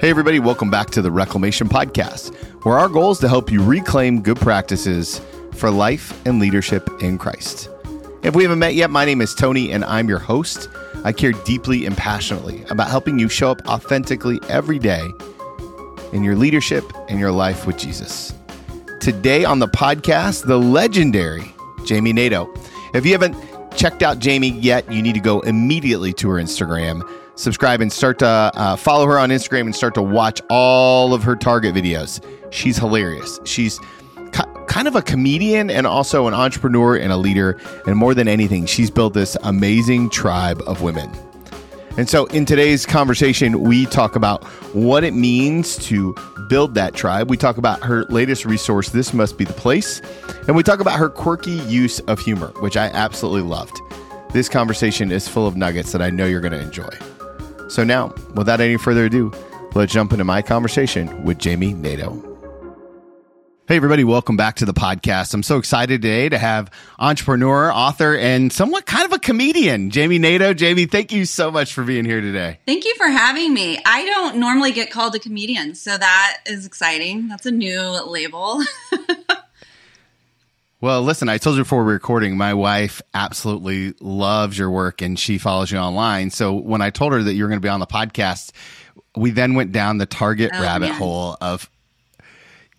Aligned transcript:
Hey, 0.00 0.10
everybody, 0.10 0.38
welcome 0.38 0.70
back 0.70 0.90
to 0.90 1.02
the 1.02 1.10
Reclamation 1.10 1.68
Podcast, 1.68 2.32
where 2.64 2.78
our 2.78 2.88
goal 2.88 3.10
is 3.10 3.18
to 3.18 3.28
help 3.28 3.50
you 3.50 3.60
reclaim 3.60 4.22
good 4.22 4.36
practices 4.36 5.20
for 5.54 5.72
life 5.72 6.24
and 6.24 6.38
leadership 6.38 6.88
in 7.02 7.18
Christ. 7.18 7.68
If 8.22 8.36
we 8.36 8.44
haven't 8.44 8.60
met 8.60 8.76
yet, 8.76 8.90
my 8.90 9.04
name 9.04 9.20
is 9.20 9.34
Tony 9.34 9.72
and 9.72 9.84
I'm 9.84 10.08
your 10.08 10.20
host. 10.20 10.68
I 11.02 11.10
care 11.10 11.32
deeply 11.32 11.84
and 11.84 11.96
passionately 11.96 12.62
about 12.70 12.90
helping 12.90 13.18
you 13.18 13.28
show 13.28 13.50
up 13.50 13.66
authentically 13.66 14.38
every 14.48 14.78
day 14.78 15.02
in 16.12 16.22
your 16.22 16.36
leadership 16.36 16.84
and 17.08 17.18
your 17.18 17.32
life 17.32 17.66
with 17.66 17.76
Jesus. 17.76 18.32
Today 19.00 19.44
on 19.44 19.58
the 19.58 19.66
podcast, 19.66 20.46
the 20.46 20.60
legendary 20.60 21.52
Jami 21.84 22.12
Nato. 22.12 22.48
If 22.94 23.04
you 23.04 23.10
haven't 23.10 23.34
checked 23.76 24.04
out 24.04 24.20
Jami 24.20 24.50
yet, 24.50 24.92
you 24.92 25.02
need 25.02 25.14
to 25.14 25.20
go 25.20 25.40
immediately 25.40 26.12
to 26.12 26.28
her 26.30 26.36
Instagram, 26.36 27.02
subscribe, 27.38 27.80
and 27.80 27.92
start 27.92 28.18
to 28.18 28.26
uh, 28.26 28.76
follow 28.76 29.06
her 29.06 29.18
on 29.18 29.30
Instagram 29.30 29.62
and 29.62 29.74
start 29.74 29.94
to 29.94 30.02
watch 30.02 30.42
all 30.50 31.14
of 31.14 31.22
her 31.22 31.36
Target 31.36 31.74
videos. 31.74 32.22
She's 32.52 32.76
hilarious. 32.76 33.40
She's 33.44 33.78
kind 34.66 34.86
of 34.86 34.94
a 34.94 35.02
comedian 35.02 35.70
and 35.70 35.86
also 35.86 36.26
an 36.26 36.34
entrepreneur 36.34 36.96
and 36.96 37.10
a 37.10 37.16
leader. 37.16 37.58
And 37.86 37.96
more 37.96 38.14
than 38.14 38.28
anything, 38.28 38.66
she's 38.66 38.90
built 38.90 39.14
this 39.14 39.36
amazing 39.42 40.10
tribe 40.10 40.62
of 40.66 40.82
women. 40.82 41.10
And 41.96 42.08
so, 42.08 42.26
in 42.26 42.44
today's 42.44 42.86
conversation, 42.86 43.62
we 43.62 43.84
talk 43.86 44.14
about 44.14 44.44
what 44.72 45.02
it 45.02 45.14
means 45.14 45.76
to 45.86 46.14
build 46.48 46.74
that 46.76 46.94
tribe. 46.94 47.28
We 47.28 47.36
talk 47.36 47.56
about 47.56 47.82
her 47.82 48.04
latest 48.04 48.44
resource, 48.44 48.90
This 48.90 49.12
Must 49.12 49.36
Be 49.36 49.44
the 49.44 49.52
Place. 49.52 50.00
And 50.46 50.54
we 50.54 50.62
talk 50.62 50.78
about 50.78 50.96
her 50.96 51.08
quirky 51.08 51.58
use 51.66 51.98
of 52.00 52.20
humor, 52.20 52.52
which 52.60 52.76
I 52.76 52.86
absolutely 52.86 53.48
loved. 53.48 53.80
This 54.32 54.48
conversation 54.48 55.10
is 55.10 55.26
full 55.26 55.48
of 55.48 55.56
nuggets 55.56 55.90
that 55.90 56.00
I 56.00 56.10
know 56.10 56.26
you're 56.26 56.40
going 56.40 56.52
to 56.52 56.60
enjoy. 56.60 56.90
So, 57.68 57.84
now, 57.84 58.14
without 58.34 58.60
any 58.60 58.76
further 58.76 59.04
ado, 59.04 59.32
let's 59.74 59.92
jump 59.92 60.12
into 60.12 60.24
my 60.24 60.42
conversation 60.42 61.24
with 61.24 61.38
Jami 61.38 61.74
Nato. 61.74 62.24
Hey, 63.68 63.76
everybody, 63.76 64.02
welcome 64.02 64.38
back 64.38 64.56
to 64.56 64.64
the 64.64 64.72
podcast. 64.72 65.34
I'm 65.34 65.42
so 65.42 65.58
excited 65.58 66.00
today 66.00 66.30
to 66.30 66.38
have 66.38 66.70
entrepreneur, 66.98 67.70
author, 67.70 68.16
and 68.16 68.50
somewhat 68.50 68.86
kind 68.86 69.04
of 69.04 69.12
a 69.12 69.18
comedian, 69.18 69.90
Jami 69.90 70.18
Nato. 70.18 70.54
Jami, 70.54 70.86
thank 70.86 71.12
you 71.12 71.26
so 71.26 71.50
much 71.50 71.74
for 71.74 71.84
being 71.84 72.06
here 72.06 72.22
today. 72.22 72.60
Thank 72.64 72.86
you 72.86 72.94
for 72.96 73.08
having 73.08 73.52
me. 73.52 73.78
I 73.84 74.06
don't 74.06 74.38
normally 74.38 74.72
get 74.72 74.90
called 74.90 75.14
a 75.16 75.18
comedian, 75.18 75.74
so 75.74 75.94
that 75.98 76.38
is 76.46 76.64
exciting. 76.64 77.28
That's 77.28 77.44
a 77.44 77.50
new 77.50 77.82
label. 78.06 78.62
well, 80.80 81.02
listen, 81.02 81.28
I 81.28 81.38
told 81.38 81.56
you 81.56 81.62
before 81.62 81.80
we 81.80 81.86
were 81.86 81.92
recording, 81.92 82.36
my 82.36 82.54
wife 82.54 83.02
absolutely 83.12 83.94
loves 84.00 84.56
your 84.58 84.70
work 84.70 85.02
and 85.02 85.18
she 85.18 85.38
follows 85.38 85.72
you 85.72 85.78
online. 85.78 86.30
So 86.30 86.54
when 86.54 86.82
I 86.82 86.90
told 86.90 87.12
her 87.12 87.22
that 87.22 87.34
you 87.34 87.42
were 87.42 87.48
going 87.48 87.60
to 87.60 87.66
be 87.66 87.68
on 87.68 87.80
the 87.80 87.86
podcast, 87.86 88.52
we 89.16 89.30
then 89.30 89.54
went 89.54 89.72
down 89.72 89.98
the 89.98 90.06
Target 90.06 90.50
oh, 90.54 90.62
rabbit 90.62 90.90
man. 90.90 90.98
hole 90.98 91.36
of 91.40 91.68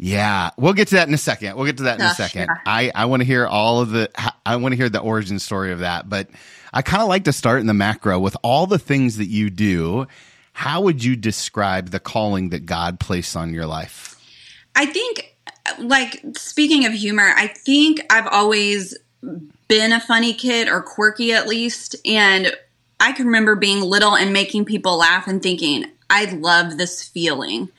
yeah, 0.02 0.52
we'll 0.58 0.72
get 0.72 0.88
to 0.89 0.95
that 0.95 1.09
in 1.09 1.14
a 1.14 1.17
second. 1.17 1.58
We'll 1.58 1.66
get 1.66 1.77
to 1.77 1.83
that 1.83 2.00
in 2.00 2.05
a 2.05 2.11
oh, 2.11 2.14
second. 2.14 2.45
Sure. 2.45 2.61
I, 2.66 2.89
I 2.95 3.05
want 3.05 3.20
to 3.20 3.25
hear 3.25 3.45
all 3.45 3.81
of 3.81 3.89
the, 3.89 4.09
I 4.45 4.55
want 4.55 4.72
to 4.72 4.77
hear 4.77 4.88
the 4.88 5.02
origin 5.02 5.39
story 5.39 5.73
of 5.73 5.80
that. 5.80 6.08
But 6.08 6.30
I 6.72 6.81
kind 6.83 7.03
of 7.03 7.09
like 7.09 7.25
to 7.25 7.33
start 7.33 7.59
in 7.59 7.67
the 7.67 7.73
macro 7.73 8.17
with 8.17 8.38
all 8.42 8.66
the 8.66 8.80
things 8.80 9.17
that 9.17 9.25
you 9.25 9.50
do. 9.50 10.08
How 10.53 10.81
would 10.81 11.03
you 11.03 11.17
describe 11.17 11.89
the 11.89 12.00
calling 12.00 12.50
that 12.50 12.66
God 12.66 13.02
placed 13.02 13.36
on 13.36 13.53
your 13.53 13.66
life? 13.66 14.16
I 14.73 14.86
think, 14.86 15.28
like, 15.77 16.23
speaking 16.35 16.85
of 16.85 16.93
humor, 16.93 17.31
I 17.35 17.47
think 17.47 18.01
I've 18.09 18.27
always 18.27 18.97
been 19.67 19.91
a 19.91 19.99
funny 19.99 20.33
kid 20.33 20.67
or 20.67 20.81
quirky 20.81 21.33
at 21.33 21.47
least. 21.47 21.95
And 22.05 22.55
I 22.99 23.11
can 23.11 23.27
remember 23.27 23.55
being 23.55 23.81
little 23.81 24.15
and 24.15 24.33
making 24.33 24.65
people 24.65 24.97
laugh 24.97 25.27
and 25.27 25.41
thinking, 25.41 25.85
I 26.09 26.25
love 26.25 26.77
this 26.77 27.07
feeling. 27.07 27.69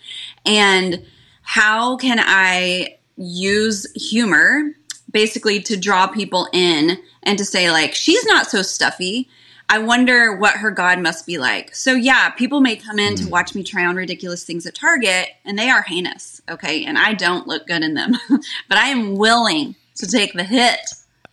And, 0.46 1.04
how 1.52 1.96
can 1.96 2.20
I 2.20 2.96
use 3.16 3.84
humor 3.94 4.70
basically 5.10 5.60
to 5.62 5.76
draw 5.76 6.06
people 6.06 6.46
in 6.52 6.96
and 7.24 7.36
to 7.38 7.44
say, 7.44 7.72
like, 7.72 7.92
she's 7.92 8.24
not 8.24 8.46
so 8.46 8.62
stuffy. 8.62 9.28
I 9.72 9.78
wonder 9.78 10.34
what 10.34 10.56
her 10.56 10.72
God 10.72 10.98
must 10.98 11.26
be 11.26 11.38
like. 11.38 11.76
So, 11.76 11.94
yeah, 11.94 12.30
people 12.30 12.60
may 12.60 12.74
come 12.74 12.98
in 12.98 13.14
to 13.14 13.24
hmm. 13.24 13.30
watch 13.30 13.54
me 13.54 13.62
try 13.62 13.86
on 13.86 13.94
ridiculous 13.94 14.42
things 14.42 14.66
at 14.66 14.74
Target, 14.74 15.28
and 15.44 15.56
they 15.56 15.70
are 15.70 15.82
heinous, 15.82 16.42
okay? 16.50 16.84
And 16.84 16.98
I 16.98 17.14
don't 17.14 17.46
look 17.46 17.68
good 17.68 17.84
in 17.84 17.94
them, 17.94 18.16
but 18.68 18.78
I 18.78 18.88
am 18.88 19.14
willing 19.14 19.76
to 19.94 20.08
take 20.08 20.32
the 20.32 20.42
hit 20.42 20.80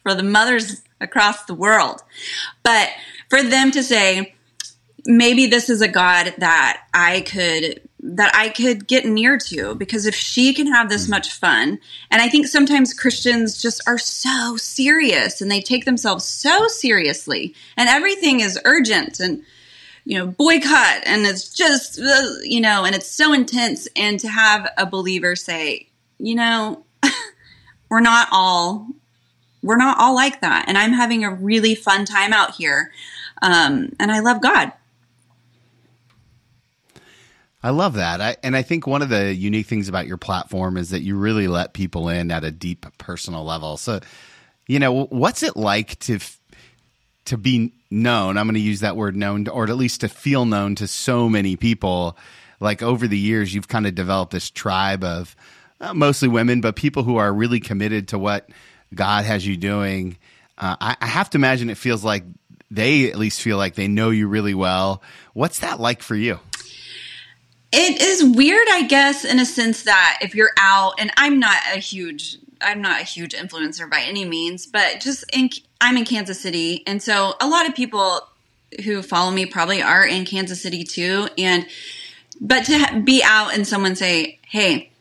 for 0.04 0.14
the 0.14 0.22
mothers 0.22 0.84
across 1.02 1.46
the 1.46 1.56
world. 1.56 2.04
But 2.62 2.90
for 3.28 3.42
them 3.42 3.72
to 3.72 3.82
say, 3.82 4.36
maybe 5.08 5.48
this 5.48 5.68
is 5.68 5.82
a 5.82 5.88
God 5.88 6.36
that 6.38 6.84
I 6.94 7.22
could 7.22 7.87
that 8.16 8.34
I 8.34 8.50
could 8.50 8.88
get 8.88 9.06
near 9.06 9.38
to 9.38 9.76
because 9.76 10.06
if 10.06 10.16
she 10.16 10.54
can 10.54 10.68
have 10.68 10.90
this 10.90 11.08
mm. 11.08 11.12
much 11.12 11.34
fun, 11.34 11.80
and 12.10 12.22
I 12.22 12.30
think 12.30 12.48
sometimes 12.48 12.94
Christians 12.94 13.62
just 13.62 13.82
are 13.88 13.98
so 13.98 14.56
serious 14.56 15.42
and 15.42 15.52
they 15.52 15.62
take 15.62 15.86
themselves 15.86 16.24
so 16.24 16.68
seriously, 16.68 17.54
and 17.76 17.90
everything 17.90 18.40
is 18.40 18.60
urgent 18.66 19.20
and 19.20 19.44
you 20.06 20.18
know 20.18 20.28
boycott, 20.28 21.02
and 21.06 21.26
it's 21.26 21.54
just 21.54 22.00
you 22.44 22.62
know, 22.62 22.86
and 22.86 22.96
it's 22.96 23.12
so 23.12 23.34
intense. 23.34 23.88
And 23.96 24.20
to 24.22 24.30
have 24.30 24.72
a 24.78 24.86
believer 24.86 25.36
say, 25.36 25.88
you 26.18 26.36
know, 26.36 26.86
we're 27.90 28.00
not 28.00 28.30
all 28.32 28.88
we're 29.62 29.78
not 29.78 29.98
all 30.00 30.16
like 30.16 30.40
that, 30.42 30.66
and 30.68 30.78
I'm 30.78 30.94
having 30.94 31.26
a 31.26 31.34
really 31.34 31.76
fun 31.76 32.06
time 32.06 32.32
out 32.32 32.56
here, 32.56 32.92
um, 33.42 33.92
and 34.00 34.12
I 34.12 34.20
love 34.20 34.42
God. 34.42 34.72
I 37.64 37.72
love 37.72 37.96
that. 37.96 38.22
I, 38.22 38.38
and 38.44 38.56
I 38.56 38.62
think 38.62 38.86
one 38.86 39.02
of 39.02 39.10
the 39.10 39.34
unique 39.34 39.68
things 39.68 39.90
about 39.90 40.08
your 40.08 40.18
platform 40.18 40.78
is 40.78 40.92
that 40.92 41.02
you 41.02 41.18
really 41.18 41.48
let 41.48 41.74
people 41.74 42.08
in 42.10 42.32
at 42.32 42.44
a 42.44 42.52
deep 42.52 42.86
personal 42.98 43.44
level. 43.44 43.78
So, 43.78 44.00
you 44.68 44.80
know, 44.80 45.06
what's 45.06 45.44
it 45.44 45.58
like 45.58 45.98
to 46.00 46.20
to 47.26 47.38
be 47.38 47.74
known? 47.90 48.38
I'm 48.38 48.46
going 48.46 48.54
to 48.56 48.60
use 48.60 48.82
that 48.82 48.96
word 48.96 49.16
known 49.16 49.48
or 49.48 49.64
at 49.64 49.76
least 49.76 50.02
to 50.02 50.08
feel 50.08 50.46
known 50.46 50.76
to 50.76 50.88
so 50.88 51.28
many 51.28 51.56
people. 51.56 52.18
Like 52.60 52.82
over 52.82 53.08
the 53.08 53.18
years 53.18 53.54
you've 53.54 53.68
kind 53.68 53.88
of 53.88 53.96
developed 53.96 54.32
this 54.32 54.50
tribe 54.50 55.04
of 55.04 55.36
uh, 55.82 55.94
mostly 55.94 56.28
women, 56.28 56.62
but 56.62 56.76
people 56.76 57.04
who 57.04 57.18
are 57.18 57.34
really 57.34 57.60
committed 57.60 58.10
to 58.10 58.20
what 58.20 58.50
God 58.94 59.26
has 59.26 59.46
you 59.46 59.58
doing. 59.58 60.18
Uh, 60.58 60.76
I, 60.80 60.98
I 61.02 61.08
have 61.08 61.30
to 61.32 61.38
imagine 61.38 61.70
it 61.70 61.78
feels 61.78 62.04
like 62.04 62.24
they 62.72 63.10
at 63.10 63.18
least 63.18 63.42
feel 63.42 63.58
like 63.58 63.76
they 63.76 63.88
know 63.88 64.10
you 64.10 64.28
really 64.28 64.54
well. 64.54 65.02
What's 65.34 65.60
that 65.60 65.80
like 65.80 66.02
for 66.02 66.16
you? 66.16 66.40
It 67.72 68.02
is 68.02 68.24
weird, 68.24 68.68
I 68.72 68.84
guess, 68.84 69.26
in 69.26 69.40
a 69.40 69.46
sense 69.46 69.84
that 69.84 70.20
if 70.22 70.36
you're 70.36 70.52
out, 70.58 70.94
and 71.00 71.12
I'm 71.18 71.40
not 71.40 71.58
a 71.74 71.80
huge, 71.80 72.38
I'm 72.62 72.82
not 72.82 73.02
a 73.02 73.04
huge 73.04 73.34
influencer 73.34 73.90
by 73.90 74.02
any 74.02 74.24
means, 74.24 74.66
but 74.66 75.02
just 75.02 75.26
in, 75.34 75.50
I'm 75.82 75.98
in 75.98 76.06
Kansas 76.06 76.40
City, 76.40 76.84
and 76.88 77.04
so 77.04 77.34
a 77.42 77.48
lot 77.48 77.68
of 77.68 77.76
people 77.76 78.22
who 78.86 79.02
follow 79.02 79.32
me 79.32 79.46
probably 79.46 79.82
are 79.82 80.06
in 80.06 80.26
Kansas 80.26 80.62
City 80.62 80.84
too, 80.84 81.28
and 81.38 81.66
but 82.40 82.66
to 82.66 83.02
be 83.04 83.22
out 83.24 83.54
and 83.54 83.68
someone 83.68 83.96
say, 83.96 84.40
"Hey, 84.48 84.92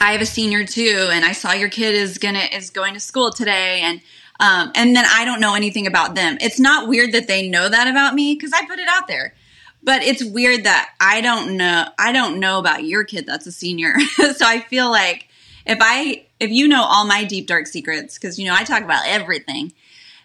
I 0.00 0.12
have 0.12 0.20
a 0.20 0.26
senior 0.26 0.64
too, 0.66 1.08
and 1.12 1.24
I 1.24 1.32
saw 1.32 1.52
your 1.52 1.68
kid 1.68 1.94
is 1.94 2.18
gonna 2.18 2.48
is 2.52 2.70
going 2.70 2.94
to 2.94 3.00
school 3.00 3.30
today," 3.30 3.80
and 3.82 4.00
um, 4.40 4.72
and 4.74 4.96
then 4.96 5.04
I 5.06 5.24
don't 5.24 5.40
know 5.40 5.54
anything 5.54 5.86
about 5.86 6.16
them. 6.16 6.36
It's 6.40 6.58
not 6.58 6.88
weird 6.88 7.12
that 7.12 7.28
they 7.28 7.48
know 7.48 7.68
that 7.68 7.86
about 7.86 8.14
me 8.14 8.34
because 8.34 8.52
I 8.52 8.66
put 8.66 8.80
it 8.80 8.88
out 8.88 9.06
there 9.06 9.34
but 9.82 10.02
it's 10.02 10.24
weird 10.24 10.64
that 10.64 10.90
I 11.00 11.20
don't 11.20 11.56
know 11.56 11.86
I 11.98 12.12
don't 12.12 12.40
know 12.40 12.58
about 12.58 12.84
your 12.84 13.04
kid 13.04 13.26
that's 13.26 13.46
a 13.46 13.52
senior. 13.52 13.98
so 14.16 14.44
I 14.44 14.60
feel 14.60 14.90
like 14.90 15.28
if 15.66 15.78
I 15.80 16.26
if 16.40 16.50
you 16.50 16.68
know 16.68 16.82
all 16.82 17.06
my 17.06 17.24
deep 17.24 17.46
dark 17.46 17.66
secrets 17.66 18.18
cuz 18.18 18.38
you 18.38 18.46
know 18.46 18.54
I 18.54 18.64
talk 18.64 18.82
about 18.82 19.06
everything, 19.06 19.72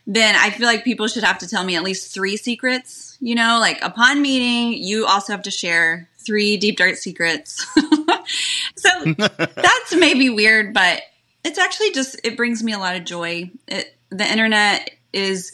then 0.06 0.35
I 0.35 0.50
feel 0.50 0.68
like 0.68 0.84
people 0.84 1.07
should 1.07 1.23
have 1.23 1.40
to 1.40 1.47
tell 1.47 1.63
me 1.63 1.75
at 1.75 1.84
least 1.84 2.13
3 2.13 2.38
secrets, 2.38 3.18
you 3.19 3.36
know, 3.36 3.57
like 3.59 3.83
upon 3.83 4.21
meeting, 4.21 4.74
you 4.74 5.06
also 5.06 5.33
have 5.33 5.44
to 5.44 5.51
share 5.51 6.09
3 6.19 6.57
deep 6.57 6.77
dark 6.77 6.95
secrets. 6.95 7.65
so 8.75 9.13
that's 9.13 9.95
maybe 9.95 10.30
weird, 10.30 10.74
but 10.74 11.01
it's 11.44 11.59
actually 11.59 11.92
just 11.92 12.19
it 12.24 12.38
brings 12.38 12.63
me 12.63 12.74
a 12.74 12.80
lot 12.80 12.95
of 12.95 13.06
joy. 13.06 13.50
It, 13.68 13.95
the 14.09 14.30
internet 14.30 14.92
is 15.13 15.51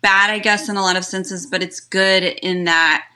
bad, 0.00 0.30
I 0.30 0.38
guess, 0.38 0.68
in 0.68 0.76
a 0.76 0.82
lot 0.82 0.96
of 0.96 1.04
senses, 1.04 1.46
but 1.46 1.62
it's 1.62 1.80
good 1.80 2.22
in 2.24 2.64
that 2.64 3.06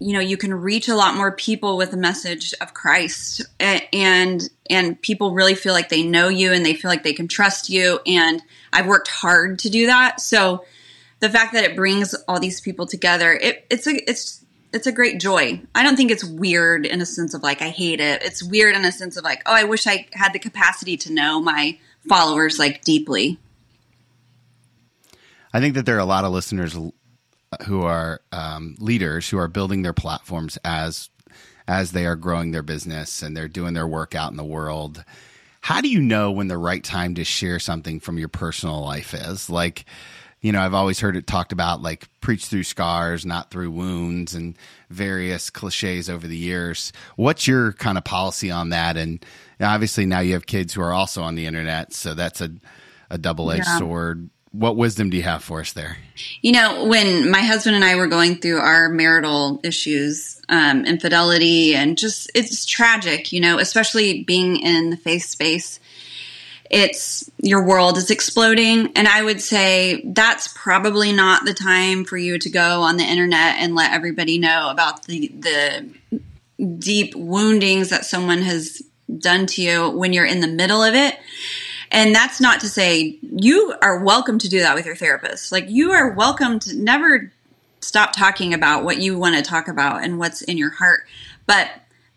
you 0.00 0.14
know 0.14 0.20
you 0.20 0.36
can 0.36 0.52
reach 0.52 0.88
a 0.88 0.96
lot 0.96 1.14
more 1.14 1.30
people 1.30 1.76
with 1.76 1.92
the 1.92 1.96
message 1.96 2.52
of 2.60 2.74
Christ 2.74 3.42
and 3.60 4.48
and 4.68 5.00
people 5.00 5.32
really 5.32 5.54
feel 5.54 5.74
like 5.74 5.90
they 5.90 6.02
know 6.02 6.28
you 6.28 6.52
and 6.52 6.64
they 6.64 6.74
feel 6.74 6.90
like 6.90 7.04
they 7.04 7.12
can 7.12 7.28
trust 7.28 7.68
you 7.68 8.00
and 8.06 8.42
I've 8.72 8.86
worked 8.86 9.08
hard 9.08 9.60
to 9.60 9.70
do 9.70 9.86
that 9.86 10.20
so 10.20 10.64
the 11.20 11.28
fact 11.28 11.52
that 11.52 11.64
it 11.64 11.76
brings 11.76 12.14
all 12.26 12.40
these 12.40 12.60
people 12.60 12.86
together 12.86 13.32
it, 13.32 13.66
it's 13.70 13.86
a 13.86 14.10
it's 14.10 14.44
it's 14.72 14.86
a 14.86 14.92
great 14.92 15.18
joy. 15.18 15.60
I 15.74 15.82
don't 15.82 15.96
think 15.96 16.12
it's 16.12 16.22
weird 16.22 16.86
in 16.86 17.00
a 17.00 17.06
sense 17.06 17.34
of 17.34 17.42
like 17.42 17.60
I 17.60 17.70
hate 17.70 18.00
it. 18.00 18.22
It's 18.22 18.40
weird 18.40 18.76
in 18.76 18.84
a 18.84 18.92
sense 18.92 19.16
of 19.16 19.24
like 19.24 19.42
oh 19.46 19.52
I 19.52 19.64
wish 19.64 19.86
I 19.86 20.06
had 20.12 20.32
the 20.32 20.38
capacity 20.38 20.96
to 20.98 21.12
know 21.12 21.40
my 21.40 21.78
followers 22.08 22.58
like 22.58 22.82
deeply. 22.82 23.38
I 25.52 25.60
think 25.60 25.74
that 25.74 25.84
there 25.84 25.96
are 25.96 26.00
a 26.00 26.04
lot 26.04 26.24
of 26.24 26.32
listeners 26.32 26.76
who 27.66 27.82
are 27.82 28.20
um, 28.32 28.76
leaders 28.78 29.28
who 29.28 29.38
are 29.38 29.48
building 29.48 29.82
their 29.82 29.92
platforms 29.92 30.58
as 30.64 31.10
as 31.66 31.92
they 31.92 32.06
are 32.06 32.16
growing 32.16 32.50
their 32.50 32.62
business 32.62 33.22
and 33.22 33.36
they're 33.36 33.48
doing 33.48 33.74
their 33.74 33.86
work 33.86 34.14
out 34.14 34.30
in 34.30 34.36
the 34.36 34.44
world. 34.44 35.04
How 35.60 35.80
do 35.80 35.88
you 35.88 36.00
know 36.00 36.32
when 36.32 36.48
the 36.48 36.58
right 36.58 36.82
time 36.82 37.14
to 37.14 37.24
share 37.24 37.58
something 37.58 38.00
from 38.00 38.18
your 38.18 38.28
personal 38.28 38.80
life 38.82 39.14
is? 39.14 39.48
Like, 39.48 39.84
you 40.40 40.50
know, 40.52 40.62
I've 40.62 40.74
always 40.74 40.98
heard 40.98 41.16
it 41.16 41.26
talked 41.26 41.52
about 41.52 41.82
like 41.82 42.08
preach 42.20 42.46
through 42.46 42.64
scars, 42.64 43.26
not 43.26 43.50
through 43.50 43.70
wounds, 43.70 44.34
and 44.34 44.56
various 44.88 45.50
cliches 45.50 46.08
over 46.08 46.26
the 46.26 46.36
years. 46.36 46.92
What's 47.16 47.46
your 47.46 47.72
kind 47.74 47.98
of 47.98 48.04
policy 48.04 48.50
on 48.50 48.70
that? 48.70 48.96
And 48.96 49.24
obviously, 49.60 50.06
now 50.06 50.20
you 50.20 50.32
have 50.32 50.46
kids 50.46 50.72
who 50.72 50.82
are 50.82 50.92
also 50.92 51.22
on 51.22 51.34
the 51.34 51.46
internet, 51.46 51.92
so 51.92 52.14
that's 52.14 52.40
a, 52.40 52.50
a 53.10 53.18
double 53.18 53.52
edged 53.52 53.66
yeah. 53.66 53.78
sword. 53.78 54.30
What 54.52 54.76
wisdom 54.76 55.10
do 55.10 55.16
you 55.16 55.22
have 55.22 55.44
for 55.44 55.60
us 55.60 55.72
there? 55.72 55.96
You 56.42 56.52
know, 56.52 56.84
when 56.86 57.30
my 57.30 57.40
husband 57.40 57.76
and 57.76 57.84
I 57.84 57.94
were 57.94 58.08
going 58.08 58.36
through 58.36 58.58
our 58.58 58.88
marital 58.88 59.60
issues, 59.62 60.42
um, 60.48 60.84
infidelity, 60.84 61.76
and 61.76 61.96
just 61.96 62.30
it's 62.34 62.66
tragic, 62.66 63.32
you 63.32 63.40
know, 63.40 63.58
especially 63.58 64.24
being 64.24 64.56
in 64.56 64.90
the 64.90 64.96
faith 64.96 65.24
space. 65.24 65.78
It's 66.68 67.30
your 67.38 67.64
world 67.64 67.96
is 67.96 68.10
exploding. 68.10 68.92
And 68.96 69.06
i 69.06 69.22
would 69.22 69.40
say 69.40 70.02
that's 70.04 70.48
probably 70.48 71.12
not 71.12 71.44
the 71.44 71.54
time 71.54 72.04
for 72.04 72.16
you 72.16 72.38
to 72.38 72.50
go 72.50 72.82
on 72.82 72.96
the 72.96 73.04
internet 73.04 73.56
and 73.58 73.76
let 73.76 73.92
everybody 73.92 74.38
know 74.38 74.68
about 74.70 75.06
the 75.06 75.28
the 75.28 75.88
deep 76.78 77.14
woundings 77.14 77.90
that 77.90 78.04
someone 78.04 78.42
has 78.42 78.82
done 79.18 79.46
to 79.46 79.62
you 79.62 79.90
when 79.90 80.12
you're 80.12 80.24
in 80.24 80.40
the 80.40 80.48
middle 80.48 80.82
of 80.82 80.94
it 80.94 81.18
and 81.90 82.14
that's 82.14 82.40
not 82.40 82.60
to 82.60 82.68
say 82.68 83.18
you 83.22 83.74
are 83.82 84.02
welcome 84.02 84.38
to 84.38 84.48
do 84.48 84.60
that 84.60 84.74
with 84.74 84.86
your 84.86 84.94
therapist. 84.94 85.50
Like 85.50 85.68
you 85.68 85.90
are 85.90 86.10
welcome 86.10 86.58
to 86.60 86.76
never 86.76 87.32
stop 87.80 88.12
talking 88.12 88.54
about 88.54 88.84
what 88.84 88.98
you 88.98 89.18
want 89.18 89.36
to 89.36 89.42
talk 89.42 89.66
about 89.66 90.04
and 90.04 90.18
what's 90.18 90.42
in 90.42 90.56
your 90.56 90.70
heart. 90.70 91.04
But 91.46 91.68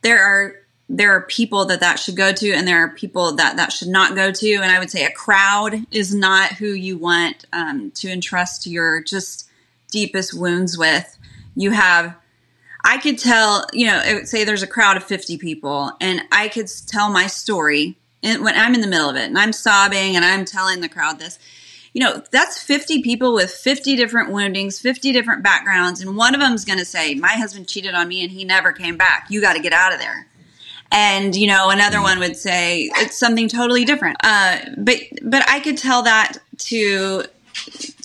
there 0.01 0.23
are 0.23 0.55
there 0.89 1.11
are 1.11 1.21
people 1.21 1.65
that 1.65 1.79
that 1.79 1.97
should 1.97 2.15
go 2.15 2.31
to 2.33 2.51
and 2.51 2.67
there 2.67 2.83
are 2.83 2.89
people 2.89 3.35
that 3.35 3.57
that 3.57 3.71
should 3.71 3.87
not 3.87 4.15
go 4.15 4.31
to. 4.31 4.53
And 4.55 4.71
i 4.71 4.77
would 4.77 4.91
say 4.91 5.05
a 5.05 5.11
crowd 5.11 5.85
is 5.91 6.13
not 6.13 6.53
who 6.53 6.67
you 6.67 6.97
want 6.97 7.45
um, 7.51 7.91
to 7.91 8.09
entrust 8.09 8.67
your 8.67 9.01
just 9.01 9.49
deepest 9.89 10.33
wounds 10.33 10.77
with. 10.77 11.17
You 11.55 11.71
have 11.71 12.15
i 12.85 12.97
could 12.97 13.17
tell 13.17 13.65
you 13.73 13.87
know 13.87 14.23
say 14.23 14.43
there's 14.43 14.61
a 14.61 14.67
crowd 14.67 14.97
of 14.97 15.03
50 15.03 15.37
people 15.37 15.93
and 16.01 16.21
i 16.31 16.49
could 16.49 16.67
tell 16.87 17.09
my 17.09 17.27
story 17.27 17.95
and 18.23 18.43
when 18.43 18.55
i'm 18.55 18.73
in 18.73 18.81
the 18.81 18.87
middle 18.87 19.09
of 19.09 19.15
it 19.15 19.25
and 19.27 19.37
i'm 19.37 19.53
sobbing 19.53 20.15
and 20.15 20.25
i'm 20.25 20.45
telling 20.45 20.81
the 20.81 20.89
crowd 20.89 21.19
this 21.19 21.37
you 21.93 22.01
know 22.01 22.23
that's 22.31 22.61
50 22.61 23.01
people 23.03 23.33
with 23.33 23.51
50 23.51 23.95
different 23.95 24.31
woundings 24.31 24.79
50 24.79 25.11
different 25.11 25.43
backgrounds 25.43 26.01
and 26.01 26.17
one 26.17 26.33
of 26.33 26.41
them's 26.41 26.65
going 26.65 26.79
to 26.79 26.85
say 26.85 27.15
my 27.15 27.33
husband 27.33 27.67
cheated 27.67 27.93
on 27.93 28.07
me 28.07 28.23
and 28.23 28.31
he 28.31 28.43
never 28.43 28.71
came 28.71 28.97
back. 28.97 29.27
You 29.29 29.41
got 29.41 29.53
to 29.53 29.61
get 29.61 29.73
out 29.73 29.93
of 29.93 29.99
there. 29.99 30.27
And 30.91 31.35
you 31.35 31.47
know 31.47 31.69
another 31.69 32.01
one 32.01 32.19
would 32.19 32.35
say 32.35 32.89
it's 32.95 33.17
something 33.17 33.47
totally 33.47 33.85
different. 33.85 34.17
Uh, 34.23 34.59
but 34.77 34.97
but 35.23 35.43
i 35.47 35.59
could 35.59 35.77
tell 35.77 36.03
that 36.03 36.37
to 36.57 37.23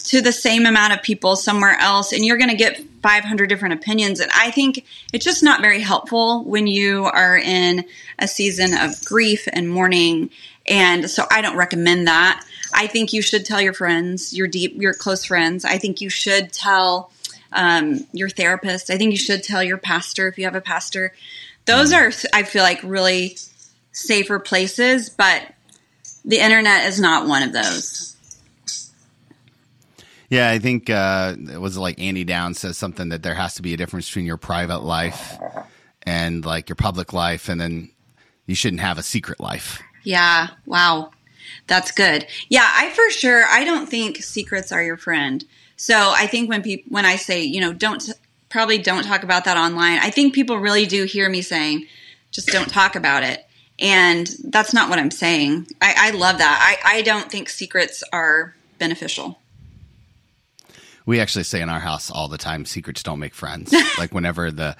to 0.08 0.20
the 0.20 0.32
same 0.32 0.66
amount 0.66 0.93
of 0.93 1.02
people 1.02 1.37
somewhere 1.37 1.76
else 1.81 2.12
and 2.12 2.25
you're 2.25 2.38
going 2.38 2.50
to 2.50 2.56
get 2.56 2.82
500 3.02 3.49
different 3.49 3.75
opinions 3.75 4.20
and 4.20 4.31
i 4.34 4.50
think 4.50 4.84
it's 5.12 5.25
just 5.25 5.43
not 5.43 5.60
very 5.60 5.81
helpful 5.81 6.44
when 6.44 6.66
you 6.66 7.05
are 7.05 7.38
in 7.38 7.84
a 8.19 8.26
season 8.28 8.75
of 8.75 9.05
grief 9.05 9.49
and 9.52 9.69
mourning 9.69 10.31
and 10.66 11.10
so 11.10 11.25
i 11.31 11.40
don't 11.40 11.56
recommend 11.56 12.06
that. 12.06 12.44
I 12.75 12.87
think 12.87 13.12
you 13.12 13.22
should 13.22 13.46
tell 13.46 13.60
your 13.60 13.72
friends 13.72 14.34
your 14.34 14.46
deep 14.46 14.75
your 14.76 14.93
close 14.93 15.25
friends. 15.25 15.64
I 15.64 15.78
think 15.78 16.00
you 16.00 16.10
should 16.10 16.52
tell 16.52 17.10
um, 17.52 18.06
your 18.12 18.28
therapist. 18.28 18.90
I 18.90 18.96
think 18.99 19.12
you 19.12 19.19
should 19.19 19.43
tell 19.43 19.62
your 19.62 19.78
pastor 19.78 20.28
if 20.28 20.38
you 20.38 20.44
have 20.44 20.55
a 20.55 20.60
pastor. 20.60 21.14
Those 21.64 21.93
are, 21.93 22.10
I 22.32 22.43
feel 22.44 22.62
like, 22.62 22.81
really 22.82 23.37
safer 23.93 24.38
places, 24.38 25.10
but 25.10 25.43
the 26.25 26.38
internet 26.38 26.87
is 26.87 27.00
not 27.00 27.26
one 27.26 27.43
of 27.43 27.52
those. 27.52 28.16
Yeah, 30.29 30.51
I 30.51 30.59
think 30.59 30.91
uh, 30.91 31.35
it 31.53 31.61
was 31.61 31.79
like 31.79 31.99
Andy 31.99 32.25
Downs 32.25 32.59
says 32.59 32.77
something 32.77 33.09
that 33.11 33.23
there 33.23 33.35
has 33.35 33.55
to 33.55 33.63
be 33.63 33.73
a 33.73 33.77
difference 33.77 34.09
between 34.09 34.27
your 34.27 34.37
private 34.37 34.81
life 34.81 35.39
and 36.03 36.45
like 36.45 36.69
your 36.69 36.77
public 36.77 37.13
life, 37.13 37.49
and 37.49 37.61
then 37.61 37.91
you 38.47 38.55
shouldn't 38.55 38.81
have 38.81 38.99
a 38.99 39.03
secret 39.03 39.41
life. 39.41 39.83
Yeah. 40.03 40.49
Wow. 40.67 41.13
That's 41.67 41.93
good. 41.93 42.27
Yeah, 42.49 42.67
I 42.67 42.91
for 42.91 43.11
sure 43.11 43.45
I 43.47 43.65
don't 43.65 43.89
think 43.89 44.19
secrets 44.19 44.73
are 44.73 44.83
your 44.83 44.97
friend. 44.97 45.45
So 45.77 46.13
I 46.15 46.27
think 46.27 46.49
when 46.49 46.63
people 46.63 46.91
when 46.91 47.07
I 47.07 47.17
say, 47.17 47.43
you 47.45 47.61
know, 47.61 47.73
don't 47.73 48.03
probably 48.49 48.79
don't 48.79 49.05
talk 49.05 49.23
about 49.23 49.45
that 49.45 49.57
online. 49.57 49.99
I 49.99 50.11
think 50.11 50.35
people 50.35 50.59
really 50.59 50.87
do 50.87 51.05
hear 51.05 51.29
me 51.29 51.43
saying, 51.43 51.87
just 52.31 52.49
don't 52.49 52.69
talk 52.69 52.97
about 52.97 53.23
it. 53.23 53.45
And 53.79 54.29
that's 54.45 54.73
not 54.73 54.91
what 54.91 54.99
I'm 54.99 55.11
saying. 55.11 55.69
I, 55.81 55.95
I 55.97 56.11
love 56.11 56.39
that. 56.39 56.81
I, 56.85 56.99
I 56.99 57.03
don't 57.03 57.31
think 57.31 57.49
secrets 57.49 58.03
are 58.13 58.55
beneficial. 58.79 59.39
We 61.08 61.20
actually 61.20 61.44
say 61.44 61.60
in 61.60 61.69
our 61.69 61.81
house 61.81 62.10
all 62.10 62.28
the 62.28 62.38
time, 62.38 62.64
secrets 62.64 63.02
don't 63.02 63.19
make 63.19 63.34
friends. 63.34 63.75
like 63.99 64.14
whenever 64.14 64.50
the 64.50 64.76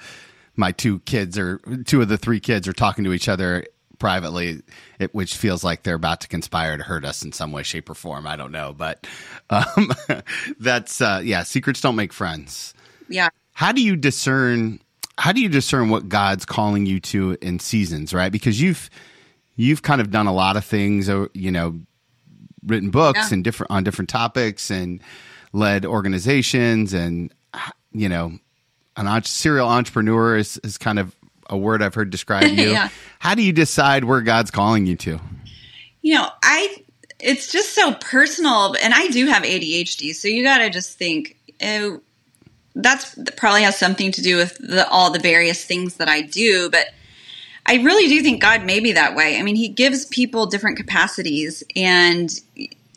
my 0.55 0.71
two 0.71 0.99
kids 0.99 1.37
or 1.37 1.59
two 1.85 2.01
of 2.01 2.07
the 2.07 2.17
three 2.17 2.39
kids 2.39 2.67
are 2.67 2.73
talking 2.73 3.03
to 3.03 3.13
each 3.13 3.27
other 3.27 3.65
privately, 3.97 4.61
it, 4.99 5.13
which 5.13 5.35
feels 5.35 5.63
like 5.63 5.83
they're 5.83 5.95
about 5.95 6.21
to 6.21 6.27
conspire 6.27 6.77
to 6.77 6.83
hurt 6.83 7.03
us 7.03 7.23
in 7.23 7.31
some 7.31 7.51
way, 7.51 7.63
shape, 7.63 7.89
or 7.89 7.95
form. 7.95 8.25
I 8.27 8.35
don't 8.35 8.51
know, 8.51 8.73
but 8.73 9.05
um, 9.49 9.91
that's 10.59 11.01
uh, 11.01 11.21
yeah. 11.23 11.43
Secrets 11.43 11.81
don't 11.81 11.95
make 11.95 12.13
friends. 12.13 12.73
Yeah 13.09 13.29
how 13.59 13.73
do 13.73 13.81
you 13.81 13.97
discern 13.97 14.79
how 15.17 15.33
do 15.33 15.41
you 15.41 15.49
discern 15.49 15.89
what 15.89 16.07
God's 16.07 16.45
calling 16.45 16.85
you 16.85 17.01
to 17.01 17.37
in 17.41 17.59
seasons, 17.59 18.13
right? 18.13 18.31
Because 18.31 18.61
you've 18.61 18.89
you've 19.57 19.81
kind 19.81 19.99
of 19.99 20.11
done 20.11 20.27
a 20.27 20.33
lot 20.33 20.55
of 20.55 20.63
things, 20.63 21.09
you 21.33 21.51
know, 21.51 21.77
written 22.65 22.89
books 22.89 23.19
yeah. 23.19 23.33
and 23.33 23.43
different 23.43 23.69
on 23.69 23.83
different 23.83 24.07
topics 24.07 24.71
and 24.71 25.03
led 25.51 25.85
organizations 25.85 26.93
and 26.93 27.33
you 27.91 28.09
know, 28.09 28.37
an 28.95 29.23
serial 29.23 29.67
entrepreneur 29.67 30.37
is, 30.37 30.59
is 30.63 30.77
kind 30.77 30.99
of 30.99 31.15
a 31.49 31.57
word 31.57 31.81
I've 31.81 31.95
heard 31.95 32.09
describe 32.09 32.43
you. 32.47 32.71
yeah. 32.71 32.89
How 33.19 33.35
do 33.35 33.41
you 33.41 33.53
decide 33.53 34.03
where 34.03 34.21
God's 34.21 34.51
calling 34.51 34.85
you 34.85 34.95
to? 34.97 35.19
You 36.01 36.15
know, 36.15 36.29
I 36.43 36.83
it's 37.19 37.51
just 37.51 37.75
so 37.75 37.93
personal 37.93 38.75
and 38.81 38.93
I 38.93 39.07
do 39.07 39.25
have 39.27 39.43
ADHD, 39.43 40.13
so 40.13 40.27
you 40.27 40.43
got 40.43 40.59
to 40.59 40.69
just 40.69 40.97
think 40.97 41.37
oh, 41.61 42.01
that's 42.75 43.13
that 43.15 43.35
probably 43.35 43.63
has 43.63 43.77
something 43.77 44.11
to 44.13 44.21
do 44.21 44.37
with 44.37 44.57
the, 44.57 44.87
all 44.89 45.11
the 45.11 45.19
various 45.19 45.63
things 45.65 45.95
that 45.95 46.07
I 46.07 46.21
do, 46.21 46.69
but 46.69 46.87
I 47.65 47.75
really 47.83 48.07
do 48.07 48.21
think 48.21 48.41
God 48.41 48.65
made 48.65 48.81
me 48.81 48.93
that 48.93 49.15
way. 49.15 49.37
I 49.37 49.43
mean, 49.43 49.55
He 49.55 49.67
gives 49.67 50.05
people 50.05 50.45
different 50.45 50.77
capacities, 50.77 51.63
and 51.75 52.29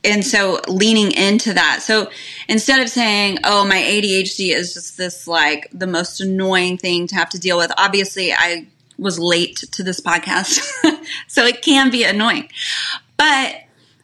and 0.05 0.25
so 0.25 0.61
leaning 0.69 1.13
into 1.13 1.55
that. 1.55 1.81
So 1.83 2.11
instead 2.49 2.81
of 2.81 2.89
saying, 2.89 3.39
"Oh, 3.45 3.65
my 3.65 3.77
ADHD 3.77 4.55
is 4.55 4.75
just 4.75 4.97
this 4.97 5.27
like 5.27 5.69
the 5.73 5.87
most 5.87 6.21
annoying 6.21 6.79
thing 6.79 7.07
to 7.09 7.15
have 7.15 7.31
to 7.31 7.39
deal 7.39 7.57
with," 7.59 7.73
obviously 7.77 8.33
I 8.33 8.67
was 8.99 9.19
late 9.19 9.57
to 9.73 9.83
this 9.83 10.01
podcast, 10.01 10.61
so 11.29 11.45
it 11.45 11.63
can 11.63 11.91
be 11.91 12.05
annoying, 12.05 12.49
but 13.17 13.57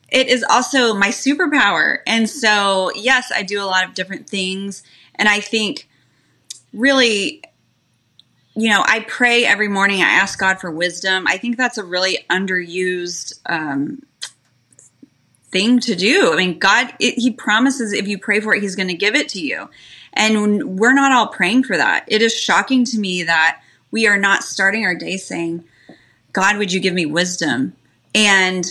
it 0.09 0.28
is 0.28 0.45
also 0.49 0.95
my 0.95 1.09
superpower. 1.09 1.99
And 2.07 2.28
so, 2.28 2.90
yes, 2.95 3.31
I 3.35 3.43
do 3.43 3.62
a 3.62 3.64
lot 3.64 3.85
of 3.85 3.95
different 3.95 4.28
things 4.28 4.83
and 5.19 5.28
I 5.28 5.40
think 5.40 5.88
really, 6.73 7.43
you 8.55 8.71
know, 8.71 8.83
I 8.87 9.00
pray 9.00 9.45
every 9.45 9.69
morning. 9.69 10.00
I 10.00 10.09
ask 10.09 10.38
God 10.38 10.61
for 10.61 10.71
wisdom. 10.71 11.26
I 11.26 11.37
think 11.37 11.57
that's 11.57 11.78
a 11.78 11.85
really 11.85 12.19
underused 12.31 13.38
um, 13.47 14.02
thing 15.50 15.81
to 15.81 15.95
do. 15.95 16.33
I 16.33 16.37
mean, 16.37 16.59
God, 16.59 16.93
it, 17.00 17.14
He 17.14 17.31
promises 17.31 17.93
if 17.93 18.07
you 18.07 18.19
pray 18.19 18.40
for 18.40 18.55
it, 18.55 18.62
He's 18.62 18.76
going 18.76 18.88
to 18.88 18.95
give 18.95 19.14
it 19.14 19.28
to 19.31 19.40
you. 19.40 19.69
And 20.12 20.78
we're 20.78 20.95
not 20.95 21.12
all 21.12 21.28
praying 21.28 21.64
for 21.64 21.76
that. 21.76 22.05
It 22.09 22.23
is 22.23 22.35
shocking 22.35 22.85
to 22.87 22.99
me 22.99 23.23
that 23.25 23.61
we 23.90 24.07
are 24.07 24.19
not 24.19 24.43
starting 24.43 24.85
our 24.85 24.95
day 24.95 25.17
saying, 25.17 25.64
God, 26.33 26.59
would 26.59 26.73
you 26.73 26.81
give 26.81 26.95
me 26.95 27.07
wisdom? 27.07 27.75
And 28.14 28.67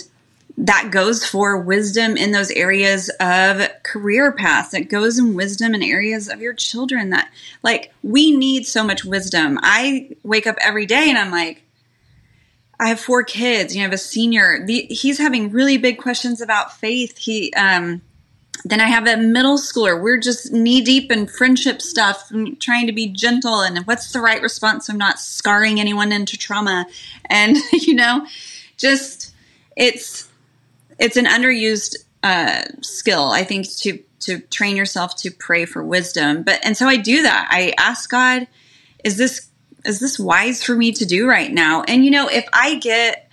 that 0.58 0.90
goes 0.90 1.24
for 1.24 1.56
wisdom 1.56 2.16
in 2.16 2.32
those 2.32 2.50
areas 2.50 3.08
of 3.20 3.68
career 3.84 4.32
paths 4.32 4.70
that 4.70 4.88
goes 4.88 5.16
in 5.16 5.34
wisdom 5.34 5.72
in 5.72 5.82
areas 5.82 6.28
of 6.28 6.40
your 6.40 6.52
children 6.52 7.10
that 7.10 7.30
like 7.62 7.92
we 8.02 8.36
need 8.36 8.66
so 8.66 8.82
much 8.82 9.04
wisdom 9.04 9.56
i 9.62 10.10
wake 10.24 10.48
up 10.48 10.56
every 10.60 10.84
day 10.84 11.08
and 11.08 11.16
i'm 11.16 11.30
like 11.30 11.62
i 12.80 12.88
have 12.88 13.00
four 13.00 13.22
kids 13.22 13.74
you 13.74 13.80
know, 13.80 13.84
I 13.84 13.88
have 13.88 13.94
a 13.94 13.98
senior 13.98 14.64
the, 14.64 14.82
he's 14.90 15.18
having 15.18 15.50
really 15.50 15.78
big 15.78 15.98
questions 15.98 16.40
about 16.40 16.72
faith 16.72 17.18
he 17.18 17.52
um 17.54 18.02
then 18.64 18.80
I 18.80 18.86
have 18.86 19.06
a 19.06 19.16
middle 19.16 19.58
schooler. 19.58 20.00
We're 20.00 20.18
just 20.18 20.52
knee 20.52 20.80
deep 20.80 21.12
in 21.12 21.26
friendship 21.26 21.80
stuff, 21.80 22.32
trying 22.60 22.86
to 22.86 22.92
be 22.92 23.06
gentle 23.06 23.60
and 23.60 23.86
what's 23.86 24.12
the 24.12 24.20
right 24.20 24.42
response 24.42 24.86
so 24.86 24.92
I'm 24.92 24.98
not 24.98 25.20
scarring 25.20 25.80
anyone 25.80 26.12
into 26.12 26.36
trauma. 26.36 26.86
And, 27.26 27.56
you 27.72 27.94
know, 27.94 28.26
just 28.76 29.34
it's 29.76 30.28
it's 30.98 31.16
an 31.16 31.26
underused 31.26 31.96
uh, 32.22 32.64
skill, 32.82 33.30
I 33.30 33.44
think, 33.44 33.70
to 33.78 34.02
to 34.20 34.40
train 34.40 34.76
yourself 34.76 35.14
to 35.16 35.30
pray 35.30 35.64
for 35.64 35.82
wisdom. 35.82 36.42
But 36.42 36.60
and 36.64 36.76
so 36.76 36.86
I 36.86 36.96
do 36.96 37.22
that. 37.22 37.48
I 37.50 37.74
ask 37.78 38.10
God, 38.10 38.48
is 39.04 39.16
this 39.16 39.48
is 39.84 40.00
this 40.00 40.18
wise 40.18 40.62
for 40.62 40.74
me 40.74 40.92
to 40.92 41.06
do 41.06 41.28
right 41.28 41.52
now? 41.52 41.82
And 41.82 42.04
you 42.04 42.10
know, 42.10 42.28
if 42.28 42.46
I 42.52 42.76
get 42.76 43.30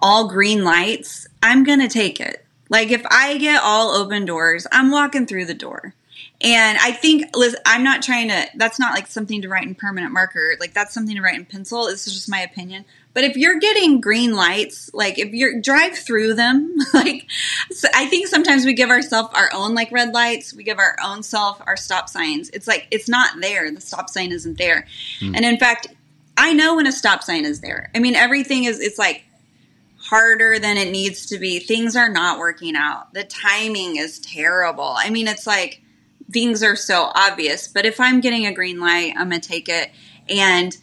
all 0.00 0.28
green 0.28 0.64
lights, 0.64 1.26
I'm 1.42 1.64
going 1.64 1.80
to 1.80 1.88
take 1.88 2.20
it. 2.20 2.44
Like 2.68 2.90
if 2.90 3.04
I 3.10 3.38
get 3.38 3.62
all 3.62 3.90
open 3.90 4.24
doors, 4.24 4.66
I'm 4.70 4.90
walking 4.90 5.26
through 5.26 5.46
the 5.46 5.54
door. 5.54 5.94
And 6.40 6.78
I 6.78 6.92
think, 6.92 7.34
Liz, 7.36 7.56
I'm 7.66 7.82
not 7.82 8.02
trying 8.02 8.28
to, 8.28 8.46
that's 8.54 8.78
not 8.78 8.94
like 8.94 9.08
something 9.08 9.42
to 9.42 9.48
write 9.48 9.66
in 9.66 9.74
permanent 9.74 10.12
marker. 10.12 10.56
Like 10.60 10.72
that's 10.72 10.94
something 10.94 11.16
to 11.16 11.22
write 11.22 11.34
in 11.34 11.44
pencil. 11.44 11.86
This 11.86 12.06
is 12.06 12.14
just 12.14 12.28
my 12.28 12.40
opinion. 12.40 12.84
But 13.18 13.24
if 13.24 13.36
you're 13.36 13.58
getting 13.58 14.00
green 14.00 14.36
lights, 14.36 14.94
like 14.94 15.18
if 15.18 15.32
you're 15.32 15.60
drive 15.60 15.98
through 15.98 16.34
them, 16.34 16.72
like 16.94 17.26
so 17.72 17.88
I 17.92 18.06
think 18.06 18.28
sometimes 18.28 18.64
we 18.64 18.74
give 18.74 18.90
ourselves 18.90 19.30
our 19.34 19.50
own 19.52 19.74
like 19.74 19.90
red 19.90 20.14
lights, 20.14 20.54
we 20.54 20.62
give 20.62 20.78
our 20.78 20.96
own 21.02 21.24
self 21.24 21.60
our 21.66 21.76
stop 21.76 22.08
signs. 22.08 22.48
It's 22.50 22.68
like 22.68 22.86
it's 22.92 23.08
not 23.08 23.40
there. 23.40 23.72
The 23.72 23.80
stop 23.80 24.08
sign 24.08 24.30
isn't 24.30 24.56
there. 24.56 24.86
Mm. 25.18 25.34
And 25.34 25.44
in 25.44 25.58
fact, 25.58 25.88
I 26.36 26.52
know 26.52 26.76
when 26.76 26.86
a 26.86 26.92
stop 26.92 27.24
sign 27.24 27.44
is 27.44 27.60
there. 27.60 27.90
I 27.92 27.98
mean, 27.98 28.14
everything 28.14 28.62
is 28.62 28.78
it's 28.78 29.00
like 29.00 29.24
harder 29.96 30.60
than 30.60 30.76
it 30.76 30.92
needs 30.92 31.26
to 31.26 31.40
be. 31.40 31.58
Things 31.58 31.96
are 31.96 32.08
not 32.08 32.38
working 32.38 32.76
out. 32.76 33.12
The 33.14 33.24
timing 33.24 33.96
is 33.96 34.20
terrible. 34.20 34.94
I 34.96 35.10
mean, 35.10 35.26
it's 35.26 35.44
like 35.44 35.82
things 36.30 36.62
are 36.62 36.76
so 36.76 37.10
obvious. 37.16 37.66
But 37.66 37.84
if 37.84 37.98
I'm 37.98 38.20
getting 38.20 38.46
a 38.46 38.54
green 38.54 38.78
light, 38.78 39.14
I'm 39.16 39.28
going 39.28 39.40
to 39.40 39.48
take 39.48 39.68
it. 39.68 39.90
And 40.28 40.76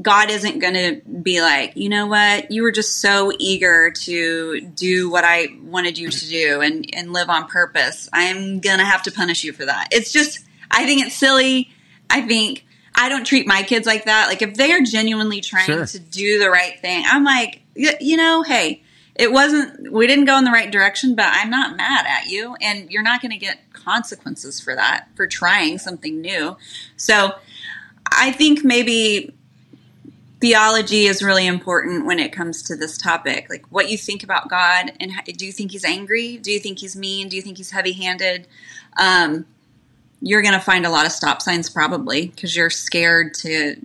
God 0.00 0.30
isn't 0.30 0.58
going 0.58 0.74
to 0.74 1.00
be 1.08 1.40
like, 1.40 1.76
you 1.76 1.88
know 1.88 2.06
what? 2.06 2.50
You 2.50 2.64
were 2.64 2.72
just 2.72 3.00
so 3.00 3.32
eager 3.38 3.92
to 3.92 4.60
do 4.60 5.08
what 5.08 5.22
I 5.24 5.48
wanted 5.62 5.98
you 5.98 6.10
to 6.10 6.28
do 6.28 6.60
and, 6.60 6.84
and 6.92 7.12
live 7.12 7.30
on 7.30 7.46
purpose. 7.46 8.08
I'm 8.12 8.58
going 8.58 8.78
to 8.78 8.84
have 8.84 9.04
to 9.04 9.12
punish 9.12 9.44
you 9.44 9.52
for 9.52 9.66
that. 9.66 9.88
It's 9.92 10.10
just, 10.10 10.40
I 10.70 10.84
think 10.84 11.06
it's 11.06 11.14
silly. 11.14 11.70
I 12.10 12.22
think 12.22 12.66
I 12.94 13.08
don't 13.08 13.24
treat 13.24 13.46
my 13.46 13.62
kids 13.62 13.86
like 13.86 14.06
that. 14.06 14.26
Like, 14.26 14.42
if 14.42 14.54
they 14.54 14.72
are 14.72 14.80
genuinely 14.80 15.40
trying 15.40 15.66
sure. 15.66 15.86
to 15.86 15.98
do 15.98 16.40
the 16.40 16.50
right 16.50 16.78
thing, 16.80 17.04
I'm 17.06 17.22
like, 17.22 17.62
you 17.74 18.16
know, 18.16 18.42
hey, 18.42 18.82
it 19.14 19.30
wasn't, 19.30 19.92
we 19.92 20.08
didn't 20.08 20.24
go 20.24 20.36
in 20.38 20.44
the 20.44 20.50
right 20.50 20.72
direction, 20.72 21.14
but 21.14 21.26
I'm 21.28 21.50
not 21.50 21.76
mad 21.76 22.04
at 22.08 22.26
you. 22.26 22.56
And 22.60 22.90
you're 22.90 23.04
not 23.04 23.22
going 23.22 23.30
to 23.30 23.38
get 23.38 23.72
consequences 23.72 24.60
for 24.60 24.74
that, 24.74 25.08
for 25.14 25.28
trying 25.28 25.78
something 25.78 26.20
new. 26.20 26.56
So 26.96 27.36
I 28.10 28.32
think 28.32 28.64
maybe 28.64 29.36
theology 30.44 31.06
is 31.06 31.22
really 31.22 31.46
important 31.46 32.04
when 32.04 32.18
it 32.18 32.30
comes 32.30 32.62
to 32.64 32.76
this 32.76 32.98
topic. 32.98 33.46
Like 33.48 33.64
what 33.72 33.88
you 33.88 33.96
think 33.96 34.22
about 34.22 34.50
God, 34.50 34.92
and 35.00 35.10
how, 35.10 35.22
do 35.22 35.46
you 35.46 35.52
think 35.52 35.70
He's 35.70 35.86
angry? 35.86 36.36
Do 36.36 36.50
you 36.50 36.60
think 36.60 36.80
He's 36.80 36.94
mean? 36.94 37.30
Do 37.30 37.36
you 37.36 37.40
think 37.40 37.56
He's 37.56 37.70
heavy-handed? 37.70 38.46
Um, 38.98 39.46
you're 40.20 40.42
going 40.42 40.52
to 40.52 40.60
find 40.60 40.84
a 40.84 40.90
lot 40.90 41.06
of 41.06 41.12
stop 41.12 41.40
signs 41.40 41.70
probably 41.70 42.26
because 42.26 42.54
you're 42.54 42.68
scared 42.68 43.32
to 43.36 43.76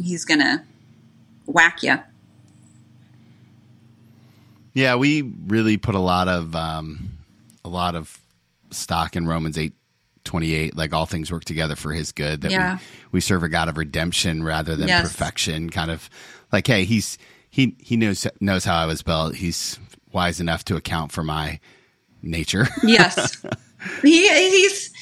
He's 0.00 0.24
going 0.24 0.38
to 0.38 0.62
whack 1.46 1.82
you. 1.82 1.98
Yeah, 4.72 4.94
we 4.94 5.22
really 5.22 5.78
put 5.78 5.96
a 5.96 6.00
lot 6.00 6.28
of 6.28 6.54
um, 6.54 7.18
a 7.64 7.68
lot 7.68 7.96
of 7.96 8.20
stock 8.70 9.16
in 9.16 9.26
Romans 9.26 9.58
eight 9.58 9.72
28 10.24 10.76
like 10.76 10.92
all 10.92 11.06
things 11.06 11.30
work 11.30 11.44
together 11.44 11.76
for 11.76 11.92
his 11.92 12.12
good 12.12 12.40
that 12.40 12.50
yeah. 12.50 12.74
we, 12.76 12.80
we 13.12 13.20
serve 13.20 13.42
a 13.42 13.48
god 13.48 13.68
of 13.68 13.76
redemption 13.76 14.42
rather 14.42 14.74
than 14.74 14.88
yes. 14.88 15.02
perfection 15.02 15.70
kind 15.70 15.90
of 15.90 16.08
like 16.50 16.66
hey 16.66 16.84
he's 16.84 17.18
he 17.54 17.76
he 17.78 17.96
knows 17.96 18.26
knows 18.40 18.64
how 18.64 18.74
i 18.74 18.84
was 18.84 19.02
built. 19.02 19.36
He's 19.36 19.78
wise 20.12 20.40
enough 20.40 20.64
to 20.64 20.74
account 20.74 21.12
for 21.12 21.22
my 21.22 21.60
nature. 22.20 22.66
Yes. 22.82 23.44
He 24.02 24.28
he's 24.28 24.92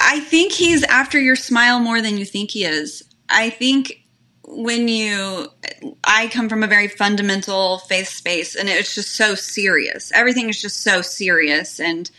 i 0.00 0.20
think 0.20 0.52
he's 0.52 0.82
after 0.84 1.20
your 1.20 1.36
smile 1.36 1.80
more 1.80 2.00
than 2.00 2.16
you 2.16 2.24
think 2.24 2.52
he 2.52 2.64
is. 2.64 3.02
I 3.28 3.50
think 3.50 4.06
when 4.44 4.88
you 4.88 5.48
i 6.04 6.28
come 6.28 6.48
from 6.48 6.62
a 6.62 6.66
very 6.66 6.88
fundamental 6.88 7.78
faith 7.80 8.08
space 8.08 8.54
and 8.56 8.70
it's 8.70 8.94
just 8.94 9.16
so 9.16 9.34
serious. 9.34 10.10
Everything 10.12 10.48
is 10.48 10.62
just 10.62 10.78
so 10.78 11.02
serious 11.02 11.78
and 11.78 12.10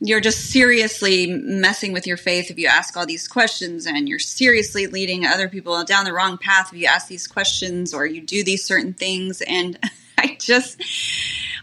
you're 0.00 0.20
just 0.20 0.50
seriously 0.50 1.26
messing 1.26 1.92
with 1.92 2.06
your 2.06 2.16
faith 2.16 2.50
if 2.50 2.58
you 2.58 2.66
ask 2.66 2.96
all 2.96 3.04
these 3.04 3.28
questions 3.28 3.86
and 3.86 4.08
you're 4.08 4.18
seriously 4.18 4.86
leading 4.86 5.26
other 5.26 5.48
people 5.48 5.84
down 5.84 6.06
the 6.06 6.12
wrong 6.12 6.38
path 6.38 6.72
if 6.72 6.78
you 6.78 6.86
ask 6.86 7.06
these 7.06 7.26
questions 7.26 7.92
or 7.92 8.06
you 8.06 8.22
do 8.22 8.42
these 8.42 8.64
certain 8.64 8.94
things. 8.94 9.42
And 9.42 9.78
i 10.18 10.36
just 10.40 10.82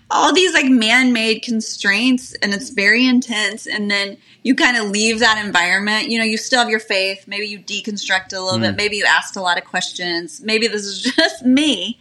all 0.09 0.33
these 0.33 0.53
like 0.53 0.67
man-made 0.67 1.41
constraints 1.41 2.33
and 2.35 2.53
it's 2.53 2.69
very 2.69 3.07
intense. 3.07 3.65
And 3.65 3.89
then 3.89 4.17
you 4.43 4.53
kind 4.53 4.77
of 4.77 4.91
leave 4.91 5.19
that 5.19 5.43
environment. 5.43 6.09
You 6.09 6.19
know 6.19 6.25
you 6.25 6.37
still 6.37 6.59
have 6.59 6.69
your 6.69 6.79
faith. 6.79 7.27
Maybe 7.27 7.47
you 7.47 7.57
deconstruct 7.57 8.33
a 8.33 8.39
little 8.39 8.59
mm. 8.59 8.61
bit 8.61 8.77
maybe 8.77 8.97
you 8.97 9.05
asked 9.05 9.35
a 9.35 9.41
lot 9.41 9.57
of 9.57 9.65
questions. 9.65 10.41
Maybe 10.41 10.67
this 10.67 10.85
is 10.85 11.01
just 11.15 11.43
me. 11.43 11.99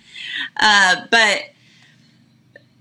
Uh, 0.58 1.06
but 1.10 1.44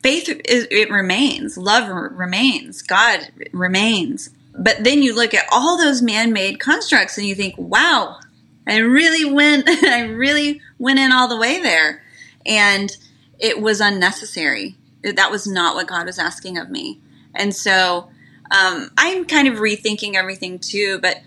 faith 0.05 0.29
is, 0.45 0.67
it 0.69 0.91
remains, 0.91 1.57
love 1.57 1.89
remains, 1.89 2.83
God 2.83 3.27
remains. 3.51 4.29
But 4.53 4.83
then 4.83 5.01
you 5.01 5.15
look 5.15 5.33
at 5.33 5.47
all 5.51 5.79
those 5.79 6.03
man-made 6.03 6.59
constructs 6.59 7.17
and 7.17 7.25
you 7.25 7.33
think, 7.33 7.55
"Wow, 7.57 8.19
I 8.67 8.77
really 8.77 9.25
went 9.25 9.67
I 9.69 10.01
really 10.03 10.61
went 10.77 10.99
in 10.99 11.11
all 11.11 11.27
the 11.27 11.37
way 11.37 11.59
there." 11.59 12.03
And 12.45 12.95
it 13.39 13.59
was 13.59 13.81
unnecessary. 13.81 14.75
That 15.01 15.31
was 15.31 15.47
not 15.47 15.73
what 15.73 15.87
God 15.87 16.05
was 16.05 16.19
asking 16.19 16.59
of 16.59 16.69
me. 16.69 16.99
And 17.33 17.53
so 17.53 18.09
um, 18.51 18.91
I'm 18.97 19.25
kind 19.25 19.47
of 19.47 19.55
rethinking 19.55 20.13
everything 20.13 20.59
too, 20.59 20.99
but 21.01 21.19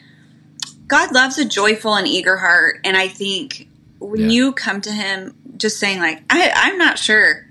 God 0.87 1.13
loves 1.13 1.37
a 1.37 1.45
joyful 1.45 1.97
and 1.97 2.07
eager 2.07 2.37
heart. 2.37 2.79
And 2.85 2.97
I 2.97 3.09
think 3.09 3.69
when 3.99 4.21
yeah. 4.21 4.29
you 4.29 4.53
come 4.53 4.81
to 4.83 4.93
Him 4.93 5.35
just 5.57 5.81
saying, 5.81 5.99
like, 5.99 6.23
I, 6.31 6.53
I'm 6.55 6.79
not 6.79 6.97
sure, 6.97 7.48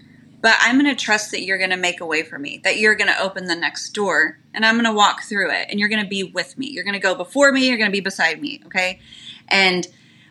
but 0.47 0.55
I'm 0.61 0.79
going 0.79 0.95
to 0.95 0.95
trust 0.95 1.31
that 1.31 1.41
you're 1.41 1.57
going 1.57 1.71
to 1.71 1.75
make 1.75 1.99
a 1.99 2.05
way 2.05 2.23
for 2.23 2.39
me, 2.39 2.61
that 2.63 2.77
you're 2.77 2.95
going 2.95 3.13
to 3.13 3.21
open 3.21 3.47
the 3.47 3.55
next 3.55 3.89
door 3.89 4.39
and 4.53 4.65
I'm 4.65 4.75
going 4.75 4.85
to 4.85 4.93
walk 4.93 5.23
through 5.23 5.51
it 5.51 5.67
and 5.69 5.77
you're 5.77 5.89
going 5.89 6.01
to 6.01 6.07
be 6.07 6.23
with 6.23 6.57
me. 6.57 6.67
You're 6.67 6.85
going 6.85 6.93
to 6.93 7.01
go 7.01 7.15
before 7.15 7.51
me, 7.51 7.67
you're 7.67 7.77
going 7.77 7.89
to 7.89 7.91
be 7.91 7.99
beside 7.99 8.39
me, 8.41 8.61
okay? 8.67 9.01
And 9.49 9.85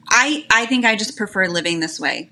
I 0.09 0.47
I 0.51 0.65
think 0.65 0.87
I 0.87 0.97
just 0.97 1.19
prefer 1.19 1.49
living 1.49 1.81
this 1.81 2.01
way. 2.01 2.31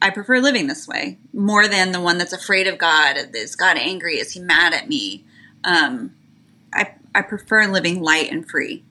I 0.00 0.10
prefer 0.10 0.38
living 0.38 0.68
this 0.68 0.86
way 0.86 1.18
more 1.32 1.66
than 1.66 1.90
the 1.90 2.00
one 2.00 2.18
that's 2.18 2.32
afraid 2.32 2.68
of 2.68 2.78
God. 2.78 3.16
Is 3.34 3.56
God 3.56 3.78
angry? 3.78 4.18
Is 4.20 4.30
he 4.30 4.38
mad 4.38 4.72
at 4.72 4.88
me? 4.88 5.24
Um, 5.64 6.14
I 6.72 6.94
I 7.16 7.22
prefer 7.22 7.66
living 7.66 8.00
light 8.00 8.30
and 8.30 8.48
free. 8.48 8.84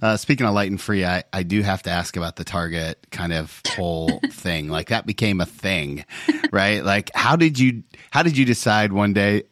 Uh, 0.00 0.16
speaking 0.16 0.46
of 0.46 0.54
light 0.54 0.70
and 0.70 0.80
free, 0.80 1.04
I, 1.04 1.24
I 1.32 1.42
do 1.42 1.62
have 1.62 1.82
to 1.82 1.90
ask 1.90 2.16
about 2.16 2.36
the 2.36 2.44
Target 2.44 3.06
kind 3.10 3.32
of 3.32 3.60
whole 3.70 4.20
thing. 4.30 4.68
Like 4.68 4.88
that 4.90 5.06
became 5.06 5.40
a 5.40 5.46
thing, 5.46 6.04
right? 6.52 6.84
Like 6.84 7.10
how 7.14 7.36
did 7.36 7.58
you 7.58 7.82
how 8.10 8.22
did 8.22 8.36
you 8.36 8.44
decide 8.44 8.92
one 8.92 9.12
day 9.12 9.44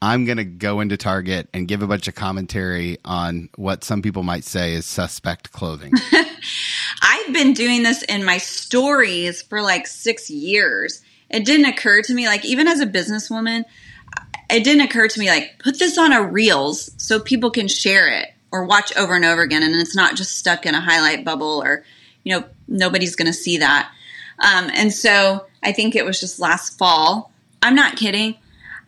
I'm 0.00 0.24
going 0.24 0.38
to 0.38 0.44
go 0.44 0.80
into 0.80 0.96
Target 0.96 1.48
and 1.54 1.68
give 1.68 1.80
a 1.82 1.86
bunch 1.86 2.08
of 2.08 2.16
commentary 2.16 2.98
on 3.04 3.48
what 3.54 3.84
some 3.84 4.02
people 4.02 4.24
might 4.24 4.42
say 4.42 4.74
is 4.74 4.84
suspect 4.84 5.52
clothing? 5.52 5.92
I've 7.02 7.32
been 7.32 7.52
doing 7.52 7.84
this 7.84 8.02
in 8.02 8.24
my 8.24 8.38
stories 8.38 9.42
for 9.42 9.62
like 9.62 9.86
six 9.86 10.28
years. 10.28 11.02
It 11.30 11.44
didn't 11.44 11.66
occur 11.66 12.02
to 12.02 12.14
me, 12.14 12.26
like 12.26 12.44
even 12.44 12.66
as 12.66 12.80
a 12.80 12.86
businesswoman, 12.86 13.64
it 14.50 14.64
didn't 14.64 14.82
occur 14.82 15.06
to 15.06 15.20
me 15.20 15.28
like 15.28 15.60
put 15.60 15.78
this 15.78 15.96
on 15.96 16.12
a 16.12 16.22
reels 16.22 16.90
so 16.96 17.20
people 17.20 17.52
can 17.52 17.68
share 17.68 18.08
it 18.08 18.34
or 18.52 18.64
watch 18.64 18.94
over 18.96 19.14
and 19.14 19.24
over 19.24 19.42
again 19.42 19.62
and 19.62 19.74
it's 19.74 19.96
not 19.96 20.14
just 20.14 20.36
stuck 20.36 20.66
in 20.66 20.74
a 20.74 20.80
highlight 20.80 21.24
bubble 21.24 21.62
or 21.64 21.84
you 22.22 22.34
know 22.34 22.44
nobody's 22.68 23.16
going 23.16 23.26
to 23.26 23.32
see 23.32 23.58
that. 23.58 23.90
Um, 24.38 24.70
and 24.74 24.92
so 24.92 25.46
i 25.62 25.72
think 25.72 25.96
it 25.96 26.04
was 26.04 26.20
just 26.20 26.38
last 26.38 26.78
fall. 26.78 27.32
I'm 27.62 27.74
not 27.74 27.96
kidding. 27.96 28.36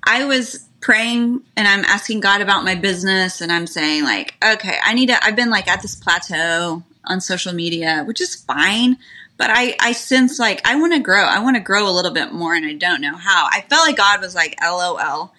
I 0.07 0.25
was 0.25 0.69
praying 0.85 1.41
and 1.57 1.67
i'm 1.67 1.83
asking 1.87 2.21
god 2.21 2.43
about 2.43 2.63
my 2.63 2.75
business 2.75 3.41
and 3.41 3.51
i'm 3.51 3.67
saying 3.67 4.05
like 4.05 4.35
okay 4.45 4.77
i 4.85 4.93
need 4.93 5.07
to 5.07 5.25
i've 5.25 5.35
been 5.35 5.49
like 5.49 5.67
at 5.67 5.81
this 5.81 5.95
plateau 5.95 6.83
on 7.07 7.23
social 7.23 7.55
media 7.55 8.05
which 8.05 8.21
is 8.21 8.35
fine 8.35 8.99
but 9.39 9.49
i 9.51 9.75
i 9.81 9.93
sense 9.93 10.39
like 10.39 10.61
i 10.69 10.75
want 10.77 10.93
to 10.93 10.99
grow. 10.99 11.25
I 11.25 11.39
want 11.39 11.57
to 11.57 11.63
grow 11.63 11.89
a 11.89 11.91
little 11.91 12.11
bit 12.11 12.35
more 12.35 12.55
and 12.55 12.67
i 12.67 12.75
don't 12.75 13.01
know 13.01 13.17
how. 13.17 13.49
I 13.51 13.63
felt 13.63 13.87
like 13.87 13.97
god 13.97 14.21
was 14.21 14.35
like 14.35 14.57
lol 14.63 15.33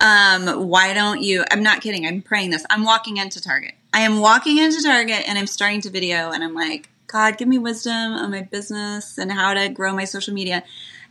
um, 0.00 0.68
why 0.68 0.94
don't 0.94 1.22
you? 1.22 1.44
I'm 1.50 1.62
not 1.62 1.80
kidding. 1.80 2.06
I'm 2.06 2.22
praying 2.22 2.50
this. 2.50 2.64
I'm 2.70 2.84
walking 2.84 3.18
into 3.18 3.40
Target. 3.40 3.74
I 3.92 4.00
am 4.00 4.20
walking 4.20 4.58
into 4.58 4.82
Target 4.82 5.28
and 5.28 5.38
I'm 5.38 5.46
starting 5.46 5.80
to 5.82 5.90
video 5.90 6.30
and 6.30 6.42
I'm 6.42 6.54
like, 6.54 6.88
God, 7.06 7.38
give 7.38 7.48
me 7.48 7.58
wisdom 7.58 8.12
on 8.12 8.30
my 8.30 8.42
business 8.42 9.18
and 9.18 9.30
how 9.32 9.52
to 9.54 9.68
grow 9.68 9.92
my 9.92 10.04
social 10.04 10.32
media. 10.32 10.62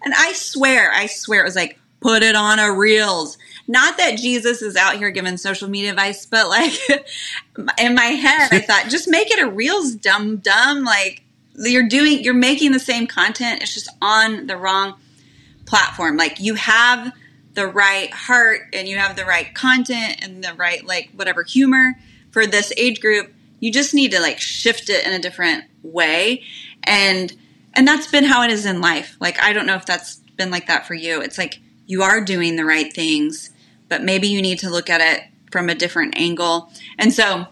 And 0.03 0.13
I 0.15 0.34
swear, 0.34 0.91
I 0.91 1.08
swear 1.08 1.41
it 1.41 1.43
was 1.43 1.58
like, 1.58 1.77
put 2.00 2.24
it 2.24 2.36
on 2.36 2.58
a 2.58 2.72
reels. 2.72 3.38
Not 3.67 3.98
that 3.98 4.17
Jesus 4.17 4.62
is 4.62 4.77
out 4.77 4.96
here 4.96 5.12
giving 5.12 5.36
social 5.38 5.69
media 5.69 5.89
advice, 5.91 6.25
but 6.25 6.48
like 6.48 6.72
in 7.77 7.96
my 7.96 8.05
head, 8.05 8.50
I 8.51 8.60
thought, 8.60 8.89
just 8.89 9.10
make 9.10 9.29
it 9.29 9.39
a 9.39 9.50
reels, 9.50 9.93
dumb, 9.96 10.38
dumb. 10.38 10.86
Like 10.86 11.22
you're 11.55 11.88
doing, 11.88 12.24
you're 12.24 12.34
making 12.34 12.72
the 12.72 12.79
same 12.79 13.05
content. 13.05 13.62
It's 13.62 13.74
just 13.74 13.89
on 14.01 14.48
the 14.48 14.55
wrong 14.58 14.96
platform. 15.65 16.15
Like 16.15 16.39
you 16.39 16.55
have 16.55 17.13
the 17.53 17.68
right 17.68 18.13
heart 18.13 18.62
and 18.74 18.88
you 18.88 18.98
have 18.98 19.15
the 19.15 19.25
right 19.25 19.53
content 19.53 20.20
and 20.22 20.44
the 20.44 20.53
right 20.53 20.86
like 20.86 21.10
whatever 21.15 21.44
humor 21.44 21.98
for 22.32 22.46
this 22.46 22.72
age 22.77 23.01
group 23.01 23.34
You 23.60 23.72
just 23.72 23.94
need 23.94 24.12
to 24.12 24.20
like 24.20 24.39
shift 24.39 24.89
it 24.89 25.06
in 25.06 25.13
a 25.13 25.20
different 25.20 25.65
way. 25.84 26.44
And 26.84 27.34
and 27.74 27.88
that's 27.88 28.08
been 28.08 28.24
how 28.24 28.44
it 28.44 28.51
is 28.51 28.65
in 28.65 28.82
life. 28.82 29.18
Like 29.20 29.39
I 29.41 29.53
don't 29.53 29.65
know 29.65 29.75
if 29.75 29.86
that's 29.86 30.18
been 30.38 30.51
like 30.51 30.68
that 30.68 30.88
for 30.88 30.94
you. 30.94 31.22
It's 31.22 31.38
like 31.38 31.60
you 31.86 32.03
are 32.03 32.22
doing 32.22 32.56
the 32.56 32.65
right 32.65 32.91
things, 32.91 33.51
but 33.89 34.03
maybe 34.03 34.27
you 34.27 34.41
need 34.41 34.60
to 34.60 34.70
look 34.70 34.89
at 34.89 35.01
it 35.01 35.24
from 35.51 35.70
a 35.70 35.75
different 35.75 36.18
angle. 36.18 36.72
And 36.98 37.12
so 37.13 37.48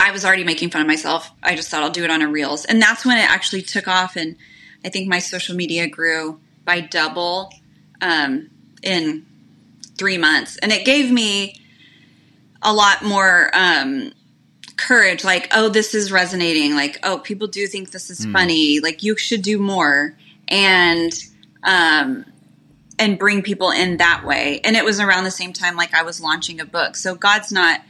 I 0.00 0.10
was 0.10 0.24
already 0.24 0.44
making 0.44 0.70
fun 0.70 0.80
of 0.82 0.86
myself. 0.86 1.30
I 1.42 1.56
just 1.56 1.68
thought 1.68 1.82
I'll 1.82 1.90
do 1.90 2.04
it 2.04 2.10
on 2.10 2.22
a 2.22 2.28
reels. 2.28 2.64
And 2.64 2.80
that's 2.80 3.04
when 3.04 3.18
it 3.18 3.30
actually 3.30 3.62
took 3.62 3.88
off 3.88 4.16
and 4.16 4.36
I 4.84 4.90
think 4.90 5.08
my 5.08 5.18
social 5.18 5.56
media 5.56 5.88
grew 5.88 6.40
by 6.64 6.80
double 6.80 7.52
um, 8.00 8.50
in 8.82 9.26
three 9.96 10.18
months. 10.18 10.56
And 10.58 10.72
it 10.72 10.84
gave 10.84 11.10
me 11.10 11.60
a 12.62 12.72
lot 12.72 13.02
more 13.02 13.50
um, 13.54 14.12
courage 14.76 15.24
like, 15.24 15.48
oh, 15.52 15.68
this 15.68 15.94
is 15.94 16.10
resonating. 16.12 16.74
Like, 16.74 16.98
oh, 17.02 17.18
people 17.18 17.48
do 17.48 17.66
think 17.66 17.90
this 17.90 18.10
is 18.10 18.24
mm. 18.24 18.32
funny. 18.32 18.80
Like, 18.80 19.02
you 19.02 19.16
should 19.16 19.42
do 19.42 19.58
more. 19.58 20.16
And, 20.48 21.12
um, 21.62 22.24
and 22.98 23.18
bring 23.18 23.42
people 23.42 23.70
in 23.70 23.98
that 23.98 24.24
way. 24.24 24.60
And 24.64 24.76
it 24.76 24.84
was 24.84 24.98
around 25.00 25.24
the 25.24 25.30
same 25.30 25.52
time 25.52 25.76
like 25.76 25.94
I 25.94 26.02
was 26.02 26.20
launching 26.20 26.60
a 26.60 26.64
book. 26.64 26.96
So 26.96 27.14
God's 27.14 27.52
not 27.52 27.80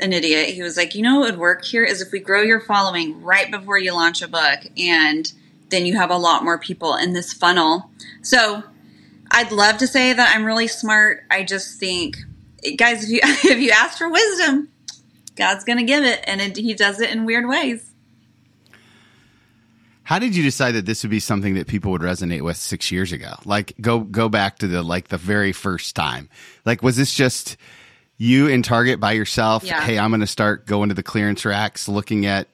an 0.00 0.12
idiot. 0.12 0.48
He 0.48 0.62
was 0.62 0.76
like, 0.76 0.94
you 0.94 1.02
know 1.02 1.20
what 1.20 1.32
would 1.32 1.40
work 1.40 1.64
here 1.64 1.84
is 1.84 2.00
if 2.00 2.10
we 2.12 2.20
grow 2.20 2.42
your 2.42 2.60
following 2.60 3.22
right 3.22 3.50
before 3.50 3.78
you 3.78 3.92
launch 3.92 4.22
a 4.22 4.28
book 4.28 4.60
and 4.76 5.32
then 5.68 5.86
you 5.86 5.96
have 5.96 6.10
a 6.10 6.16
lot 6.16 6.42
more 6.42 6.58
people 6.58 6.96
in 6.96 7.12
this 7.12 7.32
funnel. 7.32 7.90
So 8.22 8.64
I'd 9.30 9.52
love 9.52 9.78
to 9.78 9.86
say 9.86 10.12
that 10.12 10.34
I'm 10.34 10.44
really 10.44 10.68
smart. 10.68 11.24
I 11.30 11.44
just 11.44 11.78
think 11.78 12.18
guys, 12.76 13.04
if 13.04 13.10
you 13.10 13.20
if 13.50 13.60
you 13.60 13.70
ask 13.70 13.98
for 13.98 14.08
wisdom, 14.08 14.68
God's 15.36 15.64
going 15.64 15.78
to 15.78 15.84
give 15.84 16.04
it 16.04 16.20
and 16.26 16.40
it, 16.40 16.56
he 16.56 16.74
does 16.74 17.00
it 17.00 17.10
in 17.10 17.24
weird 17.24 17.46
ways. 17.46 17.86
How 20.02 20.18
did 20.18 20.34
you 20.34 20.42
decide 20.42 20.72
that 20.72 20.86
this 20.86 21.04
would 21.04 21.10
be 21.10 21.20
something 21.20 21.54
that 21.54 21.68
people 21.68 21.92
would 21.92 22.00
resonate 22.00 22.42
with 22.42 22.56
6 22.56 22.90
years 22.90 23.12
ago? 23.12 23.34
Like 23.44 23.74
go 23.80 24.00
go 24.00 24.28
back 24.28 24.58
to 24.58 24.66
the 24.66 24.82
like 24.82 25.08
the 25.08 25.18
very 25.18 25.52
first 25.52 25.94
time. 25.94 26.28
Like 26.64 26.82
was 26.82 26.96
this 26.96 27.14
just 27.14 27.56
you 28.16 28.48
in 28.48 28.62
Target 28.62 29.00
by 29.00 29.12
yourself, 29.12 29.64
yeah. 29.64 29.80
hey, 29.80 29.98
I'm 29.98 30.10
going 30.10 30.20
to 30.20 30.26
start 30.26 30.66
going 30.66 30.90
to 30.90 30.94
the 30.94 31.02
clearance 31.02 31.44
racks 31.46 31.88
looking 31.88 32.26
at 32.26 32.48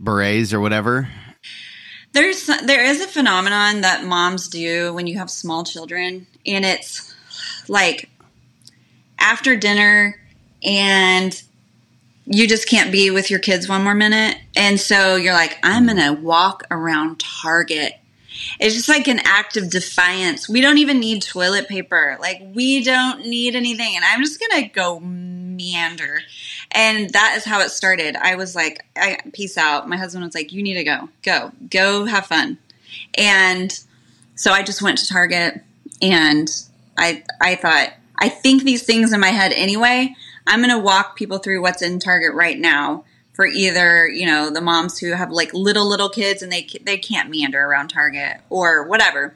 berets 0.00 0.52
or 0.52 0.60
whatever? 0.60 1.08
There's 2.14 2.46
there 2.46 2.84
is 2.84 3.00
a 3.00 3.06
phenomenon 3.06 3.82
that 3.82 4.04
moms 4.04 4.48
do 4.48 4.94
when 4.94 5.06
you 5.06 5.18
have 5.18 5.30
small 5.30 5.64
children 5.64 6.26
and 6.46 6.64
it's 6.64 7.14
like 7.68 8.08
after 9.18 9.56
dinner 9.56 10.18
and 10.62 11.42
you 12.24 12.48
just 12.48 12.68
can't 12.68 12.90
be 12.90 13.10
with 13.10 13.30
your 13.30 13.40
kids 13.40 13.68
one 13.68 13.82
more 13.82 13.94
minute. 13.94 14.38
And 14.56 14.80
so 14.80 15.16
you're 15.16 15.34
like, 15.34 15.58
I'm 15.62 15.86
to 15.88 16.12
walk 16.12 16.64
around 16.70 17.18
Target 17.20 17.94
it's 18.58 18.74
just 18.74 18.88
like 18.88 19.08
an 19.08 19.20
act 19.24 19.56
of 19.56 19.70
defiance. 19.70 20.48
We 20.48 20.60
don't 20.60 20.78
even 20.78 20.98
need 20.98 21.22
toilet 21.22 21.68
paper. 21.68 22.16
Like, 22.20 22.42
we 22.52 22.82
don't 22.82 23.26
need 23.26 23.54
anything. 23.54 23.96
And 23.96 24.04
I'm 24.04 24.20
just 24.20 24.40
going 24.40 24.62
to 24.62 24.68
go 24.68 25.00
meander. 25.00 26.20
And 26.74 27.10
that 27.10 27.34
is 27.36 27.44
how 27.44 27.60
it 27.60 27.70
started. 27.70 28.16
I 28.16 28.34
was 28.34 28.56
like, 28.56 28.84
I, 28.96 29.18
peace 29.32 29.56
out. 29.56 29.88
My 29.88 29.96
husband 29.96 30.24
was 30.24 30.34
like, 30.34 30.52
you 30.52 30.62
need 30.62 30.74
to 30.74 30.84
go. 30.84 31.08
Go. 31.22 31.52
Go 31.70 32.04
have 32.04 32.26
fun. 32.26 32.58
And 33.16 33.78
so 34.34 34.52
I 34.52 34.62
just 34.62 34.82
went 34.82 34.98
to 34.98 35.08
Target 35.08 35.62
and 36.02 36.48
I, 36.98 37.22
I 37.40 37.54
thought, 37.54 37.90
I 38.16 38.28
think 38.28 38.64
these 38.64 38.82
things 38.82 39.12
in 39.12 39.20
my 39.20 39.28
head 39.28 39.52
anyway. 39.52 40.14
I'm 40.46 40.60
going 40.60 40.70
to 40.70 40.78
walk 40.78 41.16
people 41.16 41.38
through 41.38 41.62
what's 41.62 41.80
in 41.80 42.00
Target 42.00 42.34
right 42.34 42.58
now 42.58 43.04
for 43.34 43.46
either 43.46 44.08
you 44.08 44.24
know 44.24 44.48
the 44.48 44.60
moms 44.60 44.98
who 44.98 45.12
have 45.12 45.30
like 45.30 45.52
little 45.52 45.86
little 45.88 46.08
kids 46.08 46.40
and 46.40 46.50
they 46.50 46.68
they 46.82 46.96
can't 46.96 47.28
meander 47.28 47.60
around 47.60 47.88
Target 47.88 48.40
or 48.48 48.86
whatever. 48.86 49.34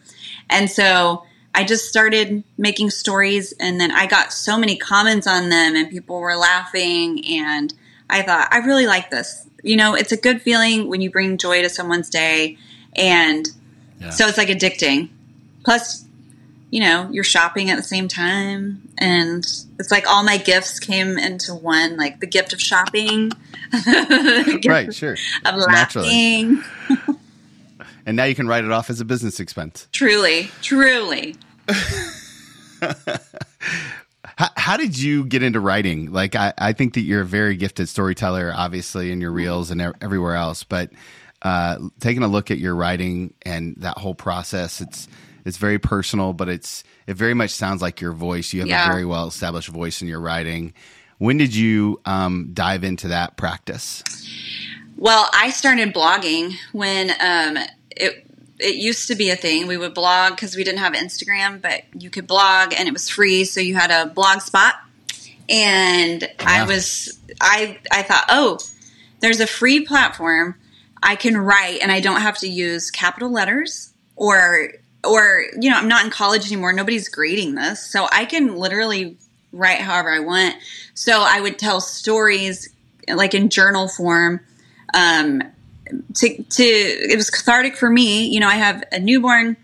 And 0.49 0.71
so 0.71 1.25
I 1.59 1.65
just 1.65 1.89
started 1.89 2.45
making 2.57 2.91
stories 2.91 3.53
and 3.59 3.81
then 3.81 3.91
I 3.91 4.07
got 4.07 4.33
so 4.33 4.57
many 4.57 4.77
comments 4.77 5.27
on 5.27 5.49
them 5.49 5.75
and 5.75 5.91
people 5.91 6.21
were 6.21 6.37
laughing 6.37 7.27
and 7.27 7.75
I 8.09 8.23
thought 8.23 8.47
I 8.53 8.59
really 8.59 8.87
like 8.87 9.11
this. 9.11 9.45
You 9.65 9.77
know, 9.77 9.97
it's 9.97 10.13
a 10.13 10.17
good 10.17 10.41
feeling 10.41 10.87
when 10.89 11.01
you 11.01 11.11
bring 11.11 11.37
joy 11.37 11.63
to 11.63 11.69
someone's 11.69 12.11
day 12.11 12.59
and 12.95 13.49
yeah. 14.01 14.11
so 14.11 14.29
it's 14.29 14.39
like 14.39 14.51
addicting. 14.51 15.09
Plus 15.65 16.05
you 16.71 16.79
know, 16.79 17.09
you're 17.11 17.25
shopping 17.25 17.71
at 17.71 17.77
the 17.77 17.83
same 17.83 18.07
time. 18.07 18.89
And 18.97 19.45
it's 19.81 19.91
like 19.91 20.07
all 20.07 20.23
my 20.23 20.37
gifts 20.37 20.79
came 20.79 21.19
into 21.19 21.55
one, 21.55 21.97
like 21.97 22.21
the 22.21 22.29
gift 22.29 22.53
of 22.53 22.61
shopping. 22.61 23.33
right, 24.65 24.95
sure. 24.95 25.17
Of 25.45 25.57
laughing. 25.57 26.63
and 28.07 28.17
now 28.17 28.25
you 28.25 28.37
can 28.37 28.47
write 28.47 28.65
it 28.65 28.71
off 28.71 28.91
as 28.91 29.01
a 29.01 29.05
business 29.05 29.41
expense. 29.41 29.89
Truly, 29.91 30.53
truly. 30.63 31.35
How, 34.37 34.49
how, 34.57 34.77
did 34.77 34.99
you 34.99 35.25
get 35.25 35.43
into 35.43 35.61
writing? 35.61 36.13
Like, 36.13 36.35
I, 36.35 36.53
I 36.57 36.73
think 36.73 36.95
that 36.95 37.01
you're 37.01 37.23
a 37.23 37.27
very 37.27 37.57
gifted 37.57 37.89
storyteller, 37.89 38.53
obviously, 38.55 39.11
in 39.11 39.21
your 39.21 39.33
reels 39.33 39.71
and 39.71 39.81
everywhere 40.01 40.35
else. 40.35 40.65
But 40.65 40.91
uh, 41.43 41.79
taking 42.01 42.23
a 42.23 42.29
look 42.29 42.51
at 42.51 42.59
your 42.59 42.75
writing 42.75 43.35
and 43.43 43.77
that 43.79 43.99
whole 43.99 44.15
process, 44.15 44.81
it's 44.81 45.09
it's 45.45 45.57
very 45.57 45.79
personal, 45.79 46.33
but 46.33 46.49
it's 46.49 46.85
it 47.07 47.17
very 47.17 47.35
much 47.35 47.51
sounds 47.51 47.81
like 47.81 48.01
your 48.01 48.13
voice. 48.13 48.53
You 48.53 48.61
have 48.61 48.69
yeah. 48.69 48.89
a 48.89 48.93
very 48.93 49.05
well 49.05 49.27
established 49.27 49.69
voice 49.69 50.03
in 50.03 50.09
your 50.09 50.21
writing. 50.21 50.75
When 51.19 51.37
did 51.37 51.55
you 51.55 52.01
um, 52.05 52.51
dive 52.53 52.85
into 52.85 53.09
that 53.09 53.37
practice? 53.37 54.03
Well, 54.97 55.29
I 55.33 55.51
started 55.51 55.95
blogging 55.95 56.55
when 56.73 57.11
um, 57.21 57.65
it 57.91 58.28
it 58.59 58.77
used 58.77 59.09
to 59.09 59.15
be 59.15 59.31
a 59.31 59.37
thing. 59.37 59.67
We 59.67 59.77
would 59.77 59.95
blog 59.95 60.35
because 60.35 60.57
we 60.57 60.65
didn't 60.65 60.81
have 60.81 60.93
Instagram, 60.93 61.61
but 61.61 61.83
you 61.95 62.11
could 62.11 62.27
blog 62.27 62.75
and 62.77 62.89
it 62.89 62.93
was 62.93 63.09
free. 63.09 63.45
So 63.45 63.61
you 63.61 63.75
had 63.75 63.91
a 63.91 64.11
blog 64.11 64.41
spot, 64.41 64.75
and 65.49 66.23
yeah. 66.23 66.29
I 66.41 66.65
was 66.65 67.19
I 67.41 67.79
I 67.93 68.03
thought, 68.03 68.25
oh, 68.29 68.59
there's 69.21 69.41
a 69.41 69.47
free 69.47 69.85
platform. 69.85 70.57
I 71.03 71.15
can 71.15 71.37
write 71.37 71.79
and 71.81 71.93
I 71.93 72.01
don't 72.01 72.21
have 72.21 72.39
to 72.39 72.49
use 72.49 72.91
capital 72.91 73.31
letters 73.31 73.93
or 74.17 74.73
or 75.05 75.45
you 75.59 75.71
know 75.71 75.77
i'm 75.77 75.89
not 75.89 76.05
in 76.05 76.11
college 76.11 76.51
anymore 76.51 76.73
nobody's 76.73 77.09
grading 77.09 77.55
this 77.55 77.81
so 77.85 78.07
i 78.13 78.25
can 78.25 78.57
literally 78.57 79.17
write 79.53 79.79
however 79.79 80.11
i 80.11 80.19
want 80.19 80.55
so 80.95 81.23
i 81.27 81.41
would 81.41 81.59
tell 81.59 81.81
stories 81.81 82.69
like 83.09 83.35
in 83.35 83.49
journal 83.49 83.89
form 83.89 84.41
um, 84.95 85.43
to, 86.15 86.43
to 86.43 86.63
it 86.63 87.17
was 87.17 87.31
cathartic 87.31 87.77
for 87.77 87.91
me 87.91 88.27
you 88.27 88.41
know 88.41 88.49
i 88.49 88.55
have 88.55 88.83
a 88.93 88.99
newborn 88.99 89.57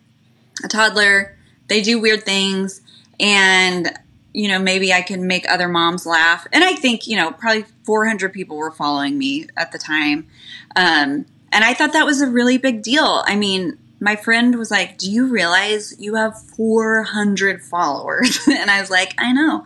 a 0.65 0.69
toddler 0.69 1.37
they 1.69 1.81
do 1.81 2.01
weird 2.01 2.23
things 2.23 2.81
and 3.21 3.93
you 4.33 4.49
know 4.49 4.59
maybe 4.59 4.93
i 4.93 5.03
can 5.03 5.27
make 5.27 5.49
other 5.51 5.69
moms 5.69 6.07
laugh 6.07 6.47
and 6.53 6.65
i 6.65 6.73
think 6.73 7.07
you 7.07 7.17
know 7.17 7.31
probably 7.33 7.65
400 7.85 8.33
people 8.33 8.57
were 8.57 8.71
following 8.71 9.19
me 9.19 9.47
at 9.57 9.73
the 9.73 9.79
time 9.79 10.27
um, 10.77 11.27
and 11.53 11.65
i 11.65 11.75
thought 11.75 11.93
that 11.93 12.07
was 12.07 12.21
a 12.21 12.29
really 12.29 12.59
big 12.59 12.83
deal 12.83 13.23
i 13.27 13.37
mean 13.37 13.79
my 14.05 14.17
friend 14.17 14.59
was 14.59 14.71
like, 14.71 14.99
Do 14.99 15.11
you 15.11 15.29
realize 15.29 15.99
you 15.99 16.15
have 16.17 16.39
400 16.39 17.63
followers? 17.63 18.39
and 18.47 18.71
I 18.71 18.81
was 18.81 18.91
like, 18.91 19.15
I 19.19 19.33
know. 19.33 19.65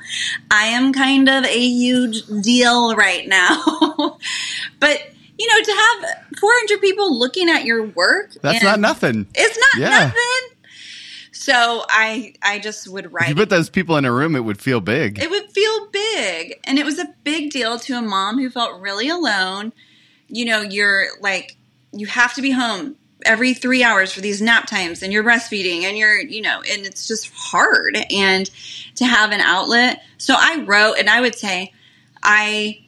I 0.50 0.66
am 0.66 0.92
kind 0.92 1.28
of 1.28 1.44
a 1.44 1.58
huge 1.58 2.24
deal 2.42 2.94
right 2.94 3.26
now. 3.26 4.16
but, 4.80 5.02
you 5.38 5.46
know, 5.46 5.64
to 5.64 5.72
have 5.72 6.38
400 6.38 6.80
people 6.80 7.18
looking 7.18 7.48
at 7.48 7.64
your 7.64 7.84
work. 7.84 8.32
That's 8.42 8.62
not 8.62 8.80
nothing. 8.80 9.26
It's 9.34 9.58
not 9.58 9.80
yeah. 9.80 9.98
nothing. 9.98 10.58
So 11.32 11.84
I 11.88 12.34
I 12.42 12.58
just 12.58 12.88
would 12.88 13.12
write. 13.12 13.24
If 13.24 13.28
you 13.30 13.34
put 13.36 13.48
those 13.48 13.70
people 13.70 13.96
in 13.96 14.04
a 14.04 14.12
room, 14.12 14.34
it 14.34 14.44
would 14.44 14.60
feel 14.60 14.80
big. 14.80 15.18
It 15.18 15.30
would 15.30 15.50
feel 15.52 15.86
big, 15.86 16.60
and 16.64 16.78
it 16.78 16.84
was 16.84 16.98
a 16.98 17.06
big 17.22 17.50
deal 17.50 17.78
to 17.78 17.94
a 17.94 18.02
mom 18.02 18.38
who 18.38 18.50
felt 18.50 18.80
really 18.80 19.08
alone. 19.08 19.72
You 20.26 20.44
know, 20.44 20.60
you're 20.60 21.06
like 21.20 21.56
you 21.92 22.06
have 22.06 22.34
to 22.34 22.42
be 22.42 22.50
home 22.50 22.96
every 23.24 23.54
three 23.54 23.82
hours 23.82 24.12
for 24.12 24.20
these 24.20 24.40
nap 24.40 24.66
times 24.66 25.02
and 25.02 25.12
you're 25.12 25.24
breastfeeding 25.24 25.82
and 25.82 25.98
you're 25.98 26.20
you 26.20 26.40
know 26.40 26.62
and 26.70 26.86
it's 26.86 27.08
just 27.08 27.30
hard 27.34 27.98
and 28.10 28.48
to 28.94 29.04
have 29.04 29.32
an 29.32 29.40
outlet 29.40 30.04
so 30.18 30.34
i 30.36 30.62
wrote 30.62 30.94
and 30.94 31.10
i 31.10 31.20
would 31.20 31.34
say 31.34 31.72
i 32.22 32.78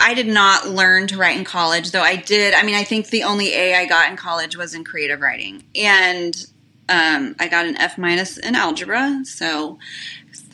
i 0.00 0.14
did 0.14 0.26
not 0.26 0.68
learn 0.68 1.06
to 1.06 1.16
write 1.16 1.36
in 1.36 1.44
college 1.44 1.90
though 1.90 2.02
i 2.02 2.16
did 2.16 2.54
i 2.54 2.62
mean 2.62 2.74
i 2.74 2.84
think 2.84 3.08
the 3.08 3.22
only 3.22 3.54
a 3.54 3.74
i 3.74 3.86
got 3.86 4.10
in 4.10 4.16
college 4.16 4.56
was 4.56 4.74
in 4.74 4.84
creative 4.84 5.20
writing. 5.20 5.62
And 5.74 6.34
um, 6.88 7.36
i 7.38 7.48
got 7.48 7.66
an 7.66 7.76
f 7.76 7.98
minus 7.98 8.38
in 8.38 8.54
algebra 8.54 9.22
so 9.24 9.78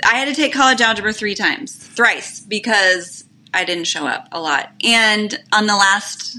i 0.04 0.16
had 0.16 0.28
to 0.28 0.34
take 0.34 0.52
college 0.52 0.80
algebra 0.80 1.12
three 1.12 1.34
times 1.34 1.74
thrice 1.74 2.40
because 2.40 3.24
i 3.54 3.64
didn't 3.64 3.84
show 3.84 4.06
up 4.06 4.28
a 4.32 4.40
lot. 4.40 4.72
And 4.84 5.38
on 5.52 5.66
the 5.66 5.76
last 5.76 6.36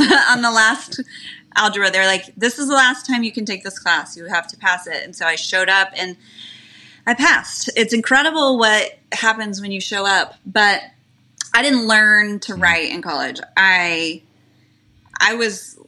on 0.30 0.42
the 0.42 0.50
last 0.50 1.00
algebra 1.54 1.90
they're 1.90 2.06
like 2.06 2.34
this 2.36 2.58
is 2.58 2.68
the 2.68 2.74
last 2.74 3.06
time 3.06 3.22
you 3.22 3.32
can 3.32 3.44
take 3.44 3.62
this 3.64 3.78
class. 3.78 4.16
You 4.16 4.26
have 4.26 4.48
to 4.48 4.56
pass 4.56 4.86
it. 4.86 5.02
And 5.04 5.14
so 5.14 5.26
i 5.26 5.36
showed 5.36 5.68
up 5.68 5.90
and 5.96 6.16
i 7.06 7.14
passed. 7.14 7.70
It's 7.76 7.94
incredible 7.94 8.58
what 8.58 8.98
happens 9.12 9.60
when 9.60 9.72
you 9.72 9.80
show 9.80 10.06
up 10.06 10.34
but 10.44 10.82
I 11.54 11.62
didn't 11.62 11.86
learn 11.86 12.40
to 12.40 12.54
hmm. 12.54 12.62
write 12.62 12.90
in 12.90 13.02
college. 13.02 13.40
I 13.56 14.22
I 15.20 15.34
was 15.34 15.78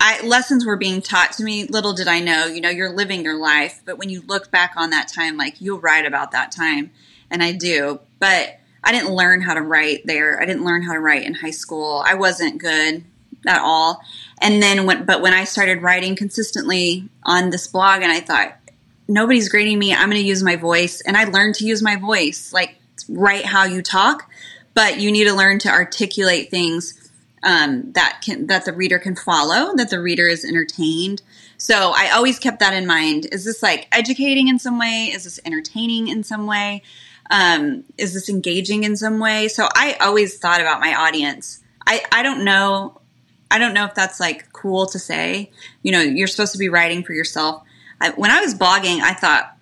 I 0.00 0.24
lessons 0.24 0.64
were 0.64 0.76
being 0.76 1.02
taught 1.02 1.32
to 1.32 1.44
me. 1.44 1.64
Little 1.64 1.92
did 1.92 2.08
I 2.08 2.20
know, 2.20 2.46
you 2.46 2.60
know, 2.60 2.70
you're 2.70 2.92
living 2.92 3.24
your 3.24 3.36
life, 3.36 3.82
but 3.84 3.98
when 3.98 4.10
you 4.10 4.22
look 4.26 4.50
back 4.50 4.74
on 4.76 4.90
that 4.90 5.08
time, 5.08 5.36
like 5.36 5.60
you'll 5.60 5.80
write 5.80 6.06
about 6.06 6.30
that 6.32 6.52
time, 6.52 6.90
and 7.30 7.42
I 7.42 7.52
do. 7.52 8.00
But 8.18 8.58
I 8.84 8.92
didn't 8.92 9.12
learn 9.12 9.40
how 9.40 9.54
to 9.54 9.62
write 9.62 10.06
there. 10.06 10.40
I 10.40 10.46
didn't 10.46 10.64
learn 10.64 10.82
how 10.82 10.92
to 10.92 11.00
write 11.00 11.24
in 11.24 11.34
high 11.34 11.50
school. 11.50 12.02
I 12.06 12.14
wasn't 12.14 12.58
good 12.58 13.04
at 13.46 13.60
all. 13.60 14.00
And 14.40 14.62
then 14.62 14.86
when 14.86 15.04
but 15.04 15.20
when 15.20 15.34
I 15.34 15.44
started 15.44 15.82
writing 15.82 16.14
consistently 16.14 17.08
on 17.24 17.50
this 17.50 17.66
blog 17.66 18.02
and 18.02 18.12
I 18.12 18.20
thought 18.20 18.56
nobody's 19.08 19.48
grading 19.48 19.78
me, 19.78 19.92
I'm 19.92 20.10
going 20.10 20.22
to 20.22 20.26
use 20.26 20.42
my 20.42 20.56
voice 20.56 21.00
and 21.00 21.16
I 21.16 21.24
learned 21.24 21.56
to 21.56 21.66
use 21.66 21.82
my 21.82 21.96
voice, 21.96 22.52
like 22.52 22.76
write 23.08 23.44
how 23.44 23.64
you 23.64 23.82
talk, 23.82 24.30
but 24.78 25.00
you 25.00 25.10
need 25.10 25.24
to 25.24 25.34
learn 25.34 25.58
to 25.58 25.68
articulate 25.68 26.52
things 26.52 27.10
um, 27.42 27.90
that 27.94 28.20
can 28.24 28.46
that 28.46 28.64
the 28.64 28.72
reader 28.72 29.00
can 29.00 29.16
follow, 29.16 29.74
that 29.74 29.90
the 29.90 30.00
reader 30.00 30.28
is 30.28 30.44
entertained. 30.44 31.20
So 31.56 31.92
I 31.96 32.10
always 32.10 32.38
kept 32.38 32.60
that 32.60 32.74
in 32.74 32.86
mind. 32.86 33.26
Is 33.32 33.44
this 33.44 33.60
like 33.60 33.88
educating 33.90 34.46
in 34.46 34.60
some 34.60 34.78
way? 34.78 35.10
Is 35.12 35.24
this 35.24 35.40
entertaining 35.44 36.06
in 36.06 36.22
some 36.22 36.46
way? 36.46 36.82
Um, 37.28 37.82
is 37.96 38.14
this 38.14 38.28
engaging 38.28 38.84
in 38.84 38.96
some 38.96 39.18
way? 39.18 39.48
So 39.48 39.68
I 39.74 39.96
always 40.00 40.38
thought 40.38 40.60
about 40.60 40.78
my 40.78 40.94
audience. 40.94 41.60
I, 41.84 42.04
I 42.12 42.22
don't 42.22 42.44
know. 42.44 43.00
I 43.50 43.58
don't 43.58 43.74
know 43.74 43.84
if 43.86 43.96
that's 43.96 44.20
like 44.20 44.52
cool 44.52 44.86
to 44.86 44.98
say. 45.00 45.50
You 45.82 45.90
know, 45.90 46.02
you're 46.02 46.28
supposed 46.28 46.52
to 46.52 46.58
be 46.58 46.68
writing 46.68 47.02
for 47.02 47.14
yourself. 47.14 47.64
I, 48.00 48.10
when 48.10 48.30
I 48.30 48.40
was 48.40 48.54
blogging, 48.54 49.00
I 49.00 49.12
thought, 49.12 49.57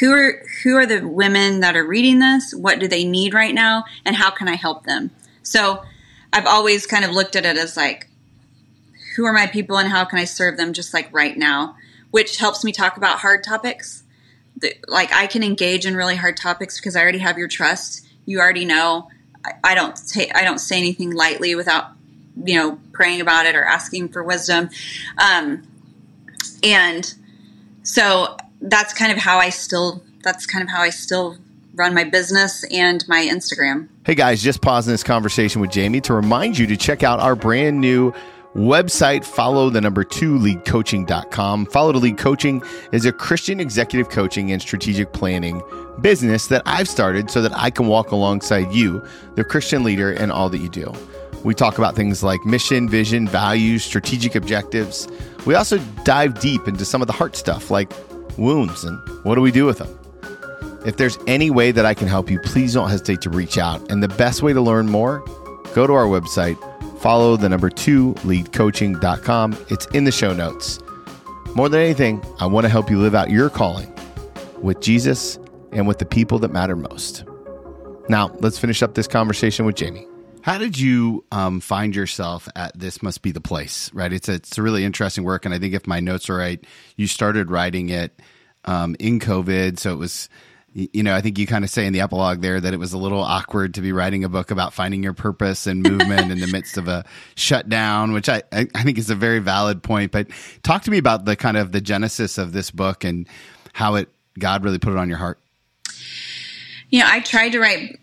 who 0.00 0.12
are 0.12 0.42
who 0.62 0.76
are 0.76 0.86
the 0.86 1.06
women 1.06 1.60
that 1.60 1.76
are 1.76 1.86
reading 1.86 2.18
this? 2.18 2.54
What 2.54 2.78
do 2.78 2.88
they 2.88 3.04
need 3.04 3.34
right 3.34 3.54
now, 3.54 3.84
and 4.04 4.16
how 4.16 4.30
can 4.30 4.48
I 4.48 4.56
help 4.56 4.84
them? 4.84 5.10
So 5.42 5.82
I've 6.32 6.46
always 6.46 6.86
kind 6.86 7.04
of 7.04 7.12
looked 7.12 7.36
at 7.36 7.46
it 7.46 7.56
as 7.56 7.76
like, 7.76 8.08
who 9.14 9.24
are 9.24 9.32
my 9.32 9.46
people, 9.46 9.78
and 9.78 9.88
how 9.88 10.04
can 10.04 10.18
I 10.18 10.24
serve 10.24 10.56
them 10.56 10.72
just 10.72 10.92
like 10.92 11.12
right 11.12 11.36
now, 11.36 11.76
which 12.10 12.36
helps 12.36 12.64
me 12.64 12.72
talk 12.72 12.96
about 12.96 13.20
hard 13.20 13.44
topics. 13.44 14.02
Like 14.86 15.12
I 15.12 15.26
can 15.26 15.42
engage 15.42 15.86
in 15.86 15.96
really 15.96 16.16
hard 16.16 16.36
topics 16.36 16.78
because 16.78 16.96
I 16.96 17.02
already 17.02 17.18
have 17.18 17.38
your 17.38 17.48
trust. 17.48 18.06
You 18.26 18.40
already 18.40 18.64
know. 18.64 19.08
I, 19.62 19.76
don't 19.76 19.96
take 20.08 20.34
I 20.36 20.42
don't 20.42 20.58
say 20.58 20.76
anything 20.76 21.12
lightly 21.12 21.54
without 21.54 21.92
you 22.44 22.56
know 22.56 22.80
praying 22.92 23.20
about 23.20 23.46
it 23.46 23.54
or 23.54 23.64
asking 23.64 24.08
for 24.08 24.22
wisdom, 24.24 24.70
um, 25.18 25.62
and 26.64 27.14
so 27.84 28.36
that's 28.60 28.92
kind 28.92 29.12
of 29.12 29.18
how 29.18 29.38
I 29.38 29.50
still 29.50 30.02
that's 30.22 30.46
kind 30.46 30.62
of 30.62 30.68
how 30.68 30.82
I 30.82 30.90
still 30.90 31.36
run 31.74 31.94
my 31.94 32.04
business 32.04 32.64
and 32.72 33.06
my 33.06 33.26
Instagram. 33.26 33.88
Hey 34.04 34.14
guys, 34.14 34.42
just 34.42 34.62
pausing 34.62 34.92
this 34.92 35.02
conversation 35.02 35.60
with 35.60 35.70
Jami 35.70 36.00
to 36.02 36.14
remind 36.14 36.58
you 36.58 36.66
to 36.66 36.76
check 36.76 37.02
out 37.02 37.20
our 37.20 37.36
brand 37.36 37.80
new 37.80 38.12
website. 38.54 39.24
Follow 39.24 39.68
the 39.68 39.80
number 39.80 40.02
two 40.02 40.38
leadcoaching.com 40.38 41.66
follow 41.66 41.92
2 41.92 41.98
lead 41.98 42.16
coaching 42.16 42.62
is 42.90 43.04
a 43.04 43.12
christian 43.12 43.60
executive 43.60 44.08
coaching 44.08 44.50
and 44.50 44.62
strategic 44.62 45.12
planning 45.12 45.60
business 46.00 46.46
that 46.46 46.62
i've 46.64 46.88
started 46.88 47.30
so 47.30 47.42
that 47.42 47.52
i 47.52 47.68
can 47.68 47.86
walk 47.86 48.12
alongside 48.12 48.72
you 48.72 49.04
the 49.34 49.44
christian 49.44 49.84
leader 49.84 50.10
in 50.10 50.30
all 50.30 50.48
that 50.48 50.58
you 50.58 50.70
do. 50.70 50.90
We 51.44 51.54
talk 51.54 51.78
about 51.78 51.94
things 51.94 52.22
like 52.24 52.44
mission 52.44 52.88
vision 52.88 53.28
values 53.28 53.84
strategic 53.84 54.34
objectives. 54.34 55.06
We 55.44 55.54
also 55.54 55.78
dive 56.02 56.40
deep 56.40 56.66
into 56.66 56.84
some 56.84 57.02
of 57.02 57.06
the 57.06 57.12
heart 57.12 57.36
stuff 57.36 57.70
like 57.70 57.92
wounds 58.38 58.84
and 58.84 58.98
what 59.24 59.34
do 59.34 59.40
we 59.40 59.50
do 59.50 59.64
with 59.64 59.78
them 59.78 59.98
if 60.86 60.96
there's 60.96 61.18
any 61.26 61.50
way 61.50 61.72
that 61.72 61.84
I 61.84 61.94
can 61.94 62.06
help 62.06 62.30
you, 62.30 62.38
please 62.38 62.74
don't 62.74 62.88
hesitate 62.88 63.20
to 63.22 63.30
reach 63.30 63.58
out. 63.58 63.90
And 63.90 64.00
the 64.00 64.08
best 64.08 64.42
way 64.42 64.52
to 64.52 64.60
learn 64.60 64.86
more, 64.86 65.18
go 65.74 65.84
to 65.84 65.92
our 65.92 66.06
website, 66.06 66.56
follow 67.00 67.36
the 67.36 67.48
number 67.48 67.68
two 67.68 68.14
leadcoaching.com. 68.20 69.56
It's 69.68 69.86
in 69.86 70.04
the 70.04 70.12
show 70.12 70.32
notes. 70.32 70.78
More 71.56 71.68
than 71.68 71.80
anything, 71.80 72.24
I 72.38 72.46
want 72.46 72.66
to 72.66 72.68
help 72.68 72.88
you 72.88 73.00
live 73.00 73.16
out 73.16 73.30
your 73.30 73.50
calling 73.50 73.92
with 74.62 74.80
Jesus 74.80 75.40
and 75.72 75.88
with 75.88 75.98
the 75.98 76.06
people 76.06 76.38
that 76.38 76.52
matter 76.52 76.76
most. 76.76 77.24
Now, 78.08 78.30
let's 78.38 78.58
finish 78.58 78.80
up 78.80 78.94
this 78.94 79.08
conversation 79.08 79.66
with 79.66 79.74
Jami. 79.74 80.06
How 80.46 80.58
did 80.58 80.78
you 80.78 81.24
um, 81.32 81.58
find 81.58 81.96
yourself 81.96 82.48
at 82.54 82.78
This 82.78 83.02
Must 83.02 83.20
Be 83.20 83.32
the 83.32 83.40
Place, 83.40 83.92
right? 83.92 84.12
It's 84.12 84.28
a, 84.28 84.34
it's 84.34 84.56
a 84.56 84.62
really 84.62 84.84
interesting 84.84 85.24
work. 85.24 85.44
And 85.44 85.52
I 85.52 85.58
think 85.58 85.74
if 85.74 85.88
my 85.88 85.98
notes 85.98 86.30
are 86.30 86.36
right, 86.36 86.64
you 86.94 87.08
started 87.08 87.50
writing 87.50 87.88
it 87.88 88.16
um, 88.64 88.94
in 89.00 89.18
COVID. 89.18 89.76
So 89.76 89.92
it 89.92 89.96
was 89.96 90.28
you 90.72 91.02
know, 91.02 91.16
I 91.16 91.20
think 91.20 91.38
you 91.38 91.48
kind 91.48 91.64
of 91.64 91.70
say 91.70 91.84
in 91.84 91.92
the 91.92 92.00
epilogue 92.00 92.42
there 92.42 92.60
that 92.60 92.72
it 92.72 92.76
was 92.76 92.92
a 92.92 92.98
little 92.98 93.22
awkward 93.22 93.74
to 93.74 93.80
be 93.80 93.90
writing 93.90 94.22
a 94.22 94.28
book 94.28 94.52
about 94.52 94.72
finding 94.72 95.02
your 95.02 95.14
purpose 95.14 95.66
and 95.66 95.82
movement 95.82 96.30
in 96.30 96.38
the 96.38 96.46
midst 96.46 96.76
of 96.76 96.86
a 96.86 97.04
shutdown, 97.34 98.12
which 98.12 98.28
I, 98.28 98.42
I, 98.52 98.66
think 98.84 98.98
is 98.98 99.10
a 99.10 99.14
very 99.16 99.38
valid 99.38 99.82
point. 99.82 100.12
But 100.12 100.28
talk 100.62 100.82
to 100.82 100.90
me 100.92 100.98
about 100.98 101.24
the 101.24 101.34
kind 101.34 101.56
of 101.56 101.72
the 101.72 101.80
genesis 101.80 102.38
of 102.38 102.52
this 102.52 102.70
book 102.70 103.02
and 103.04 103.26
how 103.72 103.96
it 103.96 104.10
God 104.38 104.62
really 104.62 104.78
put 104.78 104.92
it 104.92 104.98
on 104.98 105.08
your 105.08 105.18
heart. 105.18 105.40
You 106.90 107.00
know, 107.00 107.06
I 107.08 107.20
tried 107.20 107.52
to 107.52 107.58
write 107.58 107.98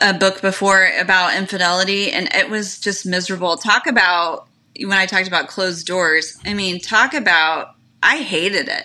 a 0.00 0.14
book 0.14 0.40
before 0.40 0.90
about 0.98 1.36
infidelity, 1.36 2.12
and 2.12 2.28
it 2.34 2.50
was 2.50 2.78
just 2.78 3.06
miserable. 3.06 3.56
Talk 3.56 3.86
about 3.86 4.46
when 4.78 4.92
I 4.92 5.06
talked 5.06 5.28
about 5.28 5.48
closed 5.48 5.86
doors. 5.86 6.38
I 6.44 6.54
mean, 6.54 6.80
talk 6.80 7.14
about 7.14 7.74
I 8.02 8.18
hated 8.18 8.68
it. 8.68 8.84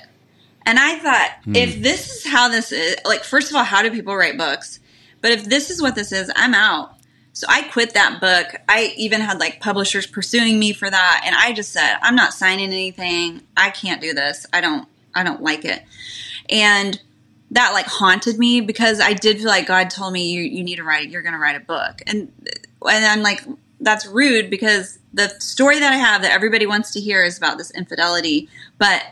And 0.65 0.79
I 0.79 0.97
thought, 0.97 1.31
hmm. 1.43 1.55
if 1.55 1.81
this 1.81 2.09
is 2.09 2.27
how 2.27 2.49
this 2.49 2.71
is, 2.71 2.97
like, 3.05 3.23
first 3.23 3.49
of 3.49 3.55
all, 3.55 3.63
how 3.63 3.81
do 3.81 3.91
people 3.91 4.15
write 4.15 4.37
books? 4.37 4.79
But 5.21 5.31
if 5.31 5.45
this 5.45 5.69
is 5.69 5.81
what 5.81 5.95
this 5.95 6.11
is, 6.11 6.31
I'm 6.35 6.53
out. 6.53 6.95
So 7.33 7.47
I 7.49 7.63
quit 7.63 7.93
that 7.93 8.21
book. 8.21 8.61
I 8.69 8.93
even 8.95 9.19
had 9.19 9.39
like 9.39 9.59
publishers 9.59 10.07
pursuing 10.07 10.57
me 10.57 10.71
for 10.71 10.89
that. 10.89 11.23
And 11.25 11.35
I 11.35 11.51
just 11.51 11.73
said, 11.73 11.97
I'm 12.01 12.15
not 12.15 12.33
signing 12.33 12.67
anything. 12.67 13.41
I 13.57 13.71
can't 13.71 14.01
do 14.01 14.13
this. 14.13 14.45
I 14.53 14.61
don't, 14.61 14.87
I 15.13 15.23
don't 15.23 15.41
like 15.41 15.65
it. 15.65 15.83
And 16.49 16.99
that 17.51 17.73
like 17.73 17.85
haunted 17.85 18.37
me 18.37 18.61
because 18.61 18.99
I 18.99 19.13
did 19.13 19.37
feel 19.37 19.47
like 19.47 19.67
God 19.67 19.89
told 19.89 20.13
me 20.13 20.31
you, 20.31 20.41
you 20.41 20.63
need 20.63 20.77
to 20.77 20.83
write, 20.83 21.09
you're 21.09 21.21
going 21.21 21.33
to 21.33 21.39
write 21.39 21.55
a 21.55 21.59
book. 21.59 22.01
And, 22.07 22.31
and 22.81 23.05
I'm 23.05 23.21
like, 23.21 23.45
that's 23.79 24.05
rude 24.05 24.49
because 24.49 24.99
the 25.13 25.29
story 25.39 25.79
that 25.79 25.93
I 25.93 25.97
have 25.97 26.23
that 26.23 26.31
everybody 26.31 26.65
wants 26.65 26.91
to 26.91 26.99
hear 26.99 27.23
is 27.23 27.37
about 27.37 27.57
this 27.57 27.71
infidelity. 27.71 28.49
But 28.77 29.03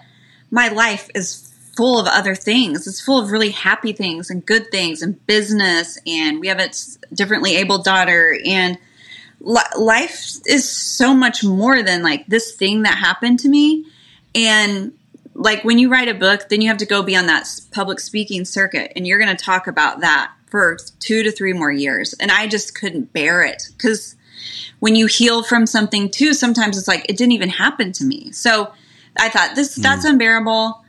my 0.52 0.70
life 0.70 1.10
is 1.14 1.54
full 1.76 2.00
of 2.00 2.08
other 2.08 2.36
things. 2.36 2.88
It's 2.88 3.02
full 3.02 3.22
of 3.22 3.32
really 3.32 3.52
happy 3.52 3.94
things 3.94 4.30
and 4.30 4.46
good 4.46 4.72
things 4.72 5.02
and 5.02 5.26
business. 5.26 5.98
And 6.06 6.40
we 6.40 6.48
have 6.48 6.60
a 6.60 6.70
differently 7.14 7.56
able 7.56 7.80
daughter. 7.80 8.38
And 8.46 8.78
li- 9.40 9.62
life 9.78 10.38
is 10.46 10.70
so 10.70 11.14
much 11.14 11.44
more 11.44 11.84
than 11.84 12.04
like 12.04 12.28
this 12.28 12.54
thing 12.54 12.84
that 12.84 12.98
happened 12.98 13.40
to 13.40 13.50
me. 13.50 13.86
And 14.36 14.94
like 15.44 15.64
when 15.64 15.78
you 15.78 15.90
write 15.90 16.08
a 16.08 16.14
book, 16.14 16.50
then 16.50 16.62
you 16.62 16.70
have 16.70 16.78
to 16.78 16.86
go 16.86 17.04
be 17.04 17.16
on 17.16 17.28
that 17.28 17.48
public 17.72 18.00
speaking 18.00 18.46
circuit 18.46 18.94
and 18.96 19.06
you're 19.06 19.20
going 19.20 19.36
to 19.36 19.44
talk 19.44 19.68
about 19.68 20.00
that 20.00 20.32
for 20.48 20.78
two 21.00 21.24
to 21.24 21.32
three 21.32 21.54
more 21.54 21.72
years. 21.72 22.14
And 22.14 22.32
I 22.32 22.48
just 22.48 22.76
couldn't 22.76 23.12
bear 23.12 23.44
it 23.44 23.64
because 23.76 24.16
when 24.80 24.96
you 24.96 25.08
heal 25.08 25.44
from 25.44 25.66
something 25.66 26.10
too, 26.10 26.34
sometimes 26.34 26.78
it's 26.78 26.88
like 26.88 27.06
it 27.10 27.18
didn't 27.18 27.34
even 27.34 27.50
happen 27.50 27.92
to 27.94 28.04
me. 28.04 28.32
So 28.32 28.72
I 29.20 29.30
thought 29.30 29.56
this 29.56 29.76
that's 29.76 30.06
mm. 30.06 30.12
unbearable. 30.12 30.84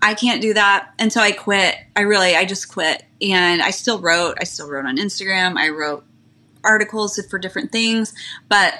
I 0.00 0.14
can't 0.14 0.40
do 0.40 0.54
that. 0.54 0.92
And 0.98 1.12
so 1.12 1.20
I 1.20 1.32
quit. 1.32 1.76
I 1.96 2.02
really, 2.02 2.36
I 2.36 2.44
just 2.44 2.68
quit. 2.68 3.04
And 3.20 3.60
I 3.60 3.70
still 3.70 3.98
wrote. 3.98 4.38
I 4.40 4.44
still 4.44 4.70
wrote 4.70 4.86
on 4.86 4.96
Instagram. 4.96 5.56
I 5.56 5.70
wrote 5.70 6.04
articles 6.64 7.20
for 7.28 7.38
different 7.38 7.72
things. 7.72 8.14
But 8.48 8.74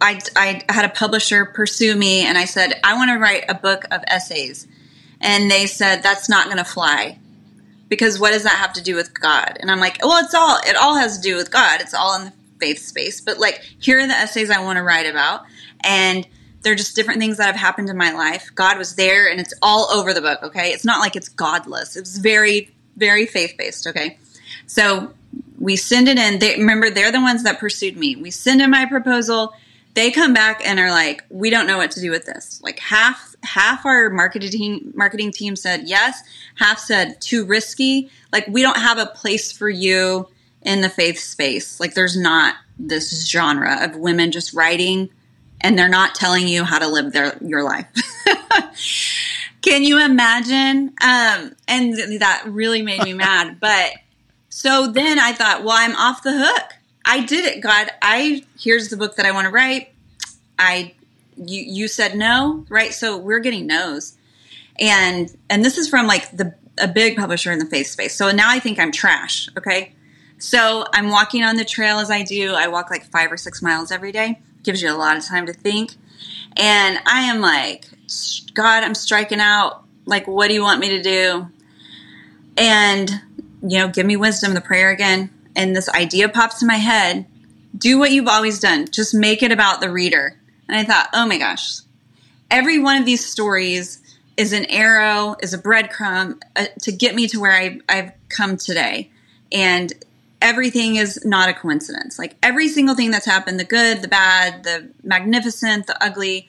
I, 0.00 0.18
I 0.34 0.62
had 0.68 0.84
a 0.84 0.88
publisher 0.88 1.44
pursue 1.44 1.94
me 1.94 2.22
and 2.24 2.38
I 2.38 2.46
said, 2.46 2.80
I 2.82 2.94
want 2.94 3.10
to 3.10 3.18
write 3.18 3.44
a 3.48 3.54
book 3.54 3.84
of 3.90 4.02
essays. 4.06 4.66
And 5.20 5.50
they 5.50 5.66
said, 5.66 6.02
that's 6.02 6.28
not 6.28 6.46
going 6.46 6.56
to 6.56 6.64
fly. 6.64 7.18
Because 7.88 8.18
what 8.18 8.30
does 8.30 8.44
that 8.44 8.56
have 8.56 8.72
to 8.74 8.82
do 8.82 8.94
with 8.94 9.12
God? 9.12 9.58
And 9.60 9.70
I'm 9.70 9.80
like, 9.80 9.98
well, 10.02 10.24
it's 10.24 10.34
all, 10.34 10.58
it 10.64 10.76
all 10.76 10.96
has 10.96 11.18
to 11.18 11.22
do 11.22 11.36
with 11.36 11.50
God. 11.50 11.80
It's 11.80 11.92
all 11.92 12.14
in 12.16 12.26
the 12.26 12.32
faith 12.58 12.78
space. 12.78 13.20
But 13.20 13.38
like, 13.38 13.60
here 13.78 13.98
are 13.98 14.06
the 14.06 14.14
essays 14.14 14.48
I 14.48 14.62
want 14.62 14.76
to 14.76 14.82
write 14.82 15.06
about. 15.06 15.42
And 15.80 16.26
they're 16.62 16.74
just 16.74 16.94
different 16.94 17.20
things 17.20 17.38
that 17.38 17.46
have 17.46 17.56
happened 17.56 17.88
in 17.88 17.96
my 17.96 18.12
life. 18.12 18.50
God 18.54 18.78
was 18.78 18.94
there 18.94 19.28
and 19.30 19.40
it's 19.40 19.54
all 19.60 19.90
over 19.90 20.14
the 20.14 20.20
book, 20.20 20.42
okay? 20.42 20.72
It's 20.72 20.84
not 20.84 21.00
like 21.00 21.16
it's 21.16 21.28
godless. 21.28 21.96
It's 21.96 22.16
very, 22.16 22.70
very 22.96 23.26
faith 23.26 23.54
based, 23.58 23.86
okay? 23.86 24.18
So 24.66 25.12
we 25.58 25.76
send 25.76 26.08
it 26.08 26.18
in. 26.18 26.38
They 26.38 26.56
remember 26.56 26.90
they're 26.90 27.12
the 27.12 27.20
ones 27.20 27.42
that 27.42 27.58
pursued 27.58 27.96
me. 27.96 28.16
We 28.16 28.30
send 28.30 28.62
in 28.62 28.70
my 28.70 28.86
proposal. 28.86 29.52
They 29.94 30.10
come 30.10 30.32
back 30.32 30.62
and 30.64 30.78
are 30.78 30.90
like, 30.90 31.24
"We 31.30 31.50
don't 31.50 31.66
know 31.66 31.78
what 31.78 31.90
to 31.92 32.00
do 32.00 32.10
with 32.10 32.26
this." 32.26 32.60
Like 32.62 32.78
half 32.78 33.34
half 33.42 33.84
our 33.84 34.10
marketing 34.10 34.92
marketing 34.94 35.32
team 35.32 35.56
said 35.56 35.82
yes, 35.86 36.22
half 36.56 36.78
said 36.78 37.20
too 37.20 37.44
risky. 37.44 38.10
Like 38.32 38.46
we 38.48 38.62
don't 38.62 38.78
have 38.78 38.98
a 38.98 39.06
place 39.06 39.50
for 39.52 39.68
you 39.68 40.28
in 40.62 40.80
the 40.80 40.88
faith 40.88 41.18
space. 41.18 41.80
Like 41.80 41.94
there's 41.94 42.16
not 42.16 42.54
this 42.78 43.28
genre 43.28 43.84
of 43.84 43.96
women 43.96 44.30
just 44.30 44.54
writing 44.54 45.10
and 45.60 45.78
they're 45.78 45.88
not 45.88 46.14
telling 46.14 46.48
you 46.48 46.64
how 46.64 46.78
to 46.78 46.88
live 46.88 47.12
their 47.12 47.36
your 47.40 47.62
life. 47.62 47.86
Can 49.62 49.82
you 49.82 50.02
imagine? 50.02 50.94
Um, 51.02 51.54
and 51.68 52.20
that 52.20 52.44
really 52.46 52.82
made 52.82 53.02
me 53.02 53.12
mad. 53.12 53.58
But 53.60 53.92
So 54.48 54.90
then 54.90 55.18
I 55.18 55.32
thought, 55.32 55.64
well, 55.64 55.76
I'm 55.76 55.94
off 55.96 56.22
the 56.22 56.32
hook. 56.32 56.72
I 57.10 57.24
did 57.24 57.44
it, 57.44 57.60
God. 57.60 57.90
I 58.00 58.44
here's 58.56 58.88
the 58.88 58.96
book 58.96 59.16
that 59.16 59.26
I 59.26 59.32
want 59.32 59.46
to 59.46 59.50
write. 59.50 59.92
I 60.56 60.94
you 61.36 61.60
you 61.60 61.88
said 61.88 62.14
no, 62.14 62.64
right? 62.68 62.94
So 62.94 63.16
we're 63.18 63.40
getting 63.40 63.66
no's. 63.66 64.16
And 64.78 65.36
and 65.50 65.64
this 65.64 65.76
is 65.76 65.88
from 65.88 66.06
like 66.06 66.30
the 66.30 66.54
a 66.78 66.86
big 66.86 67.16
publisher 67.16 67.50
in 67.50 67.58
the 67.58 67.66
faith 67.66 67.88
space. 67.88 68.14
So 68.14 68.30
now 68.30 68.48
I 68.48 68.60
think 68.60 68.78
I'm 68.78 68.92
trash, 68.92 69.48
okay? 69.58 69.92
So 70.38 70.86
I'm 70.94 71.10
walking 71.10 71.42
on 71.42 71.56
the 71.56 71.64
trail 71.64 71.98
as 71.98 72.12
I 72.12 72.22
do. 72.22 72.54
I 72.54 72.68
walk 72.68 72.90
like 72.90 73.04
5 73.10 73.32
or 73.32 73.36
6 73.36 73.60
miles 73.60 73.90
every 73.90 74.12
day. 74.12 74.38
Gives 74.62 74.80
you 74.80 74.90
a 74.90 74.96
lot 74.96 75.16
of 75.16 75.26
time 75.26 75.46
to 75.46 75.52
think. 75.52 75.96
And 76.56 77.00
I 77.06 77.22
am 77.22 77.40
like, 77.40 77.86
God, 78.54 78.84
I'm 78.84 78.94
striking 78.94 79.40
out. 79.40 79.82
Like 80.06 80.28
what 80.28 80.46
do 80.46 80.54
you 80.54 80.62
want 80.62 80.78
me 80.78 80.90
to 80.90 81.02
do? 81.02 81.48
And 82.56 83.10
you 83.62 83.78
know, 83.78 83.88
give 83.88 84.06
me 84.06 84.16
wisdom, 84.16 84.54
the 84.54 84.60
prayer 84.60 84.90
again. 84.90 85.30
And 85.56 85.74
this 85.74 85.88
idea 85.88 86.28
pops 86.28 86.62
in 86.62 86.68
my 86.68 86.76
head. 86.76 87.26
Do 87.76 87.98
what 87.98 88.10
you've 88.10 88.28
always 88.28 88.60
done. 88.60 88.86
Just 88.90 89.14
make 89.14 89.42
it 89.42 89.52
about 89.52 89.80
the 89.80 89.90
reader. 89.90 90.38
And 90.68 90.76
I 90.76 90.84
thought, 90.84 91.08
oh 91.12 91.26
my 91.26 91.38
gosh, 91.38 91.80
every 92.50 92.78
one 92.78 92.96
of 92.96 93.06
these 93.06 93.24
stories 93.24 94.00
is 94.36 94.52
an 94.52 94.64
arrow, 94.66 95.36
is 95.42 95.52
a 95.52 95.58
breadcrumb 95.58 96.40
uh, 96.56 96.66
to 96.82 96.92
get 96.92 97.14
me 97.14 97.28
to 97.28 97.40
where 97.40 97.52
I, 97.52 97.80
I've 97.88 98.12
come 98.28 98.56
today. 98.56 99.10
And 99.52 99.92
everything 100.40 100.96
is 100.96 101.24
not 101.24 101.48
a 101.48 101.54
coincidence. 101.54 102.18
Like 102.18 102.36
every 102.42 102.68
single 102.68 102.94
thing 102.94 103.10
that's 103.10 103.26
happened 103.26 103.60
the 103.60 103.64
good, 103.64 104.02
the 104.02 104.08
bad, 104.08 104.64
the 104.64 104.90
magnificent, 105.02 105.86
the 105.86 106.02
ugly 106.02 106.48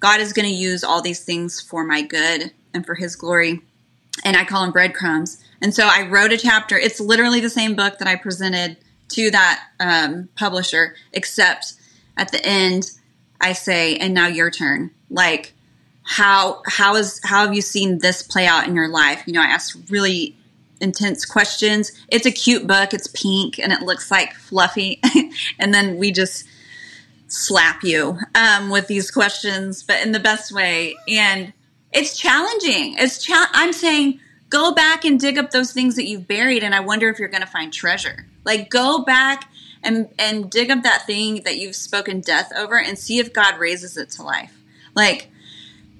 God 0.00 0.20
is 0.20 0.32
going 0.32 0.48
to 0.48 0.54
use 0.54 0.84
all 0.84 1.02
these 1.02 1.24
things 1.24 1.60
for 1.60 1.84
my 1.84 2.02
good 2.02 2.52
and 2.72 2.84
for 2.84 2.94
His 2.94 3.16
glory. 3.16 3.62
And 4.24 4.36
I 4.36 4.44
call 4.44 4.62
them 4.62 4.72
breadcrumbs. 4.72 5.42
And 5.60 5.74
so 5.74 5.88
I 5.90 6.08
wrote 6.08 6.32
a 6.32 6.36
chapter. 6.36 6.78
It's 6.78 7.00
literally 7.00 7.40
the 7.40 7.50
same 7.50 7.74
book 7.74 7.98
that 7.98 8.08
I 8.08 8.16
presented 8.16 8.76
to 9.08 9.30
that 9.30 9.64
um, 9.80 10.28
publisher, 10.36 10.94
except 11.12 11.74
at 12.16 12.30
the 12.30 12.44
end 12.44 12.90
I 13.40 13.52
say, 13.52 13.96
"And 13.96 14.14
now 14.14 14.26
your 14.26 14.50
turn." 14.50 14.90
Like, 15.10 15.52
how 16.02 16.62
how 16.66 16.96
is 16.96 17.20
how 17.24 17.44
have 17.46 17.54
you 17.54 17.62
seen 17.62 17.98
this 17.98 18.22
play 18.22 18.46
out 18.46 18.66
in 18.66 18.74
your 18.74 18.88
life? 18.88 19.22
You 19.26 19.32
know, 19.32 19.42
I 19.42 19.46
asked 19.46 19.90
really 19.90 20.36
intense 20.80 21.24
questions. 21.24 21.92
It's 22.08 22.26
a 22.26 22.30
cute 22.30 22.66
book. 22.66 22.92
It's 22.92 23.06
pink 23.08 23.58
and 23.58 23.72
it 23.72 23.82
looks 23.82 24.10
like 24.10 24.34
fluffy, 24.34 25.00
and 25.58 25.72
then 25.72 25.96
we 25.98 26.12
just 26.12 26.44
slap 27.28 27.82
you 27.82 28.18
um, 28.34 28.70
with 28.70 28.86
these 28.86 29.10
questions, 29.10 29.82
but 29.82 30.02
in 30.02 30.12
the 30.12 30.20
best 30.20 30.52
way. 30.52 30.94
And 31.08 31.52
it's 31.94 32.18
challenging. 32.18 32.96
It's 32.98 33.22
cha- 33.22 33.50
I'm 33.52 33.72
saying 33.72 34.20
go 34.50 34.72
back 34.74 35.04
and 35.04 35.18
dig 35.18 35.38
up 35.38 35.50
those 35.50 35.72
things 35.72 35.96
that 35.96 36.06
you've 36.06 36.28
buried 36.28 36.62
and 36.62 36.76
i 36.76 36.78
wonder 36.78 37.08
if 37.08 37.18
you're 37.18 37.28
going 37.28 37.40
to 37.40 37.46
find 37.46 37.72
treasure. 37.72 38.26
Like 38.44 38.68
go 38.68 39.02
back 39.02 39.50
and 39.82 40.08
and 40.18 40.50
dig 40.50 40.70
up 40.70 40.82
that 40.82 41.06
thing 41.06 41.42
that 41.44 41.56
you've 41.56 41.76
spoken 41.76 42.20
death 42.20 42.52
over 42.56 42.78
and 42.78 42.98
see 42.98 43.18
if 43.18 43.32
god 43.32 43.58
raises 43.58 43.96
it 43.96 44.10
to 44.10 44.22
life. 44.22 44.56
Like 44.94 45.30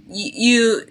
you 0.08 0.82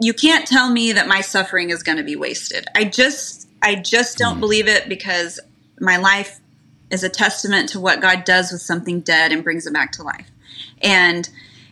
you 0.00 0.12
can't 0.12 0.46
tell 0.46 0.70
me 0.70 0.92
that 0.92 1.06
my 1.06 1.20
suffering 1.20 1.70
is 1.70 1.82
going 1.82 1.98
to 1.98 2.04
be 2.04 2.16
wasted. 2.16 2.66
I 2.74 2.84
just 2.84 3.48
i 3.62 3.74
just 3.74 4.18
don't 4.18 4.38
mm. 4.38 4.40
believe 4.40 4.68
it 4.68 4.88
because 4.88 5.38
my 5.80 5.96
life 5.96 6.40
is 6.90 7.02
a 7.02 7.08
testament 7.08 7.70
to 7.70 7.80
what 7.80 8.00
god 8.00 8.24
does 8.24 8.52
with 8.52 8.60
something 8.60 9.00
dead 9.00 9.32
and 9.32 9.44
brings 9.44 9.66
it 9.66 9.72
back 9.72 9.92
to 9.92 10.02
life. 10.02 10.30
And 10.82 11.28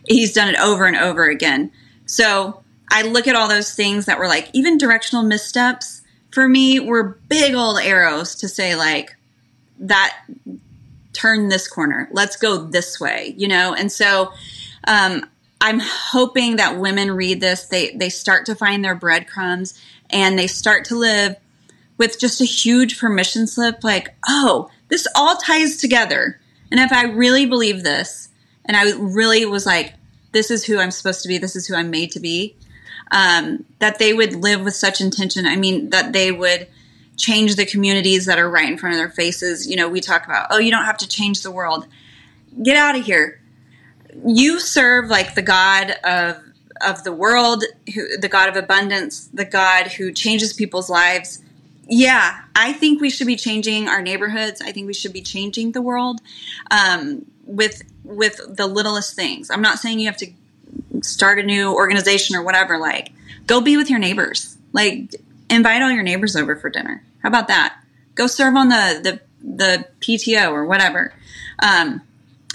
he's 0.07 0.33
done 0.33 0.49
it 0.49 0.59
over 0.59 0.85
and 0.85 0.97
over 0.97 1.25
again 1.25 1.71
so 2.13 2.61
I 2.91 3.01
look 3.01 3.27
at 3.27 3.35
all 3.35 3.47
those 3.47 3.73
things 3.73 4.05
that 4.05 4.19
were 4.19 4.27
like 4.27 4.49
even 4.53 4.77
directional 4.77 5.23
missteps 5.23 6.03
for 6.31 6.47
me 6.47 6.79
were 6.79 7.17
big 7.27 7.55
old 7.55 7.79
arrows 7.79 8.35
to 8.35 8.47
say 8.47 8.75
like 8.75 9.17
that 9.79 10.15
turn 11.11 11.49
this 11.49 11.67
corner. 11.67 12.07
Let's 12.11 12.37
go 12.37 12.57
this 12.57 12.99
way 12.99 13.33
you 13.35 13.47
know? 13.47 13.73
And 13.73 13.91
so 13.91 14.31
um, 14.87 15.25
i'm 15.59 15.79
hoping 15.81 16.57
that 16.57 16.77
women 16.79 17.09
read 17.11 17.41
this. 17.41 17.65
They 17.65 17.95
they 17.95 18.09
start 18.09 18.45
to 18.45 18.55
find 18.55 18.85
their 18.85 18.95
breadcrumbs 18.95 19.79
and 20.11 20.37
they 20.37 20.47
start 20.47 20.85
to 20.85 20.95
live 20.95 21.35
with 21.97 22.19
just 22.19 22.41
a 22.41 22.45
huge 22.45 22.99
permission 22.99 23.47
slip 23.47 23.83
like 23.83 24.13
oh 24.27 24.69
this 24.89 25.07
all 25.15 25.35
ties 25.37 25.77
together. 25.77 26.39
And 26.69 26.79
if 26.79 26.91
i 26.91 27.05
really 27.05 27.47
believe 27.47 27.83
this 27.83 28.29
and 28.65 28.77
i 28.77 28.91
really 28.91 29.47
was 29.47 29.65
like 29.65 29.95
this 30.33 30.51
is 30.51 30.65
who 30.65 30.79
i'm 30.79 30.91
supposed 30.91 31.21
to 31.21 31.27
be 31.27 31.37
this 31.37 31.55
is 31.55 31.65
who 31.65 31.75
i'm 31.75 31.89
made 31.89 32.11
to 32.11 32.19
be 32.19 32.55
um, 33.13 33.63
that 33.79 33.99
they 33.99 34.13
would 34.13 34.35
live 34.35 34.61
with 34.61 34.75
such 34.75 34.99
intention. 34.99 35.45
I 35.45 35.55
mean, 35.55 35.91
that 35.91 36.13
they 36.13 36.31
would 36.31 36.67
change 37.15 37.55
the 37.55 37.65
communities 37.65 38.25
that 38.25 38.39
are 38.39 38.49
right 38.49 38.67
in 38.67 38.77
front 38.77 38.95
of 38.95 38.99
their 38.99 39.09
faces. 39.09 39.67
You 39.67 39.75
know, 39.75 39.87
we 39.87 40.01
talk 40.01 40.25
about, 40.25 40.47
oh, 40.49 40.57
you 40.57 40.71
don't 40.71 40.85
have 40.85 40.97
to 40.97 41.07
change 41.07 41.43
the 41.43 41.51
world. 41.51 41.87
Get 42.61 42.75
out 42.75 42.97
of 42.97 43.05
here. 43.05 43.39
You 44.25 44.59
serve 44.59 45.09
like 45.09 45.35
the 45.35 45.41
God 45.41 45.91
of 46.03 46.37
of 46.81 47.03
the 47.05 47.13
world, 47.13 47.63
who, 47.93 48.17
the 48.17 48.27
God 48.27 48.49
of 48.49 48.57
abundance, 48.57 49.29
the 49.33 49.45
God 49.45 49.87
who 49.87 50.11
changes 50.11 50.51
people's 50.51 50.89
lives. 50.89 51.41
Yeah, 51.87 52.39
I 52.55 52.73
think 52.73 53.01
we 53.01 53.09
should 53.09 53.27
be 53.27 53.35
changing 53.35 53.87
our 53.87 54.01
neighborhoods. 54.01 54.61
I 54.61 54.71
think 54.71 54.87
we 54.87 54.93
should 54.93 55.13
be 55.13 55.21
changing 55.21 55.73
the 55.73 55.81
world 55.81 56.21
um, 56.71 57.25
with 57.45 57.83
with 58.03 58.39
the 58.55 58.67
littlest 58.67 59.15
things. 59.15 59.49
I'm 59.49 59.61
not 59.61 59.79
saying 59.79 59.99
you 59.99 60.07
have 60.07 60.17
to 60.17 60.31
start 61.01 61.39
a 61.39 61.43
new 61.43 61.73
organization 61.73 62.35
or 62.35 62.43
whatever, 62.43 62.77
like 62.77 63.11
go 63.47 63.61
be 63.61 63.77
with 63.77 63.89
your 63.89 63.99
neighbors. 63.99 64.57
Like 64.71 65.15
invite 65.49 65.81
all 65.81 65.91
your 65.91 66.03
neighbors 66.03 66.35
over 66.35 66.55
for 66.55 66.69
dinner. 66.69 67.03
How 67.21 67.29
about 67.29 67.47
that? 67.47 67.77
Go 68.15 68.27
serve 68.27 68.55
on 68.55 68.69
the 68.69 68.99
the, 69.41 69.55
the 69.55 69.87
PTO 69.99 70.51
or 70.51 70.65
whatever. 70.65 71.13
Um, 71.59 72.01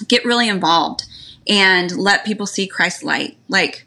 get 0.06 0.24
really 0.24 0.48
involved 0.48 1.04
and 1.46 1.96
let 1.96 2.24
people 2.24 2.46
see 2.46 2.66
Christ's 2.66 3.02
light. 3.02 3.36
Like 3.48 3.86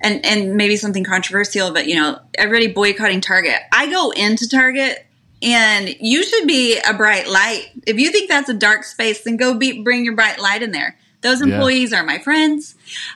and 0.00 0.24
and 0.24 0.54
maybe 0.56 0.76
something 0.76 1.04
controversial, 1.04 1.72
but 1.72 1.86
you 1.86 1.96
know, 1.96 2.18
everybody 2.34 2.68
boycotting 2.72 3.20
Target. 3.20 3.58
I 3.72 3.90
go 3.90 4.10
into 4.10 4.48
Target 4.48 5.06
and 5.42 5.94
you 6.00 6.22
should 6.22 6.46
be 6.46 6.78
a 6.78 6.94
bright 6.94 7.28
light. 7.28 7.70
If 7.86 7.98
you 7.98 8.10
think 8.10 8.28
that's 8.28 8.48
a 8.48 8.54
dark 8.54 8.84
space, 8.84 9.22
then 9.22 9.36
go 9.36 9.54
be 9.54 9.82
bring 9.82 10.04
your 10.04 10.14
bright 10.14 10.38
light 10.38 10.62
in 10.62 10.72
there. 10.72 10.96
Those 11.22 11.40
employees 11.42 11.92
yeah. 11.92 12.00
are 12.00 12.04
my 12.04 12.18
friends. 12.18 12.74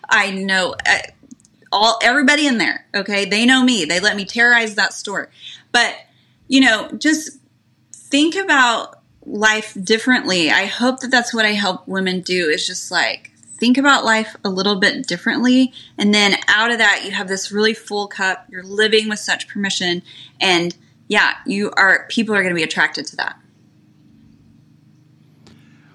I 0.08 0.30
know 0.30 0.74
uh, 0.86 0.98
all 1.72 1.98
everybody 2.02 2.46
in 2.46 2.58
there. 2.58 2.86
Okay, 2.94 3.24
they 3.24 3.46
know 3.46 3.62
me. 3.64 3.84
They 3.84 4.00
let 4.00 4.16
me 4.16 4.24
terrorize 4.24 4.74
that 4.74 4.92
store. 4.92 5.30
But 5.72 5.94
you 6.48 6.60
know, 6.60 6.90
just 6.98 7.38
think 7.92 8.36
about 8.36 9.00
life 9.26 9.76
differently. 9.82 10.50
I 10.50 10.66
hope 10.66 11.00
that 11.00 11.10
that's 11.10 11.32
what 11.32 11.46
I 11.46 11.52
help 11.52 11.88
women 11.88 12.20
do. 12.20 12.48
Is 12.48 12.66
just 12.66 12.90
like 12.90 13.32
think 13.58 13.78
about 13.78 14.04
life 14.04 14.36
a 14.44 14.48
little 14.48 14.76
bit 14.76 15.06
differently, 15.06 15.72
and 15.98 16.12
then 16.12 16.36
out 16.48 16.70
of 16.70 16.78
that, 16.78 17.02
you 17.04 17.12
have 17.12 17.28
this 17.28 17.52
really 17.52 17.74
full 17.74 18.06
cup. 18.06 18.46
You're 18.48 18.62
living 18.62 19.08
with 19.08 19.18
such 19.18 19.48
permission, 19.48 20.02
and 20.40 20.76
yeah, 21.08 21.34
you 21.46 21.72
are. 21.76 22.06
People 22.08 22.34
are 22.34 22.42
going 22.42 22.54
to 22.54 22.58
be 22.58 22.62
attracted 22.62 23.06
to 23.06 23.16
that 23.16 23.38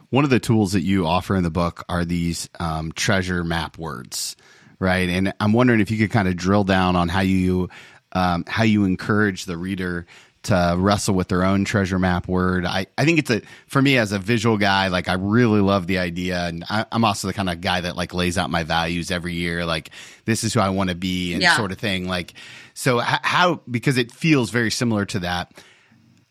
one 0.10 0.24
of 0.24 0.30
the 0.30 0.40
tools 0.40 0.74
that 0.74 0.82
you 0.82 1.06
offer 1.06 1.36
in 1.36 1.44
the 1.44 1.52
book 1.52 1.84
are 1.88 2.04
these 2.04 2.50
um, 2.60 2.92
treasure 2.92 3.44
map 3.44 3.78
words, 3.78 4.36
right? 4.80 5.08
And 5.08 5.34
I'm 5.40 5.54
wondering 5.54 5.82
if 5.82 5.92
you 5.92 5.98
could 5.98 6.12
kind 6.12 6.28
of 6.28 6.36
drill 6.36 6.64
down 6.64 6.96
on 6.96 7.10
how 7.10 7.22
you 7.22 7.70
um, 8.12 8.44
how 8.48 8.64
you 8.64 8.86
encourage 8.86 9.46
the 9.46 9.56
reader 9.56 10.08
to 10.44 10.76
wrestle 10.78 11.16
with 11.16 11.28
their 11.28 11.44
own 11.44 11.66
treasure 11.66 12.00
map 12.00 12.28
word. 12.28 12.66
I, 12.66 12.88
I 12.98 13.06
think 13.06 13.20
it's 13.20 13.30
a 13.30 13.42
for 13.68 13.82
me 13.82 13.98
as 13.98 14.12
a 14.12 14.20
visual 14.20 14.58
guy, 14.58 14.88
like 14.88 15.08
I 15.08 15.14
really 15.14 15.62
love 15.62 15.88
the 15.88 16.00
idea, 16.00 16.46
and 16.46 16.64
I, 16.70 16.86
am 16.92 17.04
also 17.04 17.28
the 17.28 17.34
kind 17.34 17.50
of 17.50 17.62
guy 17.62 17.82
that 17.82 17.96
like 17.96 18.14
lays 18.14 18.38
out 18.38 18.50
my 18.50 18.64
values 18.64 19.12
every 19.12 19.34
year, 19.34 19.66
like 19.66 19.90
this 20.26 20.44
is 20.44 20.54
who 20.54 20.60
I 20.60 20.70
want 20.70 20.90
to 20.90 20.96
be 20.96 21.34
and 21.34 21.42
yeah. 21.42 21.58
sort 21.58 21.72
of 21.72 21.78
thing. 21.78 22.08
Like 22.08 22.34
so, 22.74 23.00
how 23.00 23.62
because 23.70 23.98
it 23.98 24.12
feels 24.12 24.50
very 24.50 24.72
similar 24.72 25.06
to 25.06 25.20
that 25.20 25.52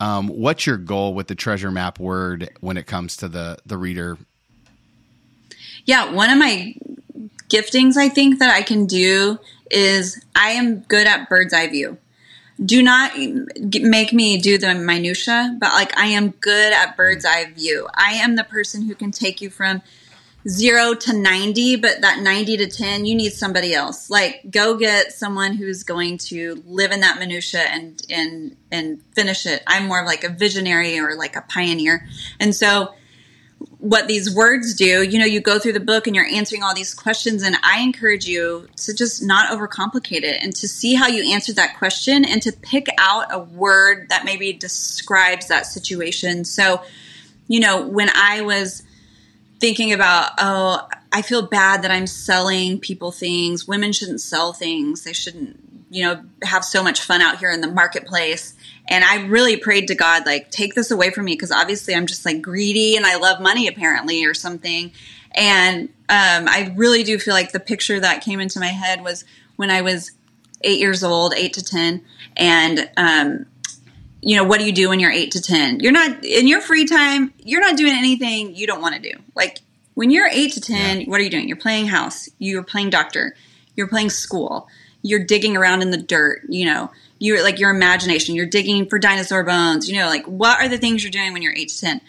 um, 0.00 0.28
what's 0.28 0.66
your 0.66 0.76
goal 0.76 1.14
with 1.14 1.26
the 1.26 1.34
treasure 1.34 1.70
map 1.70 1.98
word 1.98 2.50
when 2.60 2.76
it 2.76 2.86
comes 2.86 3.16
to 3.18 3.28
the 3.28 3.58
the 3.66 3.76
reader? 3.76 4.18
Yeah, 5.84 6.12
one 6.12 6.30
of 6.30 6.38
my 6.38 6.74
giftings 7.48 7.96
I 7.96 8.08
think 8.08 8.38
that 8.38 8.54
I 8.54 8.62
can 8.62 8.86
do 8.86 9.38
is 9.70 10.22
I 10.34 10.50
am 10.50 10.80
good 10.80 11.06
at 11.06 11.28
bird's 11.28 11.52
eye 11.52 11.68
view. 11.68 11.98
Do 12.64 12.82
not 12.82 13.12
make 13.16 14.12
me 14.12 14.38
do 14.38 14.58
the 14.58 14.74
minutia, 14.74 15.56
but 15.60 15.72
like 15.72 15.96
I 15.96 16.06
am 16.06 16.30
good 16.30 16.72
at 16.72 16.96
bird's 16.96 17.24
mm. 17.24 17.30
eye 17.30 17.52
view. 17.52 17.88
I 17.94 18.12
am 18.14 18.36
the 18.36 18.44
person 18.44 18.82
who 18.82 18.94
can 18.94 19.12
take 19.12 19.40
you 19.40 19.50
from 19.50 19.82
zero 20.46 20.94
to 20.94 21.12
90, 21.12 21.76
but 21.76 22.00
that 22.00 22.20
90 22.20 22.56
to 22.58 22.66
10, 22.66 23.04
you 23.04 23.14
need 23.14 23.32
somebody 23.32 23.74
else. 23.74 24.08
Like 24.10 24.42
go 24.50 24.76
get 24.76 25.12
someone 25.12 25.54
who's 25.54 25.82
going 25.82 26.18
to 26.18 26.62
live 26.66 26.90
in 26.90 27.00
that 27.00 27.18
minutia 27.18 27.60
and, 27.60 28.00
and, 28.10 28.56
and 28.70 29.02
finish 29.14 29.46
it. 29.46 29.62
I'm 29.66 29.86
more 29.86 30.00
of 30.00 30.06
like 30.06 30.24
a 30.24 30.28
visionary 30.28 30.98
or 30.98 31.14
like 31.16 31.36
a 31.36 31.42
pioneer. 31.42 32.08
And 32.40 32.54
so 32.54 32.94
what 33.78 34.08
these 34.08 34.34
words 34.34 34.74
do. 34.74 35.02
You 35.02 35.18
know, 35.18 35.24
you 35.24 35.40
go 35.40 35.58
through 35.58 35.74
the 35.74 35.80
book 35.80 36.06
and 36.06 36.16
you're 36.16 36.26
answering 36.26 36.62
all 36.62 36.74
these 36.74 36.94
questions, 36.94 37.42
and 37.42 37.56
I 37.62 37.80
encourage 37.80 38.26
you 38.26 38.68
to 38.76 38.94
just 38.94 39.22
not 39.22 39.50
overcomplicate 39.50 40.22
it 40.22 40.42
and 40.42 40.54
to 40.56 40.66
see 40.66 40.94
how 40.94 41.06
you 41.06 41.32
answer 41.32 41.52
that 41.54 41.78
question 41.78 42.24
and 42.24 42.42
to 42.42 42.52
pick 42.52 42.86
out 42.98 43.32
a 43.32 43.38
word 43.38 44.08
that 44.08 44.24
maybe 44.24 44.52
describes 44.52 45.48
that 45.48 45.66
situation. 45.66 46.44
So, 46.44 46.82
you 47.46 47.60
know, 47.60 47.86
when 47.86 48.10
I 48.14 48.42
was 48.42 48.82
thinking 49.60 49.92
about, 49.92 50.32
oh, 50.38 50.88
I 51.12 51.22
feel 51.22 51.42
bad 51.42 51.82
that 51.82 51.90
I'm 51.90 52.06
selling 52.06 52.78
people 52.78 53.12
things. 53.12 53.66
Women 53.66 53.92
shouldn't 53.92 54.20
sell 54.20 54.52
things. 54.52 55.04
They 55.04 55.12
shouldn't, 55.12 55.58
you 55.90 56.02
know, 56.02 56.22
have 56.42 56.64
so 56.64 56.82
much 56.82 57.00
fun 57.00 57.22
out 57.22 57.38
here 57.38 57.50
in 57.50 57.60
the 57.60 57.70
marketplace. 57.70 58.54
And 58.88 59.04
I 59.04 59.26
really 59.26 59.56
prayed 59.56 59.88
to 59.88 59.94
God, 59.94 60.24
like, 60.24 60.50
take 60.50 60.74
this 60.74 60.90
away 60.90 61.10
from 61.10 61.26
me 61.26 61.34
because 61.34 61.52
obviously 61.52 61.94
I'm 61.94 62.06
just 62.06 62.24
like 62.24 62.40
greedy 62.40 62.96
and 62.96 63.04
I 63.04 63.16
love 63.16 63.40
money 63.40 63.68
apparently 63.68 64.24
or 64.24 64.34
something. 64.34 64.92
And 65.32 65.90
um, 66.08 66.48
I 66.48 66.72
really 66.74 67.02
do 67.02 67.18
feel 67.18 67.34
like 67.34 67.52
the 67.52 67.60
picture 67.60 68.00
that 68.00 68.22
came 68.22 68.40
into 68.40 68.58
my 68.58 68.68
head 68.68 69.04
was 69.04 69.24
when 69.56 69.70
I 69.70 69.82
was 69.82 70.12
eight 70.62 70.80
years 70.80 71.04
old, 71.04 71.34
eight 71.34 71.52
to 71.54 71.62
10. 71.62 72.02
And, 72.36 72.90
um, 72.96 73.46
you 74.22 74.36
know, 74.36 74.44
what 74.44 74.58
do 74.58 74.64
you 74.64 74.72
do 74.72 74.88
when 74.88 75.00
you're 75.00 75.12
eight 75.12 75.32
to 75.32 75.42
10? 75.42 75.80
You're 75.80 75.92
not, 75.92 76.24
in 76.24 76.48
your 76.48 76.62
free 76.62 76.86
time, 76.86 77.32
you're 77.44 77.60
not 77.60 77.76
doing 77.76 77.92
anything 77.92 78.54
you 78.54 78.66
don't 78.66 78.80
want 78.80 78.94
to 78.94 79.00
do. 79.00 79.18
Like, 79.34 79.58
when 79.94 80.10
you're 80.10 80.28
eight 80.28 80.52
to 80.52 80.60
10, 80.60 81.00
yeah. 81.00 81.06
what 81.06 81.20
are 81.20 81.24
you 81.24 81.30
doing? 81.30 81.46
You're 81.46 81.56
playing 81.56 81.88
house, 81.88 82.28
you're 82.38 82.62
playing 82.62 82.90
doctor, 82.90 83.34
you're 83.76 83.88
playing 83.88 84.10
school, 84.10 84.68
you're 85.02 85.24
digging 85.24 85.56
around 85.56 85.82
in 85.82 85.90
the 85.90 85.96
dirt, 85.96 86.42
you 86.48 86.64
know, 86.64 86.90
you're 87.18 87.42
like 87.42 87.58
your 87.58 87.70
imagination, 87.70 88.34
you're 88.34 88.46
digging 88.46 88.86
for 88.86 88.98
dinosaur 88.98 89.44
bones, 89.44 89.88
you 89.88 89.96
know, 89.98 90.06
like 90.06 90.26
what 90.26 90.60
are 90.60 90.68
the 90.68 90.78
things 90.78 91.02
you're 91.02 91.10
doing 91.10 91.32
when 91.32 91.42
you're 91.42 91.54
eight 91.54 91.68
to 91.70 91.80
10? 91.80 92.00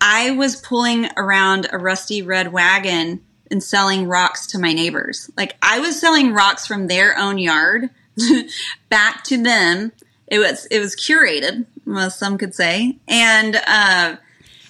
I 0.00 0.32
was 0.32 0.56
pulling 0.56 1.08
around 1.16 1.68
a 1.70 1.78
rusty 1.78 2.22
red 2.22 2.52
wagon 2.52 3.20
and 3.50 3.62
selling 3.62 4.08
rocks 4.08 4.48
to 4.48 4.58
my 4.58 4.72
neighbors. 4.72 5.30
Like 5.36 5.56
I 5.62 5.78
was 5.78 6.00
selling 6.00 6.32
rocks 6.32 6.66
from 6.66 6.88
their 6.88 7.16
own 7.16 7.38
yard 7.38 7.90
back 8.88 9.24
to 9.24 9.40
them. 9.40 9.92
It 10.26 10.38
was 10.38 10.66
it 10.66 10.78
was 10.78 10.96
curated, 10.96 11.66
well, 11.86 12.10
some 12.10 12.38
could 12.38 12.54
say, 12.54 12.96
and 13.06 13.54
uh, 13.54 14.16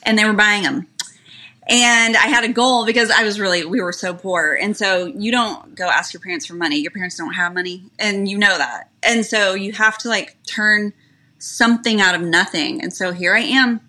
and 0.02 0.18
they 0.18 0.24
were 0.24 0.32
buying 0.32 0.64
them. 0.64 0.88
And 1.68 2.16
I 2.16 2.26
had 2.26 2.44
a 2.44 2.48
goal 2.48 2.85
because 2.85 3.11
I 3.11 3.22
was 3.22 3.38
really, 3.38 3.64
we 3.64 3.80
were 3.80 3.92
so 3.92 4.14
poor. 4.14 4.58
And 4.61 4.76
so 4.76 5.06
you 5.06 5.30
don't 5.30 5.74
go 5.76 5.88
ask 5.88 6.12
your 6.12 6.20
parents 6.20 6.44
for 6.44 6.54
money. 6.54 6.78
Your 6.78 6.90
parents 6.90 7.16
don't 7.16 7.35
have 7.35 7.54
money. 7.54 7.85
And 7.98 8.28
you 8.28 8.37
know 8.37 8.58
that. 8.58 8.90
And 9.03 9.25
so 9.25 9.55
you 9.55 9.73
have 9.73 9.99
to 9.99 10.09
like 10.09 10.37
turn 10.45 10.93
something 11.38 12.01
out 12.01 12.15
of 12.15 12.21
nothing. 12.21 12.83
And 12.83 12.93
so 12.93 13.12
here 13.12 13.35
I 13.35 13.41
am. 13.41 13.81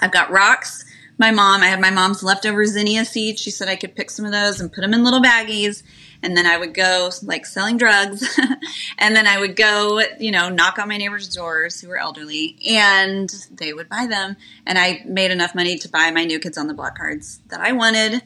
I've 0.00 0.12
got 0.12 0.30
rocks. 0.30 0.84
My 1.18 1.30
mom, 1.30 1.62
I 1.62 1.66
have 1.66 1.80
my 1.80 1.90
mom's 1.90 2.22
leftover 2.22 2.64
zinnia 2.64 3.04
seeds. 3.04 3.40
She 3.40 3.50
said 3.50 3.68
I 3.68 3.76
could 3.76 3.94
pick 3.94 4.10
some 4.10 4.24
of 4.24 4.32
those 4.32 4.60
and 4.60 4.72
put 4.72 4.80
them 4.80 4.94
in 4.94 5.04
little 5.04 5.22
baggies 5.22 5.82
and 6.22 6.36
then 6.36 6.46
I 6.46 6.56
would 6.56 6.72
go 6.72 7.10
like 7.22 7.44
selling 7.44 7.76
drugs, 7.76 8.38
and 8.98 9.16
then 9.16 9.26
I 9.26 9.38
would 9.38 9.56
go, 9.56 10.00
you 10.18 10.30
know, 10.30 10.48
knock 10.48 10.78
on 10.78 10.88
my 10.88 10.96
neighbors' 10.96 11.34
doors 11.34 11.80
who 11.80 11.88
were 11.88 11.98
elderly, 11.98 12.56
and 12.70 13.28
they 13.50 13.72
would 13.72 13.88
buy 13.88 14.06
them, 14.06 14.36
and 14.64 14.78
I 14.78 15.02
made 15.04 15.30
enough 15.30 15.54
money 15.54 15.78
to 15.78 15.88
buy 15.88 16.10
my 16.12 16.24
new 16.24 16.38
kids 16.38 16.56
on 16.56 16.68
the 16.68 16.74
block 16.74 16.96
cards 16.96 17.40
that 17.48 17.60
I 17.60 17.72
wanted, 17.72 18.22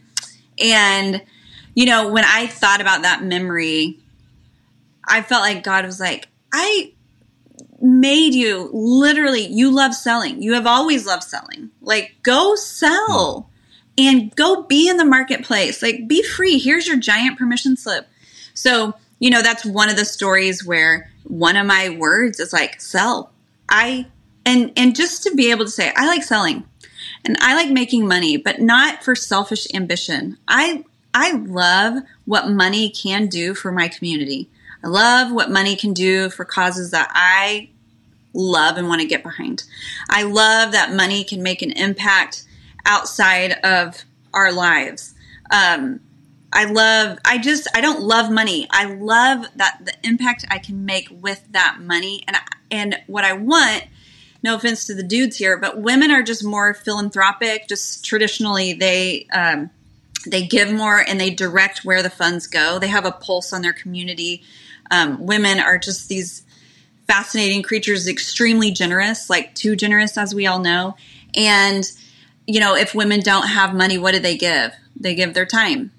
and 0.62 1.22
you 1.74 1.86
know, 1.86 2.10
when 2.10 2.24
I 2.24 2.46
thought 2.46 2.80
about 2.80 3.02
that 3.02 3.22
memory, 3.22 3.98
I 5.06 5.22
felt 5.22 5.42
like 5.42 5.62
God 5.62 5.84
was 5.84 6.00
like, 6.00 6.28
I 6.52 6.92
made 7.80 8.34
you 8.34 8.70
literally 8.72 9.46
you 9.46 9.70
love 9.70 9.94
selling 9.94 10.42
you 10.42 10.54
have 10.54 10.66
always 10.66 11.04
loved 11.04 11.22
selling 11.22 11.70
like 11.82 12.16
go 12.22 12.54
sell 12.54 13.50
and 13.98 14.34
go 14.34 14.62
be 14.62 14.88
in 14.88 14.96
the 14.96 15.04
marketplace. 15.04 15.82
Like 15.82 16.06
be 16.06 16.22
free. 16.22 16.58
Here's 16.58 16.86
your 16.86 16.98
giant 16.98 17.38
permission 17.38 17.76
slip. 17.76 18.06
So, 18.54 18.94
you 19.18 19.30
know, 19.30 19.42
that's 19.42 19.64
one 19.64 19.88
of 19.88 19.96
the 19.96 20.04
stories 20.04 20.64
where 20.64 21.10
one 21.24 21.56
of 21.56 21.66
my 21.66 21.90
words 21.90 22.40
is 22.40 22.52
like 22.52 22.80
sell. 22.80 23.32
I 23.68 24.06
and 24.44 24.72
and 24.76 24.94
just 24.94 25.22
to 25.24 25.34
be 25.34 25.50
able 25.50 25.64
to 25.64 25.70
say 25.70 25.92
I 25.96 26.06
like 26.06 26.22
selling 26.22 26.64
and 27.24 27.36
I 27.40 27.54
like 27.54 27.70
making 27.70 28.06
money, 28.06 28.36
but 28.36 28.60
not 28.60 29.02
for 29.02 29.14
selfish 29.14 29.66
ambition. 29.74 30.38
I 30.46 30.84
I 31.14 31.32
love 31.32 32.02
what 32.26 32.50
money 32.50 32.90
can 32.90 33.26
do 33.26 33.54
for 33.54 33.72
my 33.72 33.88
community. 33.88 34.50
I 34.84 34.88
love 34.88 35.32
what 35.32 35.50
money 35.50 35.76
can 35.76 35.92
do 35.92 36.30
for 36.30 36.44
causes 36.44 36.90
that 36.92 37.10
I 37.12 37.70
love 38.32 38.76
and 38.76 38.88
want 38.88 39.00
to 39.00 39.06
get 39.06 39.22
behind. 39.22 39.64
I 40.08 40.22
love 40.22 40.72
that 40.72 40.92
money 40.92 41.24
can 41.24 41.42
make 41.42 41.62
an 41.62 41.72
impact 41.72 42.44
outside 42.84 43.52
of 43.64 44.04
our 44.32 44.52
lives. 44.52 45.14
Um, 45.50 46.00
I 46.52 46.64
love, 46.64 47.18
I 47.24 47.38
just, 47.38 47.66
I 47.74 47.80
don't 47.80 48.02
love 48.02 48.30
money. 48.30 48.66
I 48.70 48.84
love 48.84 49.46
that 49.56 49.80
the 49.84 49.94
impact 50.04 50.44
I 50.50 50.58
can 50.58 50.84
make 50.84 51.08
with 51.10 51.44
that 51.50 51.78
money. 51.80 52.24
And, 52.26 52.36
and 52.70 52.96
what 53.06 53.24
I 53.24 53.32
want, 53.32 53.84
no 54.42 54.54
offense 54.54 54.86
to 54.86 54.94
the 54.94 55.02
dudes 55.02 55.36
here, 55.36 55.58
but 55.58 55.80
women 55.80 56.10
are 56.10 56.22
just 56.22 56.44
more 56.44 56.72
philanthropic. 56.72 57.68
Just 57.68 58.04
traditionally, 58.04 58.74
they, 58.74 59.26
um, 59.32 59.70
they 60.26 60.46
give 60.46 60.72
more 60.72 60.98
and 60.98 61.20
they 61.20 61.30
direct 61.30 61.84
where 61.84 62.02
the 62.02 62.10
funds 62.10 62.46
go. 62.46 62.78
They 62.78 62.88
have 62.88 63.06
a 63.06 63.12
pulse 63.12 63.52
on 63.52 63.62
their 63.62 63.72
community. 63.72 64.42
Um, 64.90 65.26
women 65.26 65.58
are 65.58 65.78
just 65.78 66.08
these 66.08 66.44
fascinating 67.06 67.62
creatures, 67.62 68.08
extremely 68.08 68.70
generous, 68.70 69.30
like 69.30 69.54
too 69.54 69.76
generous, 69.76 70.18
as 70.18 70.34
we 70.34 70.46
all 70.46 70.58
know. 70.58 70.96
And 71.34 71.90
you 72.46 72.60
know, 72.60 72.76
if 72.76 72.94
women 72.94 73.20
don't 73.20 73.48
have 73.48 73.74
money, 73.74 73.98
what 73.98 74.12
do 74.12 74.20
they 74.20 74.36
give? 74.36 74.72
They 74.98 75.14
give 75.14 75.34
their 75.34 75.46
time. 75.46 75.92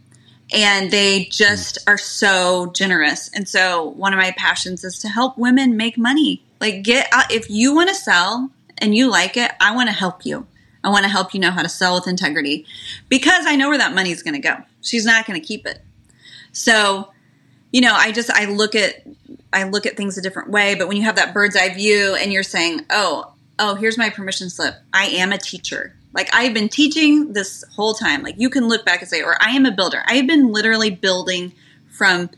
And 0.53 0.89
they 0.91 1.25
just 1.25 1.77
are 1.87 1.97
so 1.97 2.71
generous. 2.73 3.29
And 3.33 3.49
so 3.49 3.83
one 3.83 4.13
of 4.13 4.17
my 4.17 4.33
passions 4.37 4.83
is 4.85 4.99
to 4.99 5.09
help 5.09 5.37
women 5.37 5.75
make 5.75 5.97
money. 5.97 6.41
Like 6.61 6.83
get 6.83 7.09
out 7.11 7.31
if 7.31 7.49
you 7.49 7.75
want 7.75 7.89
to 7.89 7.95
sell 7.95 8.49
and 8.77 8.95
you 8.95 9.09
like 9.09 9.35
it, 9.35 9.51
I 9.59 9.75
want 9.75 9.89
to 9.89 9.95
help 9.95 10.25
you. 10.25 10.47
I 10.83 10.89
want 10.89 11.03
to 11.03 11.09
help 11.09 11.33
you 11.33 11.41
know 11.41 11.51
how 11.51 11.63
to 11.63 11.69
sell 11.69 11.95
with 11.95 12.07
integrity 12.07 12.65
because 13.09 13.45
I 13.45 13.57
know 13.57 13.67
where 13.67 13.77
that 13.77 13.93
money 13.93 14.11
is 14.11 14.23
going 14.23 14.35
to 14.35 14.39
go. 14.39 14.55
She's 14.81 15.05
not 15.05 15.25
going 15.25 15.39
to 15.39 15.45
keep 15.45 15.65
it. 15.65 15.81
So, 16.53 17.11
you 17.77 17.81
know, 17.81 17.93
I 17.93 18.11
just 18.11 18.31
I 18.31 18.45
look 18.45 18.73
at 18.73 19.03
I 19.53 19.65
look 19.65 19.85
at 19.85 19.95
things 19.95 20.17
a 20.17 20.21
different 20.23 20.49
way, 20.49 20.73
but 20.73 20.87
when 20.87 20.97
you 20.97 21.03
have 21.03 21.17
that 21.17 21.31
bird's 21.31 21.55
eye 21.55 21.71
view 21.71 22.17
and 22.19 22.33
you're 22.33 22.41
saying, 22.41 22.83
"Oh, 22.89 23.33
oh, 23.59 23.75
here's 23.75 23.99
my 23.99 24.09
permission 24.09 24.49
slip. 24.49 24.73
I 24.95 25.05
am 25.05 25.31
a 25.31 25.37
teacher. 25.37 25.95
Like 26.11 26.27
I've 26.33 26.55
been 26.55 26.69
teaching 26.69 27.33
this 27.33 27.63
whole 27.75 27.93
time. 27.93 28.23
Like 28.23 28.33
you 28.39 28.49
can 28.49 28.67
look 28.67 28.83
back 28.83 29.01
and 29.01 29.07
say, 29.07 29.21
or 29.21 29.37
I 29.39 29.51
am 29.51 29.67
a 29.67 29.71
builder. 29.71 30.01
I 30.07 30.15
have 30.15 30.25
been 30.25 30.51
literally 30.51 30.89
building 30.89 31.53
from 31.87 32.31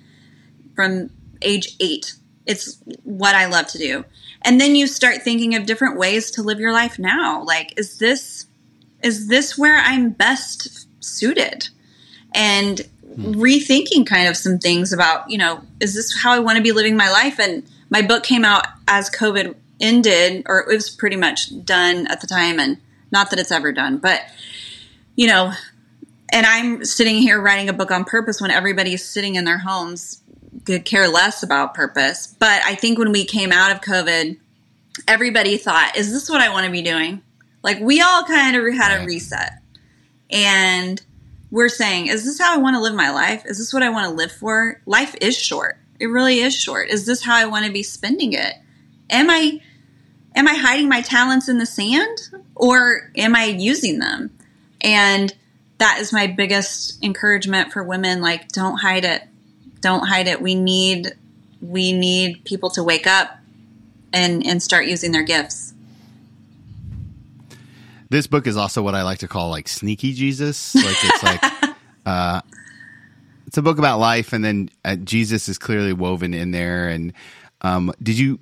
from 0.75 1.09
age 1.41 1.77
eight. 1.79 2.15
It's 2.45 2.77
what 3.05 3.33
I 3.33 3.45
love 3.45 3.67
to 3.67 3.77
do. 3.77 4.03
And 4.41 4.59
then 4.59 4.75
you 4.75 4.87
start 4.87 5.21
thinking 5.21 5.55
of 5.55 5.65
different 5.65 5.97
ways 5.97 6.31
to 6.31 6.43
live 6.43 6.59
your 6.59 6.73
life 6.73 6.99
now. 6.99 7.45
Like, 7.45 7.79
is 7.79 7.97
this 7.97 8.45
is 9.01 9.29
this 9.29 9.57
where 9.57 9.77
I'm 9.77 10.09
best 10.09 10.85
suited? 11.01 11.69
And 12.35 12.81
rethinking 13.17 14.05
kind 14.05 14.27
of 14.27 14.37
some 14.37 14.59
things 14.59 14.93
about, 14.93 15.29
you 15.29 15.37
know, 15.37 15.61
is 15.79 15.95
this 15.95 16.21
how 16.21 16.31
I 16.31 16.39
want 16.39 16.57
to 16.57 16.63
be 16.63 16.71
living 16.71 16.95
my 16.95 17.09
life? 17.09 17.39
And 17.39 17.63
my 17.89 18.01
book 18.01 18.23
came 18.23 18.45
out 18.45 18.65
as 18.87 19.09
COVID 19.09 19.55
ended, 19.79 20.43
or 20.47 20.59
it 20.59 20.67
was 20.67 20.89
pretty 20.89 21.15
much 21.15 21.65
done 21.65 22.07
at 22.07 22.21
the 22.21 22.27
time. 22.27 22.59
And 22.59 22.77
not 23.11 23.29
that 23.29 23.39
it's 23.39 23.51
ever 23.51 23.71
done, 23.71 23.97
but 23.97 24.21
you 25.15 25.27
know, 25.27 25.51
and 26.31 26.45
I'm 26.45 26.85
sitting 26.85 27.17
here 27.17 27.41
writing 27.41 27.69
a 27.69 27.73
book 27.73 27.91
on 27.91 28.05
purpose 28.05 28.39
when 28.39 28.51
everybody's 28.51 29.03
sitting 29.03 29.35
in 29.35 29.45
their 29.45 29.57
homes 29.57 30.21
could 30.65 30.85
care 30.85 31.07
less 31.07 31.43
about 31.43 31.73
purpose. 31.73 32.27
But 32.39 32.61
I 32.65 32.75
think 32.75 32.99
when 32.99 33.11
we 33.11 33.25
came 33.25 33.51
out 33.51 33.71
of 33.71 33.81
COVID, 33.81 34.37
everybody 35.07 35.57
thought, 35.57 35.97
is 35.97 36.11
this 36.11 36.29
what 36.29 36.41
I 36.41 36.49
want 36.49 36.65
to 36.67 36.71
be 36.71 36.81
doing? 36.81 37.21
Like 37.63 37.79
we 37.79 38.01
all 38.01 38.23
kind 38.23 38.55
of 38.55 38.73
had 38.75 39.01
a 39.01 39.05
reset. 39.05 39.53
And 40.29 41.01
we're 41.51 41.69
saying, 41.69 42.07
is 42.07 42.25
this 42.25 42.39
how 42.39 42.53
I 42.53 42.57
want 42.57 42.75
to 42.75 42.81
live 42.81 42.93
my 42.93 43.09
life? 43.09 43.43
Is 43.45 43.57
this 43.57 43.73
what 43.73 43.83
I 43.83 43.89
want 43.89 44.07
to 44.07 44.13
live 44.13 44.31
for? 44.31 44.81
Life 44.85 45.15
is 45.21 45.37
short. 45.37 45.77
It 45.99 46.07
really 46.07 46.39
is 46.39 46.55
short. 46.55 46.89
Is 46.89 47.05
this 47.05 47.23
how 47.23 47.35
I 47.35 47.45
want 47.45 47.65
to 47.65 47.71
be 47.71 47.83
spending 47.83 48.33
it? 48.33 48.53
Am 49.09 49.29
I 49.29 49.61
am 50.35 50.47
I 50.47 50.53
hiding 50.53 50.87
my 50.87 51.01
talents 51.01 51.49
in 51.49 51.57
the 51.57 51.65
sand 51.65 52.17
or 52.55 53.11
am 53.15 53.35
I 53.35 53.45
using 53.45 53.99
them? 53.99 54.31
And 54.81 55.33
that 55.79 55.97
is 55.99 56.13
my 56.13 56.27
biggest 56.27 57.03
encouragement 57.03 57.73
for 57.73 57.83
women 57.83 58.21
like 58.21 58.49
don't 58.49 58.77
hide 58.77 59.05
it. 59.05 59.23
Don't 59.81 60.07
hide 60.07 60.27
it. 60.27 60.41
We 60.41 60.55
need 60.55 61.15
we 61.61 61.91
need 61.91 62.45
people 62.45 62.69
to 62.71 62.83
wake 62.83 63.07
up 63.07 63.39
and 64.13 64.45
and 64.45 64.61
start 64.61 64.85
using 64.85 65.11
their 65.11 65.23
gifts. 65.23 65.68
This 68.09 68.27
book 68.27 68.47
is 68.47 68.57
also 68.57 68.81
what 68.81 68.95
I 68.95 69.03
like 69.03 69.19
to 69.19 69.27
call 69.27 69.49
like 69.49 69.67
sneaky 69.67 70.13
Jesus. 70.13 70.75
Like 70.75 70.97
it's 71.03 71.23
like 71.23 71.43
uh 72.05 72.41
it's 73.47 73.57
a 73.57 73.61
book 73.61 73.79
about 73.79 73.99
life 73.99 74.33
and 74.33 74.43
then 74.43 74.69
uh, 74.85 74.95
Jesus 74.95 75.49
is 75.49 75.57
clearly 75.57 75.93
woven 75.93 76.33
in 76.33 76.51
there 76.51 76.87
and 76.89 77.13
um 77.61 77.91
did 78.01 78.17
you 78.17 78.39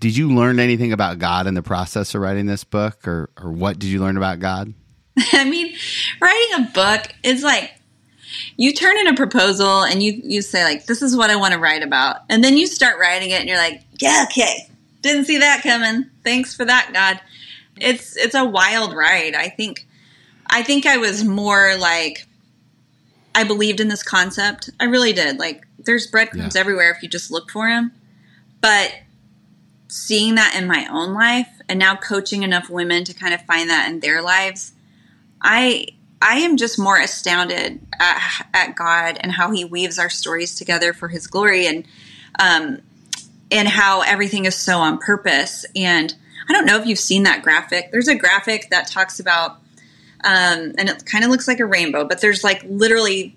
did 0.00 0.16
you 0.16 0.30
learn 0.32 0.60
anything 0.60 0.92
about 0.92 1.18
God 1.18 1.46
in 1.46 1.54
the 1.54 1.62
process 1.62 2.14
of 2.14 2.20
writing 2.20 2.46
this 2.46 2.64
book, 2.64 3.06
or 3.06 3.30
or 3.40 3.50
what 3.50 3.78
did 3.78 3.88
you 3.88 4.00
learn 4.00 4.16
about 4.16 4.38
God? 4.38 4.72
I 5.32 5.44
mean, 5.44 5.74
writing 6.20 6.64
a 6.64 6.70
book 6.72 7.12
is 7.22 7.42
like 7.42 7.74
you 8.56 8.72
turn 8.72 8.96
in 8.98 9.08
a 9.08 9.14
proposal 9.14 9.82
and 9.82 10.02
you 10.02 10.20
you 10.22 10.42
say 10.42 10.62
like 10.64 10.86
this 10.86 11.02
is 11.02 11.16
what 11.16 11.30
I 11.30 11.36
want 11.36 11.54
to 11.54 11.58
write 11.58 11.82
about, 11.82 12.18
and 12.28 12.44
then 12.44 12.56
you 12.56 12.66
start 12.66 12.98
writing 12.98 13.30
it 13.30 13.40
and 13.40 13.48
you're 13.48 13.58
like, 13.58 13.82
yeah, 13.98 14.26
okay, 14.30 14.68
didn't 15.02 15.24
see 15.24 15.38
that 15.38 15.62
coming. 15.62 16.06
Thanks 16.22 16.54
for 16.54 16.64
that, 16.64 16.90
God. 16.92 17.20
It's 17.80 18.16
it's 18.16 18.34
a 18.34 18.44
wild 18.44 18.94
ride. 18.94 19.34
I 19.34 19.48
think 19.48 19.86
I 20.50 20.62
think 20.62 20.86
I 20.86 20.96
was 20.96 21.24
more 21.24 21.76
like 21.78 22.26
I 23.34 23.44
believed 23.44 23.80
in 23.80 23.88
this 23.88 24.02
concept. 24.02 24.70
I 24.80 24.84
really 24.84 25.12
did. 25.12 25.38
Like 25.38 25.66
there's 25.78 26.06
breadcrumbs 26.06 26.54
yeah. 26.54 26.60
everywhere 26.60 26.90
if 26.90 27.02
you 27.02 27.08
just 27.08 27.30
look 27.30 27.50
for 27.50 27.68
them. 27.68 27.92
But 28.60 28.92
seeing 29.88 30.34
that 30.34 30.54
in 30.56 30.66
my 30.66 30.86
own 30.90 31.14
life 31.14 31.48
and 31.68 31.78
now 31.78 31.96
coaching 31.96 32.42
enough 32.42 32.68
women 32.68 33.04
to 33.04 33.14
kind 33.14 33.32
of 33.32 33.42
find 33.42 33.70
that 33.70 33.90
in 33.90 34.00
their 34.00 34.22
lives, 34.22 34.72
I 35.40 35.88
I 36.20 36.38
am 36.38 36.56
just 36.56 36.78
more 36.78 36.98
astounded 36.98 37.80
at, 37.98 38.46
at 38.52 38.74
God 38.74 39.18
and 39.20 39.32
how 39.32 39.50
He 39.52 39.64
weaves 39.64 39.98
our 39.98 40.10
stories 40.10 40.54
together 40.54 40.92
for 40.92 41.08
His 41.08 41.26
glory 41.26 41.66
and 41.66 41.86
um, 42.38 42.80
and 43.50 43.68
how 43.68 44.02
everything 44.02 44.44
is 44.44 44.54
so 44.54 44.78
on 44.78 44.98
purpose. 44.98 45.64
And 45.76 46.14
I 46.48 46.52
don't 46.52 46.66
know 46.66 46.78
if 46.78 46.86
you've 46.86 46.98
seen 46.98 47.22
that 47.24 47.42
graphic. 47.42 47.90
There's 47.92 48.08
a 48.08 48.14
graphic 48.14 48.68
that 48.70 48.88
talks 48.88 49.20
about, 49.20 49.52
um, 50.24 50.74
and 50.78 50.88
it 50.88 51.06
kind 51.06 51.24
of 51.24 51.30
looks 51.30 51.48
like 51.48 51.60
a 51.60 51.66
rainbow, 51.66 52.04
but 52.04 52.20
there's 52.20 52.44
like 52.44 52.62
literally 52.64 53.36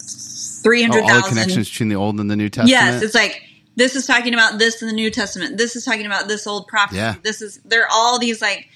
three 0.00 0.82
hundred 0.82 1.02
thousand 1.02 1.10
oh, 1.10 1.16
all 1.16 1.22
the 1.22 1.28
connections 1.28 1.70
between 1.70 1.88
the 1.88 1.96
Old 1.96 2.20
and 2.20 2.30
the 2.30 2.36
New 2.36 2.48
Testament. 2.48 2.70
Yes, 2.70 3.02
it's 3.02 3.14
like 3.14 3.42
this 3.76 3.94
is 3.94 4.06
talking 4.06 4.34
about 4.34 4.58
this 4.58 4.82
in 4.82 4.88
the 4.88 4.94
New 4.94 5.10
Testament. 5.10 5.56
This 5.56 5.76
is 5.76 5.84
talking 5.84 6.06
about 6.06 6.26
this 6.26 6.46
old 6.46 6.66
prophecy. 6.66 6.98
Yeah. 6.98 7.14
This 7.22 7.40
is 7.40 7.60
they're 7.64 7.86
all 7.90 8.18
these 8.18 8.42
like 8.42 8.68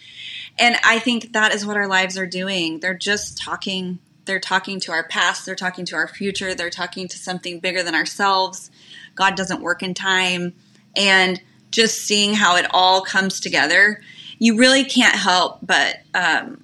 and 0.59 0.77
I 0.85 0.99
think 0.99 1.33
that 1.33 1.53
is 1.53 1.67
what 1.67 1.77
our 1.77 1.89
lives 1.89 2.17
are 2.19 2.27
doing. 2.27 2.81
They're 2.81 2.95
just 2.95 3.37
talking 3.37 3.99
they're 4.25 4.39
talking 4.39 4.79
to 4.79 4.93
our 4.93 5.03
past, 5.09 5.45
they're 5.45 5.57
talking 5.57 5.85
to 5.87 5.97
our 5.97 6.07
future, 6.07 6.55
they're 6.55 6.71
talking 6.71 7.09
to 7.09 7.19
something 7.19 7.59
bigger 7.59 7.83
than 7.83 7.97
ourselves. 7.97 8.71
God 9.17 9.35
doesn't 9.35 9.61
work 9.61 9.83
in 9.83 9.95
time 9.95 10.55
and 10.97 11.43
just 11.73 12.03
seeing 12.03 12.35
how 12.35 12.57
it 12.57 12.67
all 12.71 13.03
comes 13.03 13.41
together. 13.41 14.01
You 14.39 14.57
really 14.57 14.85
can't 14.85 15.17
help 15.17 15.59
but 15.63 15.97
um, 16.15 16.63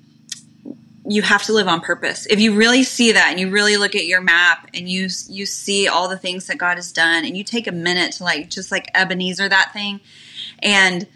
you 1.09 1.23
have 1.23 1.43
to 1.45 1.53
live 1.53 1.67
on 1.67 1.81
purpose. 1.81 2.27
If 2.27 2.39
you 2.39 2.55
really 2.55 2.83
see 2.83 3.13
that 3.13 3.29
and 3.31 3.41
you 3.41 3.51
really 3.51 3.77
look 3.77 3.95
at 3.97 4.05
your 4.05 4.21
map 4.21 4.69
and 4.75 4.89
you 4.89 5.09
you 5.29 5.47
see 5.47 5.89
all 5.89 6.09
the 6.09 6.19
things 6.19 6.47
that 6.47 6.59
God 6.59 6.77
has 6.77 6.93
done 6.93 7.25
and 7.25 7.37
you 7.37 7.43
take 7.43 7.67
a 7.67 7.73
minute 7.73 8.13
to 8.15 8.25
like 8.25 8.51
just 8.51 8.71
like 8.71 8.91
Ebenezer 8.95 9.49
that 9.49 9.73
thing 9.73 10.01
and 10.63 11.07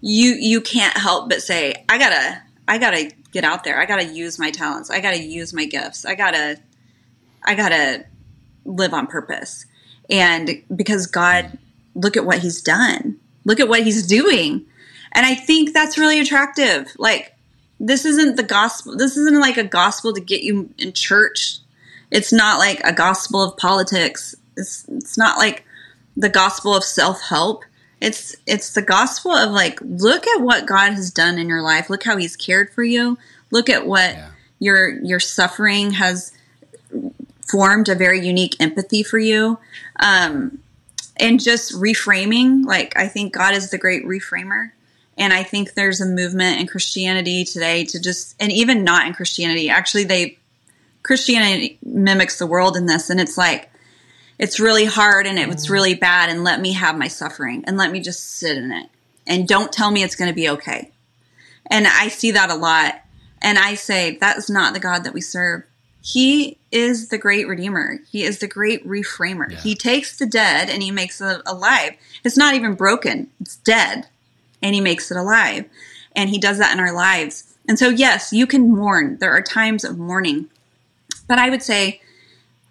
you 0.00 0.34
you 0.34 0.60
can't 0.60 0.96
help 0.96 1.28
but 1.28 1.42
say 1.42 1.84
I 1.88 1.98
got 1.98 2.10
to 2.10 2.42
I 2.68 2.76
got 2.78 2.90
to 2.90 3.10
get 3.32 3.44
out 3.44 3.64
there. 3.64 3.80
I 3.80 3.86
got 3.86 4.00
to 4.00 4.04
use 4.04 4.38
my 4.38 4.50
talents. 4.50 4.90
I 4.90 5.00
got 5.00 5.12
to 5.12 5.22
use 5.22 5.54
my 5.54 5.64
gifts. 5.64 6.04
I 6.04 6.14
got 6.14 6.32
to 6.32 6.58
I 7.42 7.54
got 7.54 7.70
to 7.70 8.04
live 8.64 8.92
on 8.92 9.06
purpose. 9.06 9.64
And 10.10 10.62
because 10.74 11.06
God 11.06 11.58
look 11.94 12.16
at 12.16 12.24
what 12.24 12.38
he's 12.38 12.62
done. 12.62 13.18
Look 13.48 13.60
at 13.60 13.68
what 13.68 13.82
he's 13.82 14.06
doing. 14.06 14.66
And 15.12 15.24
I 15.24 15.34
think 15.34 15.72
that's 15.72 15.96
really 15.96 16.20
attractive. 16.20 16.94
Like 16.98 17.34
this 17.80 18.04
isn't 18.04 18.36
the 18.36 18.42
gospel. 18.42 18.94
This 18.94 19.16
isn't 19.16 19.40
like 19.40 19.56
a 19.56 19.64
gospel 19.64 20.12
to 20.12 20.20
get 20.20 20.42
you 20.42 20.68
in 20.76 20.92
church. 20.92 21.60
It's 22.10 22.30
not 22.30 22.58
like 22.58 22.80
a 22.84 22.92
gospel 22.92 23.42
of 23.42 23.56
politics. 23.56 24.34
It's 24.56 24.84
it's 24.88 25.16
not 25.16 25.38
like 25.38 25.64
the 26.14 26.28
gospel 26.28 26.76
of 26.76 26.84
self-help. 26.84 27.64
It's 28.02 28.36
it's 28.46 28.74
the 28.74 28.82
gospel 28.82 29.32
of 29.32 29.50
like 29.50 29.80
look 29.80 30.26
at 30.26 30.42
what 30.42 30.66
God 30.66 30.92
has 30.92 31.10
done 31.10 31.38
in 31.38 31.48
your 31.48 31.62
life. 31.62 31.88
Look 31.88 32.04
how 32.04 32.18
he's 32.18 32.36
cared 32.36 32.70
for 32.70 32.82
you. 32.82 33.16
Look 33.50 33.70
at 33.70 33.86
what 33.86 34.12
yeah. 34.12 34.30
your 34.58 34.90
your 35.02 35.20
suffering 35.20 35.92
has 35.92 36.32
formed 37.50 37.88
a 37.88 37.94
very 37.94 38.26
unique 38.26 38.56
empathy 38.60 39.02
for 39.02 39.18
you. 39.18 39.58
Um, 40.00 40.58
and 41.18 41.42
just 41.42 41.72
reframing, 41.72 42.64
like 42.64 42.96
I 42.96 43.08
think 43.08 43.32
God 43.32 43.54
is 43.54 43.70
the 43.70 43.78
great 43.78 44.04
reframer. 44.04 44.70
And 45.16 45.32
I 45.32 45.42
think 45.42 45.74
there's 45.74 46.00
a 46.00 46.06
movement 46.06 46.60
in 46.60 46.68
Christianity 46.68 47.44
today 47.44 47.84
to 47.86 48.00
just, 48.00 48.36
and 48.38 48.52
even 48.52 48.84
not 48.84 49.06
in 49.06 49.14
Christianity, 49.14 49.68
actually, 49.68 50.04
they, 50.04 50.38
Christianity 51.02 51.78
mimics 51.82 52.38
the 52.38 52.46
world 52.46 52.76
in 52.76 52.86
this. 52.86 53.10
And 53.10 53.20
it's 53.20 53.36
like, 53.36 53.68
it's 54.38 54.60
really 54.60 54.84
hard 54.84 55.26
and 55.26 55.38
it's 55.38 55.68
really 55.68 55.94
bad. 55.94 56.30
And 56.30 56.44
let 56.44 56.60
me 56.60 56.72
have 56.72 56.96
my 56.96 57.08
suffering 57.08 57.64
and 57.66 57.76
let 57.76 57.90
me 57.90 57.98
just 57.98 58.36
sit 58.36 58.56
in 58.56 58.70
it. 58.70 58.88
And 59.26 59.48
don't 59.48 59.72
tell 59.72 59.90
me 59.90 60.04
it's 60.04 60.14
going 60.14 60.30
to 60.30 60.34
be 60.34 60.48
okay. 60.50 60.92
And 61.68 61.86
I 61.86 62.08
see 62.08 62.30
that 62.30 62.50
a 62.50 62.54
lot. 62.54 63.02
And 63.42 63.58
I 63.58 63.74
say, 63.74 64.16
that 64.18 64.36
is 64.36 64.48
not 64.48 64.72
the 64.72 64.80
God 64.80 65.04
that 65.04 65.14
we 65.14 65.20
serve. 65.20 65.64
He 66.00 66.58
is 66.70 67.08
the 67.08 67.18
great 67.18 67.48
redeemer. 67.48 67.98
He 68.10 68.22
is 68.22 68.38
the 68.38 68.46
great 68.46 68.86
reframer. 68.86 69.50
Yeah. 69.50 69.58
He 69.58 69.74
takes 69.74 70.16
the 70.16 70.26
dead 70.26 70.70
and 70.70 70.82
he 70.82 70.90
makes 70.90 71.20
it 71.20 71.42
alive. 71.46 71.94
It's 72.24 72.36
not 72.36 72.54
even 72.54 72.74
broken, 72.74 73.30
it's 73.40 73.56
dead 73.56 74.06
and 74.62 74.74
he 74.74 74.80
makes 74.80 75.10
it 75.10 75.16
alive. 75.16 75.64
And 76.14 76.30
he 76.30 76.38
does 76.38 76.58
that 76.58 76.72
in 76.72 76.80
our 76.80 76.92
lives. 76.92 77.56
And 77.68 77.78
so, 77.78 77.88
yes, 77.88 78.32
you 78.32 78.46
can 78.46 78.74
mourn. 78.74 79.18
There 79.18 79.30
are 79.30 79.42
times 79.42 79.84
of 79.84 79.98
mourning. 79.98 80.48
But 81.26 81.38
I 81.38 81.50
would 81.50 81.62
say 81.62 82.00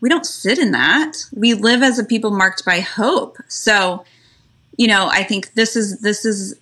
we 0.01 0.09
don't 0.09 0.25
sit 0.25 0.57
in 0.57 0.71
that. 0.71 1.13
We 1.33 1.53
live 1.53 1.83
as 1.83 1.99
a 1.99 2.03
people 2.03 2.31
marked 2.31 2.65
by 2.65 2.79
hope. 2.79 3.37
So, 3.47 4.03
you 4.77 4.87
know, 4.87 5.09
I 5.11 5.23
think 5.23 5.53
this 5.53 5.75
is 5.75 5.99
this 5.99 6.25
is 6.25 6.55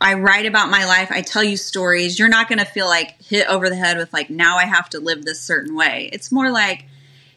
I 0.00 0.14
write 0.14 0.46
about 0.46 0.70
my 0.70 0.86
life. 0.86 1.12
I 1.12 1.20
tell 1.20 1.44
you 1.44 1.56
stories. 1.56 2.18
You're 2.18 2.28
not 2.28 2.48
going 2.48 2.58
to 2.58 2.64
feel 2.64 2.86
like 2.86 3.20
hit 3.22 3.46
over 3.48 3.68
the 3.68 3.76
head 3.76 3.98
with 3.98 4.12
like 4.12 4.30
now 4.30 4.56
I 4.56 4.64
have 4.64 4.88
to 4.90 5.00
live 5.00 5.24
this 5.24 5.40
certain 5.40 5.76
way. 5.76 6.08
It's 6.12 6.32
more 6.32 6.50
like 6.50 6.86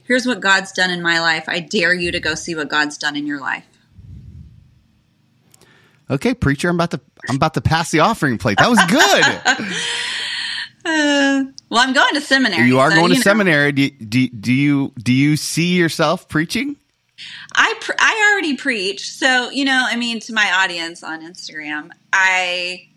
here's 0.04 0.26
what 0.26 0.40
God's 0.40 0.72
done 0.72 0.90
in 0.90 1.02
my 1.02 1.20
life. 1.20 1.46
I 1.48 1.60
dare 1.60 1.94
you 1.94 2.12
to 2.12 2.20
go 2.20 2.36
see 2.36 2.56
what 2.56 2.70
God's 2.70 2.98
done 2.98 3.16
in 3.16 3.28
your 3.28 3.42
life. 3.42 3.66
Okay, 6.10 6.34
preacher, 6.34 6.70
I'm 6.70 6.76
about 6.76 6.92
to 6.92 7.02
I'm 7.28 7.36
about 7.36 7.54
to 7.56 7.62
pass 7.62 7.92
the 7.92 8.00
offering 8.00 8.38
plate. 8.38 8.58
That 8.60 8.70
was 8.70 8.80
good. 8.86 9.24
uh, 10.86 11.52
well, 11.70 11.82
I'm 11.82 11.94
going 11.94 12.14
to 12.14 12.22
seminary. 12.22 12.68
You 12.68 12.80
are 12.80 12.92
so, 12.92 12.98
going 12.98 13.10
to 13.10 13.16
know. 13.16 13.22
seminary. 13.22 13.72
Do, 13.72 13.90
do, 13.90 14.30
do 14.30 14.54
you 14.54 14.94
do 14.98 15.12
you 15.12 15.36
see 15.36 15.76
yourself 15.76 16.30
preaching? 16.30 16.78
I 17.56 17.76
pr- 17.80 17.94
I 18.00 18.32
already 18.32 18.58
preach, 18.58 19.12
so 19.12 19.50
you 19.50 19.66
know, 19.66 19.86
I 19.88 19.96
mean, 19.96 20.20
to 20.22 20.34
my 20.34 20.52
audience 20.52 21.04
on 21.04 21.22
Instagram, 21.22 21.92
I 22.12 22.88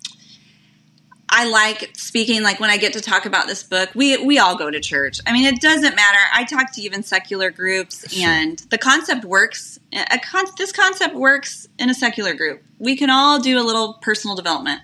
I 1.29 1.49
like 1.49 1.91
speaking. 1.95 2.43
Like 2.43 2.61
when 2.61 2.71
I 2.71 2.77
get 2.77 2.93
to 2.93 3.01
talk 3.01 3.27
about 3.27 3.47
this 3.47 3.63
book, 3.63 3.91
we 3.95 4.17
we 4.17 4.39
all 4.39 4.57
go 4.57 4.71
to 4.71 4.81
church. 4.81 5.21
I 5.27 5.33
mean, 5.33 5.45
it 5.45 5.61
doesn't 5.61 5.95
matter. 5.97 6.19
I 6.33 6.45
talk 6.45 6.73
to 6.75 6.83
even 6.83 7.03
secular 7.03 7.51
groups, 7.51 8.11
sure. 8.13 8.29
and 8.29 8.59
the 8.71 8.79
concept 8.79 9.25
works. 9.25 9.79
Con- 10.23 10.47
this 10.57 10.73
concept 10.73 11.15
works 11.15 11.69
in 11.79 11.91
a 11.91 11.95
secular 11.95 12.35
group. 12.35 12.63
We 12.79 12.97
can 12.97 13.11
all 13.11 13.41
do 13.41 13.59
a 13.59 13.65
little 13.65 13.95
personal 13.95 14.37
development, 14.37 14.81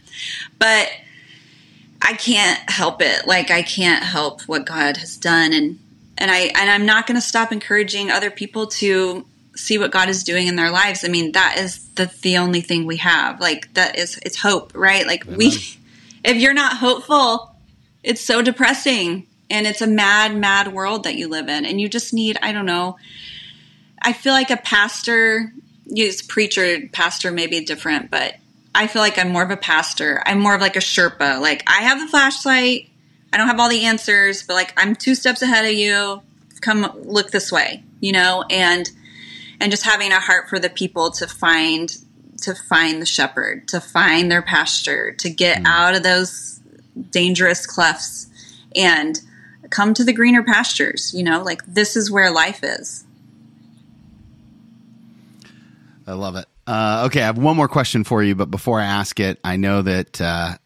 but 0.59 0.91
I 2.01 2.15
can't 2.15 2.59
help 2.69 3.01
it. 3.01 3.27
Like 3.27 3.51
I 3.51 3.63
can't 3.63 4.03
help 4.03 4.43
what 4.43 4.67
God 4.67 4.97
has 4.97 5.17
done, 5.17 5.53
and 5.53 5.79
and 6.19 6.31
I 6.31 6.51
and 6.55 6.71
I'm 6.71 6.87
not 6.87 7.07
going 7.07 7.17
to 7.17 7.27
stop 7.27 7.53
encouraging 7.53 8.11
other 8.11 8.31
people 8.31 8.67
to 8.67 9.25
see 9.55 9.79
what 9.79 9.91
God 9.91 10.09
is 10.09 10.25
doing 10.25 10.47
in 10.47 10.57
their 10.57 10.71
lives. 10.71 11.05
I 11.05 11.09
mean, 11.09 11.33
that 11.33 11.59
is 11.59 11.87
the 11.91 12.13
the 12.23 12.39
only 12.39 12.61
thing 12.61 12.87
we 12.87 12.99
have. 12.99 13.41
Like 13.41 13.73
that 13.75 13.99
is 13.99 14.19
it's 14.25 14.39
hope, 14.39 14.73
right? 14.75 15.07
Like 15.07 15.27
Amen. 15.27 15.39
we 15.39 15.47
if 16.25 16.37
you're 16.37 16.55
not 16.55 16.79
hopeful, 16.79 17.55
it's 18.03 18.21
so 18.21 18.43
depressing 18.43 19.27
and 19.51 19.67
it's 19.67 19.83
a 19.83 19.87
mad, 19.87 20.35
mad 20.35 20.73
world 20.73 21.05
that 21.05 21.15
you 21.17 21.29
live 21.29 21.49
in. 21.49 21.67
And 21.67 21.81
you 21.81 21.89
just 21.89 22.15
need, 22.15 22.39
I 22.43 22.53
don't 22.53 22.67
know, 22.67 22.97
I 24.01 24.13
feel 24.15 24.33
like 24.33 24.51
a 24.51 24.57
pastor, 24.57 25.53
use 25.85 26.23
preacher, 26.23 26.89
pastor 26.91 27.31
may 27.31 27.47
be 27.47 27.65
different, 27.65 28.11
but 28.11 28.35
I 28.75 28.87
feel 28.87 29.03
like 29.03 29.19
I'm 29.19 29.29
more 29.29 29.43
of 29.43 29.51
a 29.51 29.57
pastor. 29.57 30.23
I'm 30.25 30.41
more 30.41 30.55
of 30.55 30.63
like 30.63 30.77
a 30.77 30.81
Sherpa. 30.81 31.41
Like 31.41 31.63
I 31.67 31.83
have 31.83 32.01
the 32.01 32.09
flashlight. 32.09 32.89
I 33.33 33.37
don't 33.37 33.47
have 33.47 33.61
all 33.61 33.69
the 33.69 33.85
answers, 33.85 34.43
but 34.43 34.55
like 34.55 34.73
I'm 34.77 34.95
two 34.97 35.15
steps 35.15 35.43
ahead 35.43 35.67
of 35.67 35.73
you. 35.73 36.23
Come 36.63 36.91
look 37.03 37.31
this 37.31 37.53
way, 37.53 37.83
you 38.01 38.13
know, 38.13 38.45
and 38.49 38.89
and 39.63 39.71
just 39.71 39.85
having 39.85 40.11
a 40.11 40.19
heart 40.19 40.49
for 40.49 40.59
the 40.59 40.69
people 40.69 41.13
to 41.13 41.27
find 41.29 41.97
to 42.39 42.55
find 42.55 43.01
the 43.01 43.07
shepherd, 43.07 43.69
to 43.69 43.81
find 43.81 44.29
their 44.31 44.43
pasture, 44.43 45.13
to 45.13 45.31
get 45.31 45.63
mm. 45.63 45.67
out 45.67 45.95
of 45.95 46.03
those 46.03 46.61
dangerous 47.11 47.65
clefts 47.65 48.27
and 48.75 49.21
come 49.71 49.95
to 49.95 50.03
the 50.03 50.13
greener 50.13 50.43
pastures. 50.43 51.15
You 51.15 51.23
know, 51.23 51.43
like 51.43 51.65
this 51.65 51.97
is 51.97 52.11
where 52.11 52.33
life 52.33 52.61
is. 52.65 53.05
I 56.09 56.15
love 56.15 56.35
it. 56.35 56.47
Uh, 56.67 57.05
okay, 57.07 57.23
I 57.23 57.27
have 57.27 57.39
one 57.39 57.57
more 57.57 57.69
question 57.69 58.03
for 58.03 58.21
you, 58.23 58.35
but 58.35 58.51
before 58.51 58.81
I 58.81 58.87
ask 58.87 59.21
it, 59.21 59.39
I 59.45 59.57
know 59.57 59.83
that 59.83 60.21
uh, 60.21 60.57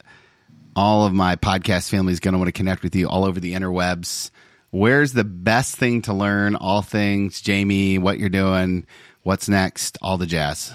all 0.75 1.05
of 1.05 1.13
my 1.13 1.37
podcast 1.37 1.91
family 1.91 2.15
is 2.15 2.21
going 2.21 2.33
to 2.33 2.39
want 2.39 2.49
to 2.49 2.53
connect 2.53 2.83
with 2.83 2.97
you 2.97 3.09
all 3.09 3.27
over 3.27 3.39
the 3.39 3.53
interwebs. 3.53 4.31
Where's 4.71 5.13
the 5.13 5.25
best 5.25 5.77
thing 5.77 6.03
to 6.03 6.13
learn 6.13 6.57
all 6.57 6.83
things 6.83 7.41
Jami, 7.41 7.99
what 7.99 8.19
you're 8.19 8.29
doing, 8.29 8.87
what's 9.23 9.49
next, 9.49 9.99
all 10.03 10.19
the 10.19 10.27
jazz? 10.27 10.75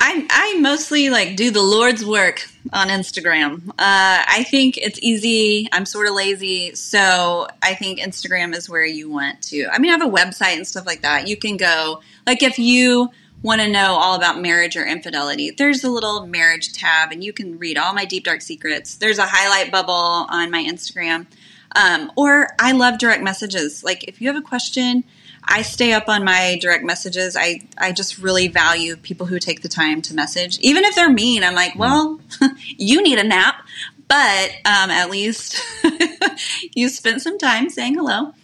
I 0.00 0.26
I 0.30 0.60
mostly 0.60 1.10
like 1.10 1.36
do 1.36 1.50
the 1.50 1.62
Lord's 1.62 2.04
work 2.04 2.46
on 2.72 2.88
Instagram. 2.88 3.68
Uh, 3.70 3.72
I 3.78 4.46
think 4.48 4.76
it's 4.76 4.98
easy. 5.02 5.68
I'm 5.72 5.84
sort 5.84 6.08
of 6.08 6.14
lazy, 6.14 6.74
so 6.76 7.48
I 7.62 7.74
think 7.74 7.98
Instagram 7.98 8.54
is 8.54 8.70
where 8.70 8.86
you 8.86 9.10
want 9.10 9.42
to. 9.42 9.66
I 9.72 9.78
mean, 9.78 9.90
I 9.90 9.98
have 9.98 10.06
a 10.06 10.10
website 10.10 10.56
and 10.56 10.66
stuff 10.66 10.86
like 10.86 11.02
that. 11.02 11.26
You 11.26 11.36
can 11.36 11.56
go 11.56 12.00
like 12.26 12.42
if 12.42 12.58
you 12.58 13.10
want 13.42 13.60
to 13.60 13.68
know 13.68 13.94
all 13.94 14.14
about 14.14 14.40
marriage 14.40 14.76
or 14.76 14.86
infidelity, 14.86 15.50
there's 15.50 15.82
a 15.84 15.90
little 15.90 16.26
marriage 16.26 16.72
tab, 16.72 17.10
and 17.10 17.22
you 17.22 17.32
can 17.32 17.58
read 17.58 17.76
all 17.76 17.92
my 17.92 18.04
deep 18.04 18.24
dark 18.24 18.40
secrets. 18.40 18.96
There's 18.96 19.18
a 19.18 19.26
highlight 19.26 19.72
bubble 19.72 19.92
on 19.92 20.50
my 20.50 20.62
Instagram, 20.62 21.26
um, 21.74 22.10
or 22.16 22.48
I 22.58 22.72
love 22.72 22.98
direct 22.98 23.22
messages. 23.22 23.84
Like 23.84 24.04
if 24.04 24.20
you 24.20 24.28
have 24.28 24.36
a 24.36 24.46
question 24.46 25.04
I 25.50 25.62
stay 25.62 25.94
up 25.94 26.08
on 26.08 26.24
my 26.24 26.58
direct 26.60 26.84
messages. 26.84 27.34
I, 27.34 27.62
I 27.78 27.92
just 27.92 28.18
really 28.18 28.48
value 28.48 28.96
people 28.96 29.26
who 29.26 29.38
take 29.38 29.62
the 29.62 29.68
time 29.68 30.02
to 30.02 30.14
message. 30.14 30.58
Even 30.58 30.84
if 30.84 30.94
they're 30.94 31.10
mean, 31.10 31.42
I'm 31.42 31.54
like, 31.54 31.74
well, 31.74 32.20
you 32.66 33.02
need 33.02 33.18
a 33.18 33.24
nap, 33.24 33.66
but 34.08 34.50
um, 34.66 34.90
at 34.90 35.08
least 35.10 35.58
you 36.74 36.90
spent 36.90 37.22
some 37.22 37.38
time 37.38 37.70
saying 37.70 37.94
hello. 37.94 38.34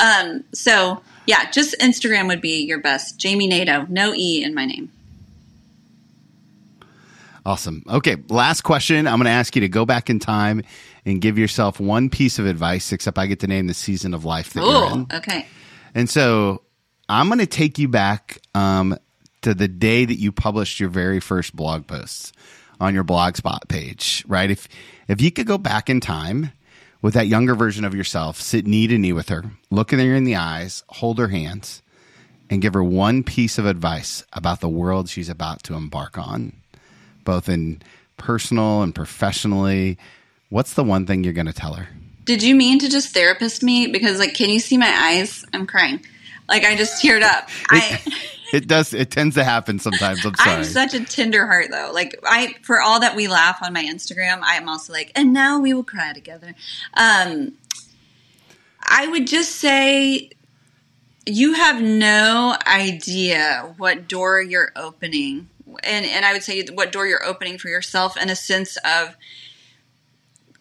Um, 0.00 0.44
so, 0.52 1.02
yeah, 1.26 1.50
just 1.50 1.74
Instagram 1.80 2.28
would 2.28 2.40
be 2.40 2.64
your 2.64 2.78
best. 2.78 3.18
Jami 3.18 3.48
Nato, 3.48 3.86
no 3.88 4.14
E 4.14 4.44
in 4.44 4.54
my 4.54 4.64
name. 4.64 4.92
Awesome. 7.44 7.82
Okay, 7.88 8.16
last 8.28 8.60
question. 8.60 9.08
I'm 9.08 9.18
going 9.18 9.24
to 9.24 9.30
ask 9.30 9.56
you 9.56 9.62
to 9.62 9.68
go 9.68 9.84
back 9.84 10.08
in 10.08 10.20
time 10.20 10.62
and 11.04 11.20
give 11.20 11.38
yourself 11.38 11.80
one 11.80 12.10
piece 12.10 12.38
of 12.38 12.46
advice, 12.46 12.92
except 12.92 13.18
I 13.18 13.26
get 13.26 13.40
to 13.40 13.46
name 13.46 13.66
the 13.66 13.74
season 13.74 14.14
of 14.14 14.24
life 14.24 14.52
that 14.52 14.62
Ooh, 14.62 14.70
you're 14.70 14.92
in. 14.92 15.06
Okay. 15.12 15.46
And 15.94 16.08
so 16.08 16.62
I'm 17.08 17.28
going 17.28 17.40
to 17.40 17.46
take 17.46 17.78
you 17.78 17.88
back 17.88 18.38
um, 18.54 18.96
to 19.42 19.54
the 19.54 19.68
day 19.68 20.04
that 20.04 20.18
you 20.18 20.32
published 20.32 20.80
your 20.80 20.88
very 20.88 21.20
first 21.20 21.54
blog 21.54 21.86
posts 21.86 22.32
on 22.80 22.94
your 22.94 23.04
blogspot 23.04 23.68
page, 23.68 24.24
right? 24.26 24.50
If 24.50 24.68
if 25.08 25.20
you 25.20 25.30
could 25.30 25.46
go 25.46 25.58
back 25.58 25.90
in 25.90 26.00
time 26.00 26.52
with 27.00 27.14
that 27.14 27.26
younger 27.26 27.54
version 27.54 27.84
of 27.84 27.94
yourself, 27.94 28.40
sit 28.40 28.66
knee 28.66 28.86
to 28.86 28.96
knee 28.96 29.12
with 29.12 29.28
her, 29.28 29.44
look 29.70 29.92
at 29.92 29.98
her 29.98 30.14
in 30.14 30.24
the 30.24 30.36
eyes, 30.36 30.84
hold 30.88 31.18
her 31.18 31.28
hands, 31.28 31.82
and 32.48 32.62
give 32.62 32.74
her 32.74 32.84
one 32.84 33.24
piece 33.24 33.58
of 33.58 33.66
advice 33.66 34.24
about 34.32 34.60
the 34.60 34.68
world 34.68 35.08
she's 35.08 35.28
about 35.28 35.62
to 35.64 35.74
embark 35.74 36.16
on, 36.16 36.54
both 37.24 37.48
in 37.48 37.82
personal 38.16 38.82
and 38.82 38.94
professionally, 38.94 39.98
what's 40.52 40.74
the 40.74 40.84
one 40.84 41.06
thing 41.06 41.24
you're 41.24 41.32
going 41.32 41.46
to 41.46 41.52
tell 41.52 41.72
her? 41.74 41.88
Did 42.24 42.42
you 42.42 42.54
mean 42.54 42.78
to 42.80 42.88
just 42.88 43.14
therapist 43.14 43.62
me? 43.62 43.88
Because 43.88 44.18
like, 44.18 44.34
can 44.34 44.50
you 44.50 44.60
see 44.60 44.76
my 44.76 44.86
eyes? 44.90 45.44
I'm 45.52 45.66
crying. 45.66 46.04
Like 46.48 46.64
I 46.64 46.76
just 46.76 47.02
teared 47.02 47.22
up. 47.22 47.48
I. 47.70 48.00
it 48.52 48.68
does. 48.68 48.92
It 48.92 49.10
tends 49.10 49.34
to 49.36 49.44
happen 49.44 49.78
sometimes. 49.78 50.24
I'm 50.24 50.34
sorry. 50.36 50.56
I'm 50.56 50.64
such 50.64 50.94
a 50.94 51.04
tender 51.04 51.46
heart, 51.46 51.68
though. 51.70 51.90
Like 51.92 52.14
I, 52.22 52.54
for 52.62 52.80
all 52.80 53.00
that 53.00 53.16
we 53.16 53.26
laugh 53.26 53.62
on 53.62 53.72
my 53.72 53.82
Instagram, 53.82 54.40
I 54.42 54.56
am 54.56 54.68
also 54.68 54.92
like, 54.92 55.10
and 55.16 55.32
now 55.32 55.58
we 55.58 55.72
will 55.72 55.84
cry 55.84 56.12
together. 56.12 56.54
Um, 56.94 57.54
I 58.82 59.08
would 59.08 59.26
just 59.26 59.56
say, 59.56 60.30
you 61.24 61.54
have 61.54 61.80
no 61.80 62.56
idea 62.66 63.74
what 63.78 64.06
door 64.06 64.42
you're 64.42 64.72
opening, 64.76 65.48
and 65.82 66.04
and 66.04 66.24
I 66.24 66.34
would 66.34 66.42
say 66.42 66.62
what 66.72 66.92
door 66.92 67.06
you're 67.06 67.24
opening 67.24 67.58
for 67.58 67.68
yourself 67.68 68.20
in 68.20 68.28
a 68.28 68.36
sense 68.36 68.76
of 68.84 69.16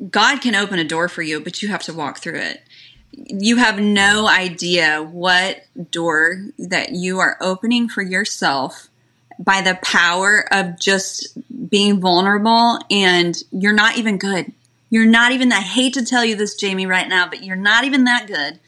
God 0.10 0.42
can 0.42 0.56
open 0.56 0.80
a 0.80 0.84
door 0.84 1.08
for 1.08 1.22
you, 1.22 1.40
but 1.40 1.62
you 1.62 1.70
have 1.70 1.84
to 1.84 1.94
walk 1.94 2.20
through 2.20 2.40
it. 2.40 2.64
You 3.12 3.58
have 3.58 3.80
no 3.80 4.28
idea 4.28 5.04
what 5.04 5.66
door 5.92 6.46
that 6.58 6.92
you 6.92 7.20
are 7.20 7.38
opening 7.42 7.90
for 7.90 8.02
yourself 8.02 8.90
by 9.38 9.62
the 9.62 9.78
power 9.82 10.46
of 10.52 10.80
just 10.80 11.38
being 11.70 12.00
vulnerable 12.00 12.80
and 12.90 13.36
you're 13.52 13.74
not 13.74 13.98
even 13.98 14.18
good. 14.18 14.52
You're 14.90 15.06
not 15.06 15.32
even 15.32 15.52
I 15.52 15.62
hate 15.62 15.94
to 15.96 16.06
tell 16.06 16.24
you 16.24 16.36
this 16.36 16.56
Jami 16.56 16.86
right 16.86 17.08
now, 17.08 17.28
but 17.28 17.44
you're 17.44 17.56
not 17.56 17.84
even 17.84 18.06
that 18.06 18.28
good. 18.28 18.60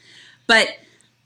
But 0.46 0.68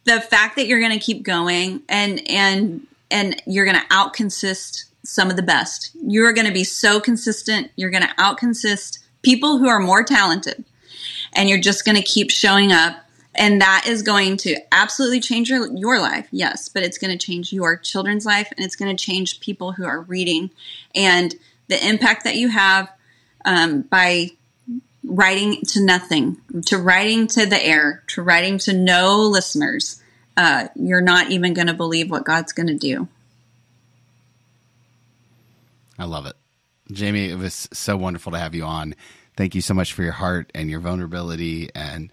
the 0.04 0.20
fact 0.20 0.56
that 0.56 0.66
you're 0.66 0.80
going 0.80 0.98
to 0.98 1.04
keep 1.04 1.22
going 1.22 1.82
and 1.88 2.20
and 2.30 2.86
and 3.10 3.40
you're 3.46 3.64
going 3.64 3.78
to 3.78 3.86
outconsist 3.86 4.84
some 5.04 5.30
of 5.30 5.36
the 5.36 5.42
best. 5.42 5.90
You're 6.02 6.32
going 6.32 6.46
to 6.46 6.52
be 6.52 6.64
so 6.64 7.00
consistent. 7.00 7.70
You're 7.76 7.90
going 7.90 8.02
to 8.02 8.14
outconsist 8.16 8.98
people 9.22 9.58
who 9.58 9.68
are 9.68 9.80
more 9.80 10.02
talented 10.02 10.64
and 11.34 11.48
you're 11.48 11.60
just 11.60 11.84
going 11.84 11.96
to 11.96 12.02
keep 12.02 12.30
showing 12.30 12.72
up 12.72 12.96
and 13.34 13.60
that 13.60 13.84
is 13.86 14.02
going 14.02 14.36
to 14.38 14.56
absolutely 14.72 15.20
change 15.20 15.50
your, 15.50 15.72
your 15.76 16.00
life 16.00 16.28
yes 16.30 16.68
but 16.68 16.82
it's 16.82 16.98
going 16.98 17.16
to 17.16 17.26
change 17.26 17.52
your 17.52 17.76
children's 17.76 18.26
life 18.26 18.52
and 18.56 18.64
it's 18.64 18.76
going 18.76 18.94
to 18.94 19.02
change 19.02 19.40
people 19.40 19.72
who 19.72 19.84
are 19.84 20.00
reading 20.02 20.50
and 20.94 21.34
the 21.68 21.88
impact 21.88 22.24
that 22.24 22.36
you 22.36 22.48
have 22.48 22.90
um, 23.44 23.82
by 23.82 24.30
writing 25.04 25.62
to 25.62 25.82
nothing 25.82 26.36
to 26.66 26.76
writing 26.76 27.26
to 27.26 27.46
the 27.46 27.64
air 27.64 28.02
to 28.06 28.22
writing 28.22 28.58
to 28.58 28.72
no 28.72 29.20
listeners 29.22 30.02
uh, 30.36 30.68
you're 30.76 31.00
not 31.00 31.30
even 31.30 31.54
going 31.54 31.66
to 31.66 31.74
believe 31.74 32.10
what 32.10 32.24
god's 32.24 32.52
going 32.52 32.68
to 32.68 32.76
do. 32.76 33.08
I 35.98 36.04
love 36.04 36.26
it 36.26 36.36
Jami, 36.92 37.30
it 37.30 37.38
was 37.38 37.68
so 37.72 37.96
wonderful 37.96 38.32
to 38.32 38.38
have 38.38 38.54
you 38.54 38.64
on. 38.64 38.94
Thank 39.36 39.54
you 39.54 39.60
so 39.60 39.74
much 39.74 39.92
for 39.92 40.02
your 40.02 40.12
heart 40.12 40.50
and 40.54 40.70
your 40.70 40.80
vulnerability. 40.80 41.70
And 41.74 42.10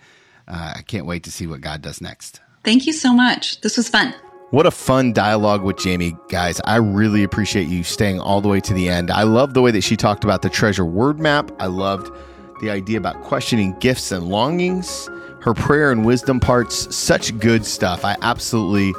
uh, 0.47 0.73
I 0.75 0.81
can't 0.81 1.05
wait 1.05 1.23
to 1.23 1.31
see 1.31 1.47
what 1.47 1.61
God 1.61 1.81
does 1.81 2.01
next. 2.01 2.41
Thank 2.63 2.85
you 2.85 2.93
so 2.93 3.13
much. 3.13 3.61
This 3.61 3.77
was 3.77 3.89
fun. 3.89 4.13
What 4.51 4.65
a 4.65 4.71
fun 4.71 5.11
dialogue 5.11 5.63
with 5.63 5.77
Jami, 5.77 6.15
guys. 6.29 6.61
I 6.65 6.75
really 6.77 7.23
appreciate 7.23 7.67
you 7.67 7.83
staying 7.83 8.19
all 8.19 8.41
the 8.41 8.47
way 8.47 8.59
to 8.61 8.73
the 8.73 8.89
end. 8.89 9.09
I 9.09 9.23
love 9.23 9.53
the 9.53 9.61
way 9.61 9.71
that 9.71 9.81
she 9.81 9.97
talked 9.97 10.23
about 10.23 10.43
the 10.43 10.49
treasure 10.49 10.85
word 10.85 11.19
map. 11.19 11.51
I 11.59 11.65
loved 11.65 12.11
the 12.61 12.69
idea 12.69 12.97
about 12.97 13.21
questioning 13.23 13.75
gifts 13.79 14.11
and 14.11 14.29
longings, 14.29 15.09
her 15.41 15.53
prayer 15.53 15.91
and 15.91 16.05
wisdom 16.05 16.39
parts. 16.39 16.95
Such 16.95 17.37
good 17.39 17.65
stuff. 17.65 18.05
I 18.05 18.15
absolutely 18.21 18.93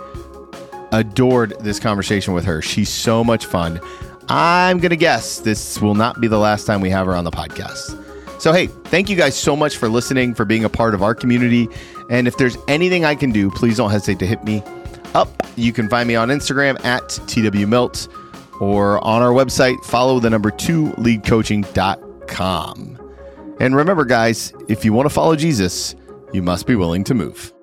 adored 0.93 1.59
this 1.61 1.81
conversation 1.81 2.35
with 2.35 2.45
her. 2.45 2.61
She's 2.61 2.89
so 2.89 3.23
much 3.25 3.47
fun. 3.47 3.81
I'm 4.29 4.79
going 4.79 4.91
to 4.91 4.97
guess 4.97 5.41
this 5.41 5.81
will 5.81 5.95
not 5.95 6.21
be 6.21 6.29
the 6.29 6.39
last 6.39 6.67
time 6.67 6.81
we 6.81 6.91
have 6.91 7.07
her 7.07 7.15
on 7.15 7.25
the 7.25 7.31
podcast. 7.31 8.03
So, 8.41 8.53
hey, 8.53 8.67
thank 8.67 9.09
you 9.09 9.17
guys 9.17 9.37
so 9.37 9.57
much 9.57 9.77
for 9.77 9.89
listening, 9.89 10.35
for 10.35 10.45
being 10.45 10.65
a 10.65 10.69
part 10.69 10.95
of 10.95 11.03
our 11.03 11.15
community. 11.15 11.69
And 12.11 12.29
if 12.29 12.37
there's 12.37 12.57
anything 12.69 13.05
I 13.05 13.15
can 13.15 13.33
do, 13.33 13.51
please 13.51 13.79
don't 13.79 13.91
hesitate 13.91 14.19
to 14.21 14.27
hit 14.27 14.45
me 14.45 14.63
up. 15.15 15.31
You 15.57 15.73
can 15.73 15.89
find 15.89 16.07
me 16.07 16.17
on 16.17 16.29
Instagram 16.29 16.85
at 16.85 17.05
TWMilt 17.05 18.09
or 18.61 19.03
on 19.05 19.23
our 19.23 19.33
website, 19.33 19.83
follow 19.85 20.21
the 20.21 20.31
number 20.31 20.51
two 20.51 20.89
leadcoaching.com. 20.93 22.93
And 23.59 23.75
remember, 23.75 24.05
guys, 24.05 24.53
if 24.69 24.85
you 24.85 24.93
want 24.93 25.07
to 25.07 25.15
follow 25.15 25.37
Jesus, 25.37 25.95
you 26.33 26.43
must 26.43 26.67
be 26.67 26.75
willing 26.75 27.05
to 27.05 27.15
move. 27.15 27.55